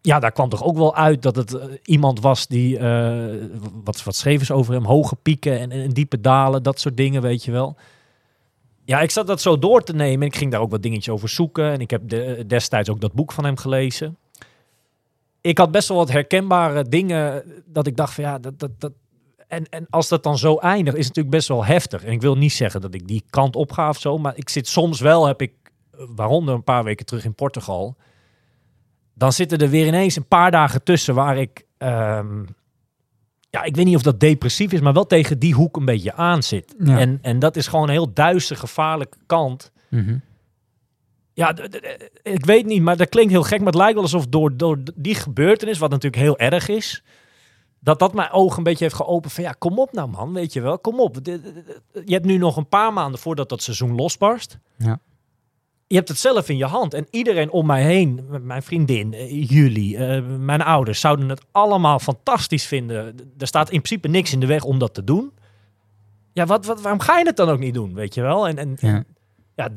[0.00, 3.46] ja, daar kwam toch ook wel uit dat het eh, iemand was die, eh,
[3.84, 7.44] wat, wat schreven ze over hem, hoge pieken en, diepe dalen, dat soort dingen, weet
[7.44, 7.76] je wel.
[8.84, 11.14] Ja, ik zat dat zo door te nemen en ik ging daar ook wat dingetjes
[11.14, 11.70] over zoeken.
[11.70, 14.16] En ik heb de- destijds ook dat boek van hem gelezen.
[15.40, 18.92] Ik had best wel wat herkenbare dingen dat ik dacht van ja, dat, dat, dat,
[19.54, 22.04] en, en als dat dan zo eindigt, is het natuurlijk best wel heftig.
[22.04, 24.48] En ik wil niet zeggen dat ik die kant op ga of zo, maar ik
[24.48, 25.52] zit soms wel, heb ik,
[25.90, 27.96] waaronder een paar weken terug in Portugal,
[29.14, 32.44] dan zitten er weer ineens een paar dagen tussen waar ik, ehm,
[33.50, 36.14] ja, ik weet niet of dat depressief is, maar wel tegen die hoek een beetje
[36.14, 36.74] aan zit.
[36.78, 36.98] Ja.
[36.98, 39.72] En, en dat is gewoon een heel duister, gevaarlijke kant.
[39.90, 40.18] Mhm.
[41.32, 41.56] Ja,
[42.22, 43.58] ik weet niet, maar dat klinkt heel gek.
[43.58, 47.02] Maar het lijkt wel alsof door, door die gebeurtenis, wat natuurlijk heel erg is,
[47.84, 50.52] dat dat mijn ogen een beetje heeft geopend van ja, kom op nou man, weet
[50.52, 51.18] je wel, kom op.
[51.24, 54.58] Je hebt nu nog een paar maanden voordat dat seizoen losbarst.
[54.76, 55.00] Ja.
[55.86, 56.94] Je hebt het zelf in je hand.
[56.94, 61.98] En iedereen om mij heen, mijn vriendin, eh, jullie, eh, mijn ouders, zouden het allemaal
[61.98, 63.16] fantastisch vinden.
[63.38, 65.32] Er staat in principe niks in de weg om dat te doen.
[66.32, 68.48] Ja, wat, wat, waarom ga je het dan ook niet doen, weet je wel?
[68.48, 69.04] En, en,
[69.54, 69.68] Ja.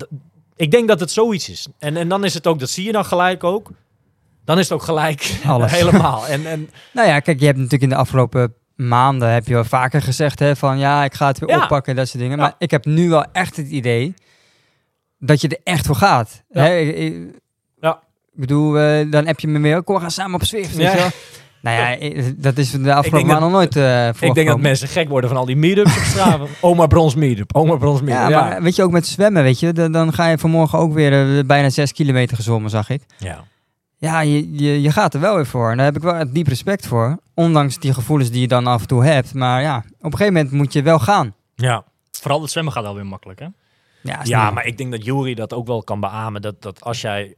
[0.55, 1.67] ik denk dat het zoiets is.
[1.79, 3.71] En, en dan is het ook, dat zie je dan gelijk ook.
[4.47, 5.71] Dan is het ook gelijk Alles.
[5.71, 6.27] helemaal.
[6.27, 9.63] En, en Nou ja, kijk, je hebt natuurlijk in de afgelopen maanden heb je wel
[9.63, 11.61] vaker gezegd hè, van ja, ik ga het weer Ja.
[11.63, 12.37] oppakken en dat soort dingen.
[12.37, 12.43] Ja.
[12.43, 14.13] Maar ik heb nu wel echt het idee
[15.19, 16.43] dat je er echt voor gaat.
[16.49, 16.61] Ja.
[16.61, 17.39] Hè, ik, ik-
[17.81, 17.91] Ja.
[18.33, 20.75] ik bedoel, eh, dan heb je me weer, kom we gaan samen op Zwift.
[20.75, 20.95] weet Ja.
[20.95, 21.09] je.
[21.61, 22.09] Nou ja,
[22.47, 25.39] dat is de afgelopen maanden nog nooit eh ik denk dat mensen gek worden van
[25.39, 26.39] al die meetups op straat.
[26.61, 28.19] Oma Brons meetup, Oma Brons meetup.
[28.19, 30.79] Ja, Ja, maar weet je, ook met zwemmen, weet je, dan, dan ga je vanmorgen
[30.79, 33.01] ook weer eh, bijna zes kilometer gezwommen, zag ik.
[33.17, 33.43] ja.
[33.97, 35.71] Ja, je, je, je gaat er wel weer voor.
[35.71, 37.19] En daar heb ik wel diep respect voor.
[37.33, 39.33] Ondanks die gevoelens die je dan af en toe hebt.
[39.33, 41.35] Maar ja, op een gegeven moment moet je wel gaan.
[41.55, 41.83] ja.
[42.11, 43.47] Vooral het zwemmen gaat wel weer makkelijk, hè?
[44.01, 46.41] Ja, ja maar ik denk dat Jury dat ook wel kan beamen.
[46.41, 47.35] Dat, dat als jij...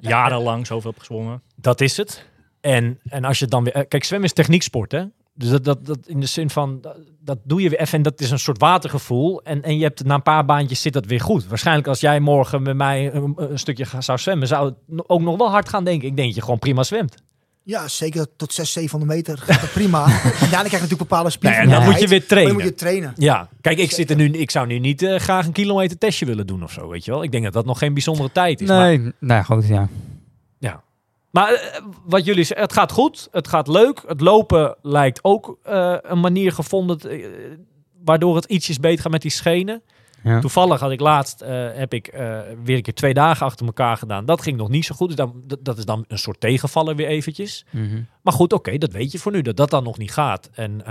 [0.00, 1.42] Jarenlang zoveel heb gezwommen.
[1.56, 2.28] Dat is het.
[2.60, 3.72] En, en als je dan weer...
[3.74, 5.04] eh, Kijk, zwemmen is technieksport, hè?
[5.34, 8.02] Dus dat, dat, dat in de zin van, dat, dat doe je weer even en
[8.02, 9.42] dat is een soort watergevoel.
[9.42, 11.46] En, en je hebt na een paar baantjes zit dat weer goed.
[11.46, 15.36] Waarschijnlijk als jij morgen met mij een, een stukje zou zwemmen, zou het ook nog
[15.36, 16.08] wel hard gaan denken.
[16.08, 17.14] Ik denk dat je gewoon prima zwemt.
[17.64, 20.04] Ja, zeker tot 600, 700 meter gaat dat prima.
[20.06, 21.58] en daarna krijg je natuurlijk bepaalde Nee, spieren.
[21.58, 22.54] en dan moet je weer Maar trainen.
[22.54, 23.12] dan moet je trainen.
[23.16, 26.26] Ja, kijk, ik, zit er nu, ik zou nu niet eh, graag een kilometer testje
[26.26, 27.22] willen doen of zo, weet je wel.
[27.22, 28.68] Ik denk dat dat nog geen bijzondere tijd is.
[28.68, 29.88] Maar, Nee, nou ja, goed, ja.
[31.32, 34.02] Maar eh, wat jullie zeggen, het gaat goed, het gaat leuk.
[34.06, 37.26] Het lopen lijkt ook eh, een manier gevonden, eh,
[38.04, 39.82] waardoor het ietsjes beter gaat met die schenen.
[40.22, 40.40] ja.
[40.40, 41.40] Toevallig had ik laatst,
[41.74, 42.10] heb ik
[42.64, 44.24] weer een keer twee dagen achter elkaar gedaan.
[44.24, 47.06] Dat ging nog niet zo goed, dus dan, dat, is dan een soort tegenvaller weer
[47.06, 47.64] eventjes.
[47.70, 48.02] Mhm.
[48.22, 50.50] Maar goed, oké, dat weet je voor nu, dat dat dan nog niet gaat.
[50.52, 50.82] En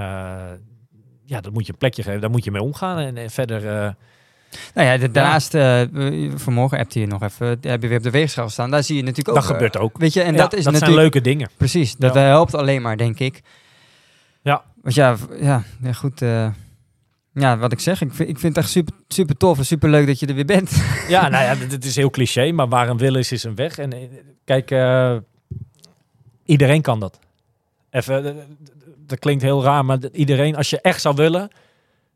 [1.26, 2.98] ja, dat moet je een plekje geven, daar moet je mee omgaan.
[2.98, 3.96] En, en verder...
[4.52, 7.98] eh, Nou ja, de- daarnaast, eh, we- vanmorgen heb je nog even, heb je weer
[7.98, 8.72] op de weegschaal staan.
[8.72, 9.36] Daar zie je natuurlijk ook.
[9.36, 9.98] Dat eh, gebeurt ook.
[9.98, 11.50] Weet je, en ja, dat is zijn natuurlijk, leuke dingen.
[11.58, 12.22] precies, dat Ja.
[12.22, 13.42] eh, helpt alleen maar, denk ik.
[14.42, 14.64] Ja.
[14.82, 16.22] Want ja, ja, ja goed.
[16.22, 16.48] eh,
[17.34, 19.90] Ja, wat ik zeg, ik vind, ik vind het echt super, super tof en super
[19.90, 20.72] leuk dat je er weer bent.
[21.08, 23.78] Ja, nou ja, dit is heel cliché, maar waar een wil is, is een weg.
[23.78, 24.00] En eh,
[24.46, 25.16] kijk, eh,
[26.46, 27.20] iedereen kan dat.
[27.90, 28.34] Even, eh,
[29.08, 31.50] dat klinkt heel raar, maar iedereen, als je echt zou willen,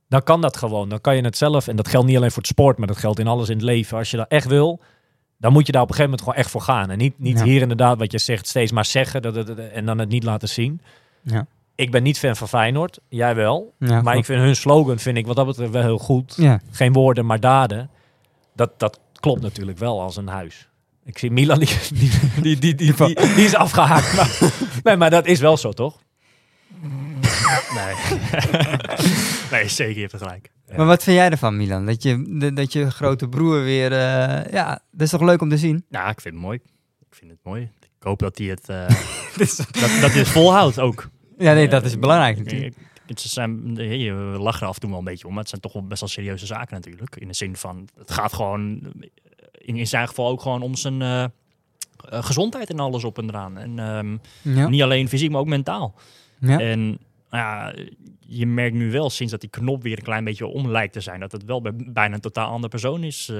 [0.07, 0.89] dan kan dat gewoon.
[0.89, 2.97] Dan kan je het zelf, en dat geldt niet alleen voor het sport, maar dat
[2.97, 3.97] geldt in alles in het leven.
[3.97, 4.79] Als je dat echt wil,
[5.37, 6.89] dan moet je daar op een gegeven moment gewoon echt voor gaan.
[6.89, 7.43] En niet, niet Ja.
[7.45, 10.49] hier inderdaad, wat je zegt, steeds maar zeggen dat, het- en dan het niet laten
[10.49, 10.81] zien.
[11.23, 11.45] Ja.
[11.75, 13.73] Ik ben niet fan van Feyenoord, jij wel.
[13.79, 16.59] Ja, maar ik vind hun slogan, vind ik wat dat betreft wel heel goed Ja,
[16.71, 17.89] geen woorden, maar daden.
[18.55, 20.67] Dat, dat klopt natuurlijk wel als een huis.
[21.05, 22.09] Ik zie Milan, die, die,
[22.41, 24.15] die, die, die, die, die is afgehaakt.
[24.15, 24.51] Maar,
[24.83, 25.97] nee, maar dat is wel zo, toch?
[27.73, 28.19] Nee.
[29.55, 30.51] nee, zeker, je hebt gelijk.
[30.77, 31.85] maar wat vind jij ervan, Milan?
[31.85, 33.91] Dat je, de- dat je grote broer weer...
[33.91, 35.85] eh, ja, dat is toch leuk om te zien?
[35.89, 36.59] Ja, ik vind het mooi.
[37.09, 37.61] Ik vind het mooi.
[37.81, 38.87] Ik hoop dat hij het, eh,
[39.37, 39.57] dat,
[40.01, 41.09] dat hij het volhoudt ook.
[41.37, 42.75] Ja, nee, dat is belangrijk natuurlijk.
[42.75, 45.39] Eh, Het zijn, eh, je lachen er af en toe wel een beetje om, maar
[45.41, 47.15] het zijn toch wel best wel serieuze zaken natuurlijk.
[47.15, 49.07] In de zin van, het gaat gewoon, eh,
[49.51, 51.29] in, in zijn geval ook gewoon om zijn eh, eh,
[52.23, 53.57] gezondheid en alles op en eraan.
[53.57, 54.17] En ehm,
[54.57, 54.67] Ja.
[54.67, 55.95] niet alleen fysiek, maar ook mentaal.
[56.39, 56.59] Ja.
[56.59, 56.99] En
[57.37, 57.73] ja,
[58.19, 60.99] je merkt nu wel sinds dat die knop weer een klein beetje om lijkt te
[61.01, 63.37] zijn, dat het wel bij, bijna een totaal andere persoon is eh,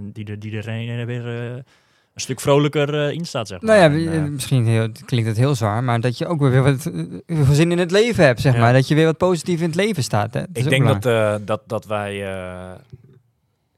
[0.00, 3.78] die, er, die er weer eh, een stuk vrolijker eh, in staat, zeg maar.
[3.78, 6.40] Nou ja, En, eh, eh, misschien heel, klinkt het heel zwaar, maar dat je ook
[6.40, 7.04] weer wat eh,
[7.44, 8.60] veel zin in het leven hebt, zeg Ja.
[8.60, 8.72] maar.
[8.72, 10.34] Dat je weer wat positief in het leven staat.
[10.34, 10.40] Hè?
[10.42, 11.40] Ik denk dat, belangrijk.
[11.40, 12.26] eh, dat, dat wij...
[12.26, 12.72] eh,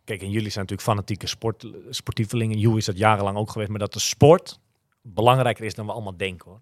[0.05, 2.59] kijk, en jullie zijn natuurlijk fanatieke sport, sportievelingen.
[2.59, 3.71] Joe is dat jarenlang ook geweest.
[3.71, 4.59] Maar dat de sport
[5.03, 6.61] belangrijker is dan we allemaal denken, hoor.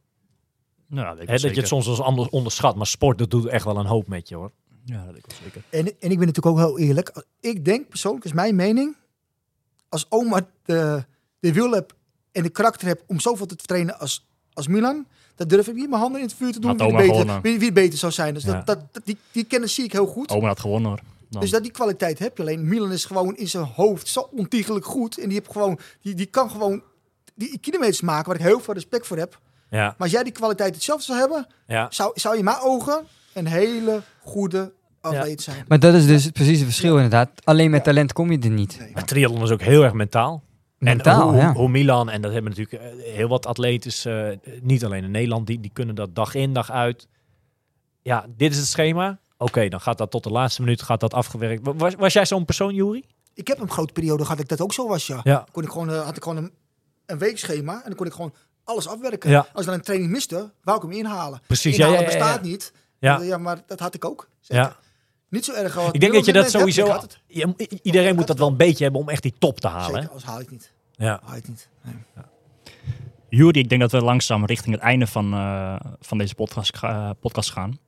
[0.87, 2.76] Nou, dat, Hè, je het soms als anders onderschat.
[2.76, 4.51] Maar sport, dat doet echt wel een hoop met je, hoor.
[4.84, 5.62] Ja, dat ik wel zeker.
[5.70, 7.24] En, en ik ben natuurlijk ook heel eerlijk.
[7.41, 8.97] Ik denk persoonlijk, is mijn mening,
[9.89, 11.05] als oma de,
[11.41, 11.95] de wil heb
[12.32, 15.89] en de karakter heb om zoveel te trainen als, als Milan, dan durf ik niet
[15.89, 17.43] mijn handen in het vuur te doen Had wie, oma beter, gewonnen.
[17.43, 18.34] wie, wie beter zou zijn.
[18.34, 18.53] Dus Ja.
[18.53, 20.30] dat, dat, dat- die, die kennis zie ik heel goed.
[20.30, 21.01] Oma had gewonnen hoor.
[21.30, 21.41] Dan.
[21.41, 22.68] Dus dat die kwaliteit heb je alleen.
[22.68, 25.18] Milan is gewoon in zijn hoofd zo ontiegelijk goed.
[25.18, 26.82] En die, heeft gewoon, die, die kan gewoon
[27.34, 29.41] die kilometers maken waar ik heel veel respect voor heb.
[29.71, 31.87] Ja, Maar als jij die kwaliteit hetzelfde zou hebben, ja.
[31.91, 33.05] zou, zou je in mijn ogen
[33.35, 35.64] een hele goede atleet zijn.
[35.69, 37.31] Maar dat is dus precies het verschil inderdaad.
[37.45, 38.79] Alleen met talent kom je er niet.
[38.79, 38.91] Nee.
[38.93, 40.43] Maar triathlon is ook heel erg mentaal.
[40.79, 41.53] Mentaal, en hoe, ja.
[41.53, 43.93] hoe Milan, en dat hebben natuurlijk eh, heel wat atleten,
[44.33, 47.09] eh, niet alleen in Nederland, die, die kunnen dat dag in, dag uit.
[48.03, 49.19] Ja, dit is het schema.
[49.39, 51.64] Oké, dan gaat dat tot de laatste minuut gaat dat afgewerkt.
[51.67, 53.05] Wa- Was, was jij zo'n persoon, Juri?
[53.35, 55.21] Ik heb een grote periode gehad dat ik dat ook zo was, ja.
[55.23, 55.47] Ja.
[55.53, 56.51] Kon ik gewoon, eh, had ik gewoon een,
[57.07, 58.35] een weekschema en dan kon ik gewoon
[58.67, 59.31] alles afwerken.
[59.31, 59.39] Ja.
[59.53, 61.41] Als ik dan een training miste, wou ik hem inhalen.
[61.47, 62.25] Precies, ja, Inhalen ja, ja, ja.
[62.25, 62.73] bestaat niet.
[62.99, 63.21] Ja.
[63.21, 63.39] Ja.
[63.39, 64.29] maar dat had ik ook.
[64.41, 64.64] Zeker.
[64.64, 64.77] Ja.
[65.29, 65.77] Niet zo erg.
[65.79, 66.99] als Ik denk dat je dat hebt, sowieso...
[67.83, 69.95] iedereen moet dat wel een beetje hebben om echt die top te halen.
[69.95, 70.73] Zeker, anders haal ik het niet.
[70.97, 71.21] Ja.
[71.25, 71.69] Haal ik het niet.
[71.83, 71.95] Nee.
[73.29, 77.12] Jury, ik denk dat we langzaam richting het einde van, eh, van deze podcast, ga-
[77.12, 77.79] podcast gaan.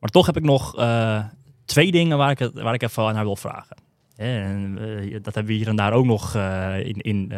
[0.00, 1.24] Maar toch heb ik nog eh,
[1.64, 3.76] twee dingen waar ik, het, waar ik even naar wil vragen.
[4.16, 7.32] En, eh, dat hebben we hier en daar ook nog eh, in, in,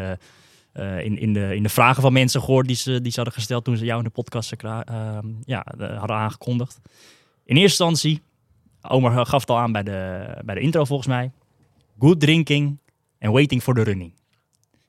[0.73, 3.35] eh, in, in, de, in de vragen van mensen gehoord die ze, die ze hadden
[3.35, 6.81] gesteld toen ze jou in de podcast ehm, ja, hadden aangekondigd.
[7.45, 8.23] In eerste instantie,
[8.89, 11.31] Omer gaf het al aan bij de, bij de intro volgens mij.
[11.99, 12.79] Good drinking
[13.21, 14.13] and waiting for the running.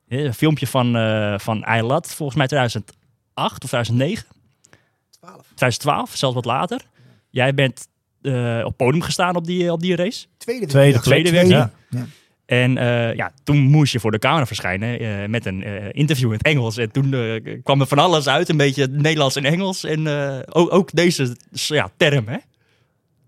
[0.08, 4.26] Ja, Een filmpje van, eh van Eilat, volgens mij 2008 of 2009.
[5.20, 5.36] 12.
[5.42, 6.82] 2012, zelfs wat later.
[7.30, 7.88] Jij bent
[8.22, 10.26] eh, op podium gestaan op die, op die race.
[10.38, 11.02] Tweede, Tweede, week.
[11.04, 11.48] tweede Tweede.
[11.50, 12.06] week, Ja.
[12.54, 16.32] En eh, ja, toen moest je voor de camera verschijnen eh, met een eh, interview
[16.32, 16.78] in het Engels.
[16.78, 17.16] En toen
[17.64, 19.84] kwam er van alles uit, een beetje Nederlands en Engels.
[19.84, 22.38] En eh, ook, ook deze ja, term, hè?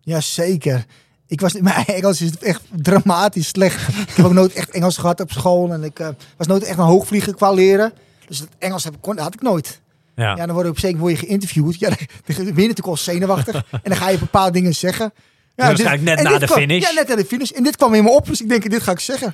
[0.01, 0.85] Ja, zeker.
[1.27, 3.87] Ik was, mijn Engels is echt dramatisch slecht.
[3.87, 5.73] ik heb ook nooit echt Engels gehad op school.
[5.73, 5.97] En ik
[6.37, 7.93] was nooit echt een hoogvlieger qua leren.
[8.27, 9.81] Dus het Engels heb kon, had ik nooit.
[10.15, 10.35] Ja.
[10.35, 11.79] Ja, dan word je op zeker word je geïnterviewd.
[11.79, 13.55] Ja, dan dan ben je natuurlijk al zenuwachtig.
[13.55, 15.13] en dan ga je bepaalde dingen zeggen.
[15.55, 16.81] Ja, waarschijnlijk net na de kwam- finish.
[16.87, 17.49] Ja, net na de finish.
[17.51, 18.25] En dit kwam in me op.
[18.25, 19.33] Dus ik denk, dit ga ik zeggen.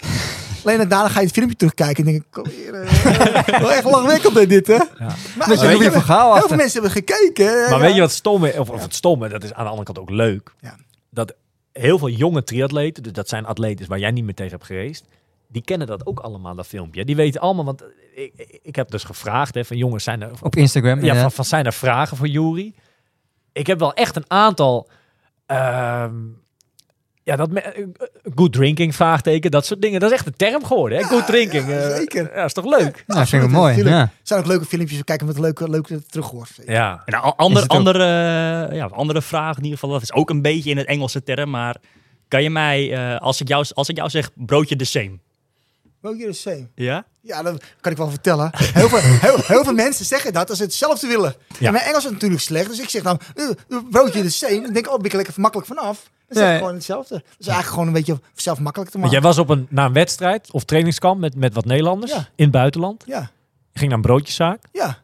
[0.63, 2.05] Alleen daarna ga je het filmpje terugkijken.
[2.05, 2.73] En denk ik, kom hier.
[2.73, 4.77] eh, wel echt lachwekkend hè, dit, hè?
[4.77, 6.57] Maar, Dat je heel veel- achter.
[6.57, 7.45] mensen hebben gekeken.
[7.69, 7.79] Maar Ja.
[7.79, 8.57] weet je wat stom is?
[8.57, 10.51] Of, of het stomme, dat is aan de andere kant ook leuk.
[10.59, 10.75] Ja.
[11.09, 11.33] Dat
[11.73, 15.03] heel veel jonge triatleten, dus dat zijn atleten waar jij niet meer tegen hebt gereisd,
[15.47, 17.05] die kennen dat ook allemaal, dat filmpje.
[17.05, 17.83] Die weten allemaal, want
[18.15, 21.03] ik, ik- heb dus gevraagd hè, van jongens, zijn er, Op Instagram.
[21.03, 22.73] ja, van zijn er vragen voor Jury?
[23.53, 24.87] Ik heb wel echt een aantal,
[25.51, 26.13] ehm,
[27.23, 27.83] ja, dat eh,
[28.35, 29.99] good drinking, vraagteken, dat soort dingen.
[29.99, 31.03] Dat is echt een term geworden, hè?
[31.03, 31.67] Ja, good drinking.
[31.67, 32.31] ja, eh, zeker.
[32.35, 33.03] Ja, is toch leuk?
[33.07, 33.83] Nou, vind ik mooi.
[33.83, 33.99] Ja.
[34.01, 34.97] Er zijn ook leuke filmpjes.
[34.97, 36.49] We kijken met leuke, leuke terughoort.
[36.65, 37.01] Ja.
[37.05, 38.05] En een a- ander, andere,
[38.73, 41.49] ja, andere vraag in ieder geval, dat is ook een beetje in het Engelse term,
[41.49, 41.75] maar
[42.27, 45.19] kan je mij, eh, als, ik jou, als ik jou zeg broodje de same,
[46.01, 46.67] Hier is same.
[46.75, 47.05] ja?
[47.21, 48.49] Ja, dat kan ik wel vertellen.
[48.55, 51.35] Heel veel, heel, heel veel mensen zeggen dat als ze hetzelfde willen.
[51.59, 51.67] Ja.
[51.67, 52.69] En mijn Engels is natuurlijk slecht.
[52.69, 54.61] Dus ik zeg dan, eh, broodje de same.
[54.61, 56.09] Dan denk ik, oh, ben ik er lekker makkelijk vanaf.
[56.29, 56.57] is echt ja.
[56.57, 57.13] gewoon hetzelfde.
[57.13, 59.27] Dat is eigenlijk gewoon een beetje zelf makkelijk te Want maken.
[59.27, 62.17] jij was op een, na een wedstrijd of trainingskamp met, met wat Nederlanders Ja.
[62.35, 63.03] in het buitenland.
[63.07, 63.19] Ja,
[63.71, 64.63] Je ging naar een broodjeszaak.
[64.71, 64.97] ja,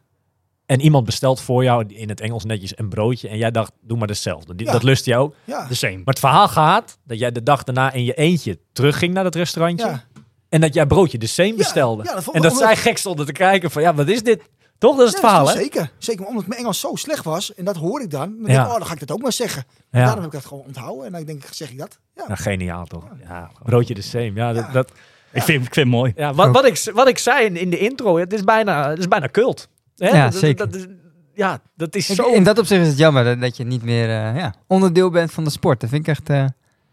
[0.66, 3.28] En iemand bestelt voor jou in het Engels netjes een broodje.
[3.28, 4.52] En jij dacht, doe maar hetzelfde.
[4.56, 4.72] Ja.
[4.72, 5.34] Dat lust je ook.
[5.44, 5.66] ja.
[5.66, 5.96] De same.
[5.96, 9.34] Maar het verhaal gaat dat jij de dag daarna in je eentje terugging naar dat
[9.34, 9.86] restaurantje.
[9.86, 10.04] ja.
[10.48, 12.04] En dat jij broodje de same bestelde.
[12.04, 14.22] ja, dat vond en dat omdat- zij gek stonden te kijken van, ja, wat is
[14.22, 14.42] dit?
[14.78, 14.96] Toch?
[14.96, 15.52] Dat is het Ja, verhaal, hè?
[15.52, 15.90] Zeker.
[15.98, 17.54] Zeker, maar omdat mijn Engels zo slecht was.
[17.54, 18.20] En dat hoor ik dan.
[18.36, 19.64] Dan denk ik, oh, dan ga ik dat ook maar zeggen.
[19.90, 19.98] Ja.
[20.04, 21.06] Daarom heb ik dat gewoon onthouden.
[21.06, 21.98] En dan denk ik, zeg ik dat?
[22.14, 22.24] Ja.
[22.26, 23.04] Nou, geniaal toch?
[23.22, 24.32] Ja, broodje de same.
[24.34, 24.90] Ja, dat, dat,
[25.32, 26.12] Ik, vind, ik vind het mooi.
[26.16, 28.98] ja wat, wat, ik, wat ik zei in, in de intro, het is bijna, het
[28.98, 29.68] is bijna cult.
[29.96, 30.08] Hè?
[30.08, 30.70] Ja, Dat- zeker.
[30.70, 30.86] Dat,
[31.34, 32.32] ja, dat is Ik- zo...
[32.32, 35.30] in dat opzicht is het jammer dat, dat je niet meer eh, ja, onderdeel bent
[35.32, 35.80] van de sport.
[35.80, 36.30] Dat vind ik echt...
[36.30, 36.44] eh,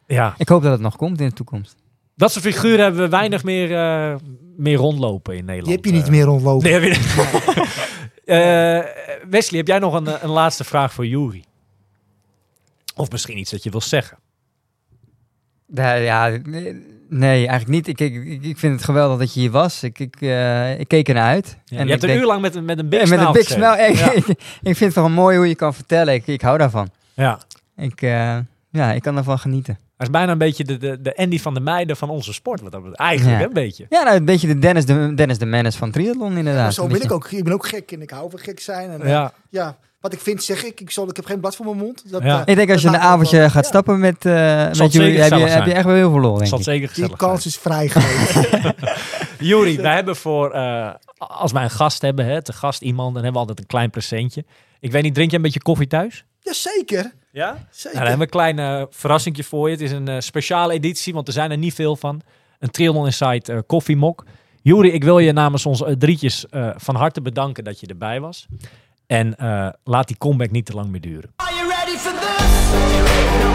[0.07, 1.75] Ja, ik hoop dat het nog komt in de toekomst.
[2.15, 4.15] Dat soort figuren hebben we weinig meer, eh,
[4.57, 5.65] meer rondlopen in Nederland.
[5.65, 6.69] Die heb je niet Eh, meer rondlopen.
[6.71, 7.63] Nee, heb je
[8.25, 8.79] Eh,
[9.29, 11.43] Wesley, heb jij nog een, een laatste vraag voor Jury?
[12.95, 14.17] Of misschien iets dat je wil zeggen?
[15.73, 16.73] Ja, ja, nee,
[17.09, 17.87] nee, eigenlijk niet.
[17.87, 19.83] Ik, ik, ik- vind het geweldig dat je hier was.
[19.83, 21.57] Ik, ik, eh, ik keek ernaar uit.
[21.65, 23.19] Ja, En je hebt een denk- uur lang met, een- met een big Ja, met
[23.19, 23.87] een smile big smile.
[23.87, 24.11] Ik, Ja.
[24.21, 24.27] ik,
[24.61, 26.13] ik vind het wel mooi hoe je kan vertellen.
[26.13, 26.89] Ik, ik hou daarvan.
[27.13, 27.39] ja.
[27.77, 28.37] Ik, eh,
[28.69, 29.77] ja, ik kan ervan genieten.
[29.97, 32.61] Hij is bijna een beetje de, de, de Andy van de meiden van onze sport.
[32.61, 33.01] Wat dat betreft.
[33.01, 33.45] Eigenlijk Ja.
[33.45, 33.85] een beetje.
[33.89, 36.73] Ja, nou, een beetje de Dennis de, Dennis de Menace van triathlon inderdaad.
[36.73, 37.31] zo ben ik ook.
[37.31, 38.89] Ik ben ook gek en ik hou van gek zijn.
[38.89, 39.33] En, eh, ja.
[39.49, 39.77] Ja.
[40.01, 40.79] wat ik vind zeg ik.
[40.81, 42.11] Ik, zal, ik heb geen blad voor mijn mond.
[42.11, 42.35] Dat, Ja.
[42.41, 43.69] eh, Ik denk als je een avondje wel- gaat ja.
[43.69, 44.33] stappen met, eh
[44.71, 46.63] met jullie, heb je, heb je echt wel heel veel lol, denk Zal ik.
[46.63, 47.53] zeker Die kans zijn.
[47.53, 48.73] is vrij geweest.
[49.49, 50.51] Jury, wij hebben voor...
[50.51, 53.65] eh, als wij een gast hebben, hè, te gast iemand, dan hebben we altijd een
[53.71, 54.45] klein presentje.
[54.85, 56.25] Ik weet niet, drink je een beetje koffie thuis?
[56.39, 57.13] Jazeker.
[57.31, 57.51] Ja?
[57.51, 57.99] Nou, Zeker.
[57.99, 59.73] dan hebben we een klein eh verrassingje voor je.
[59.73, 62.21] Het is een eh, speciale editie, want er zijn er niet veel van.
[62.59, 64.25] Een Triathlon Insight eh koffiemok.
[64.61, 68.47] Jury, ik wil je namens ons drietjes eh, van harte bedanken dat je erbij was.
[69.07, 71.33] En eh, laat die comeback niet te lang meer duren.
[71.35, 72.73] Are you ready for this?
[72.73, 73.54] Are you ready for this?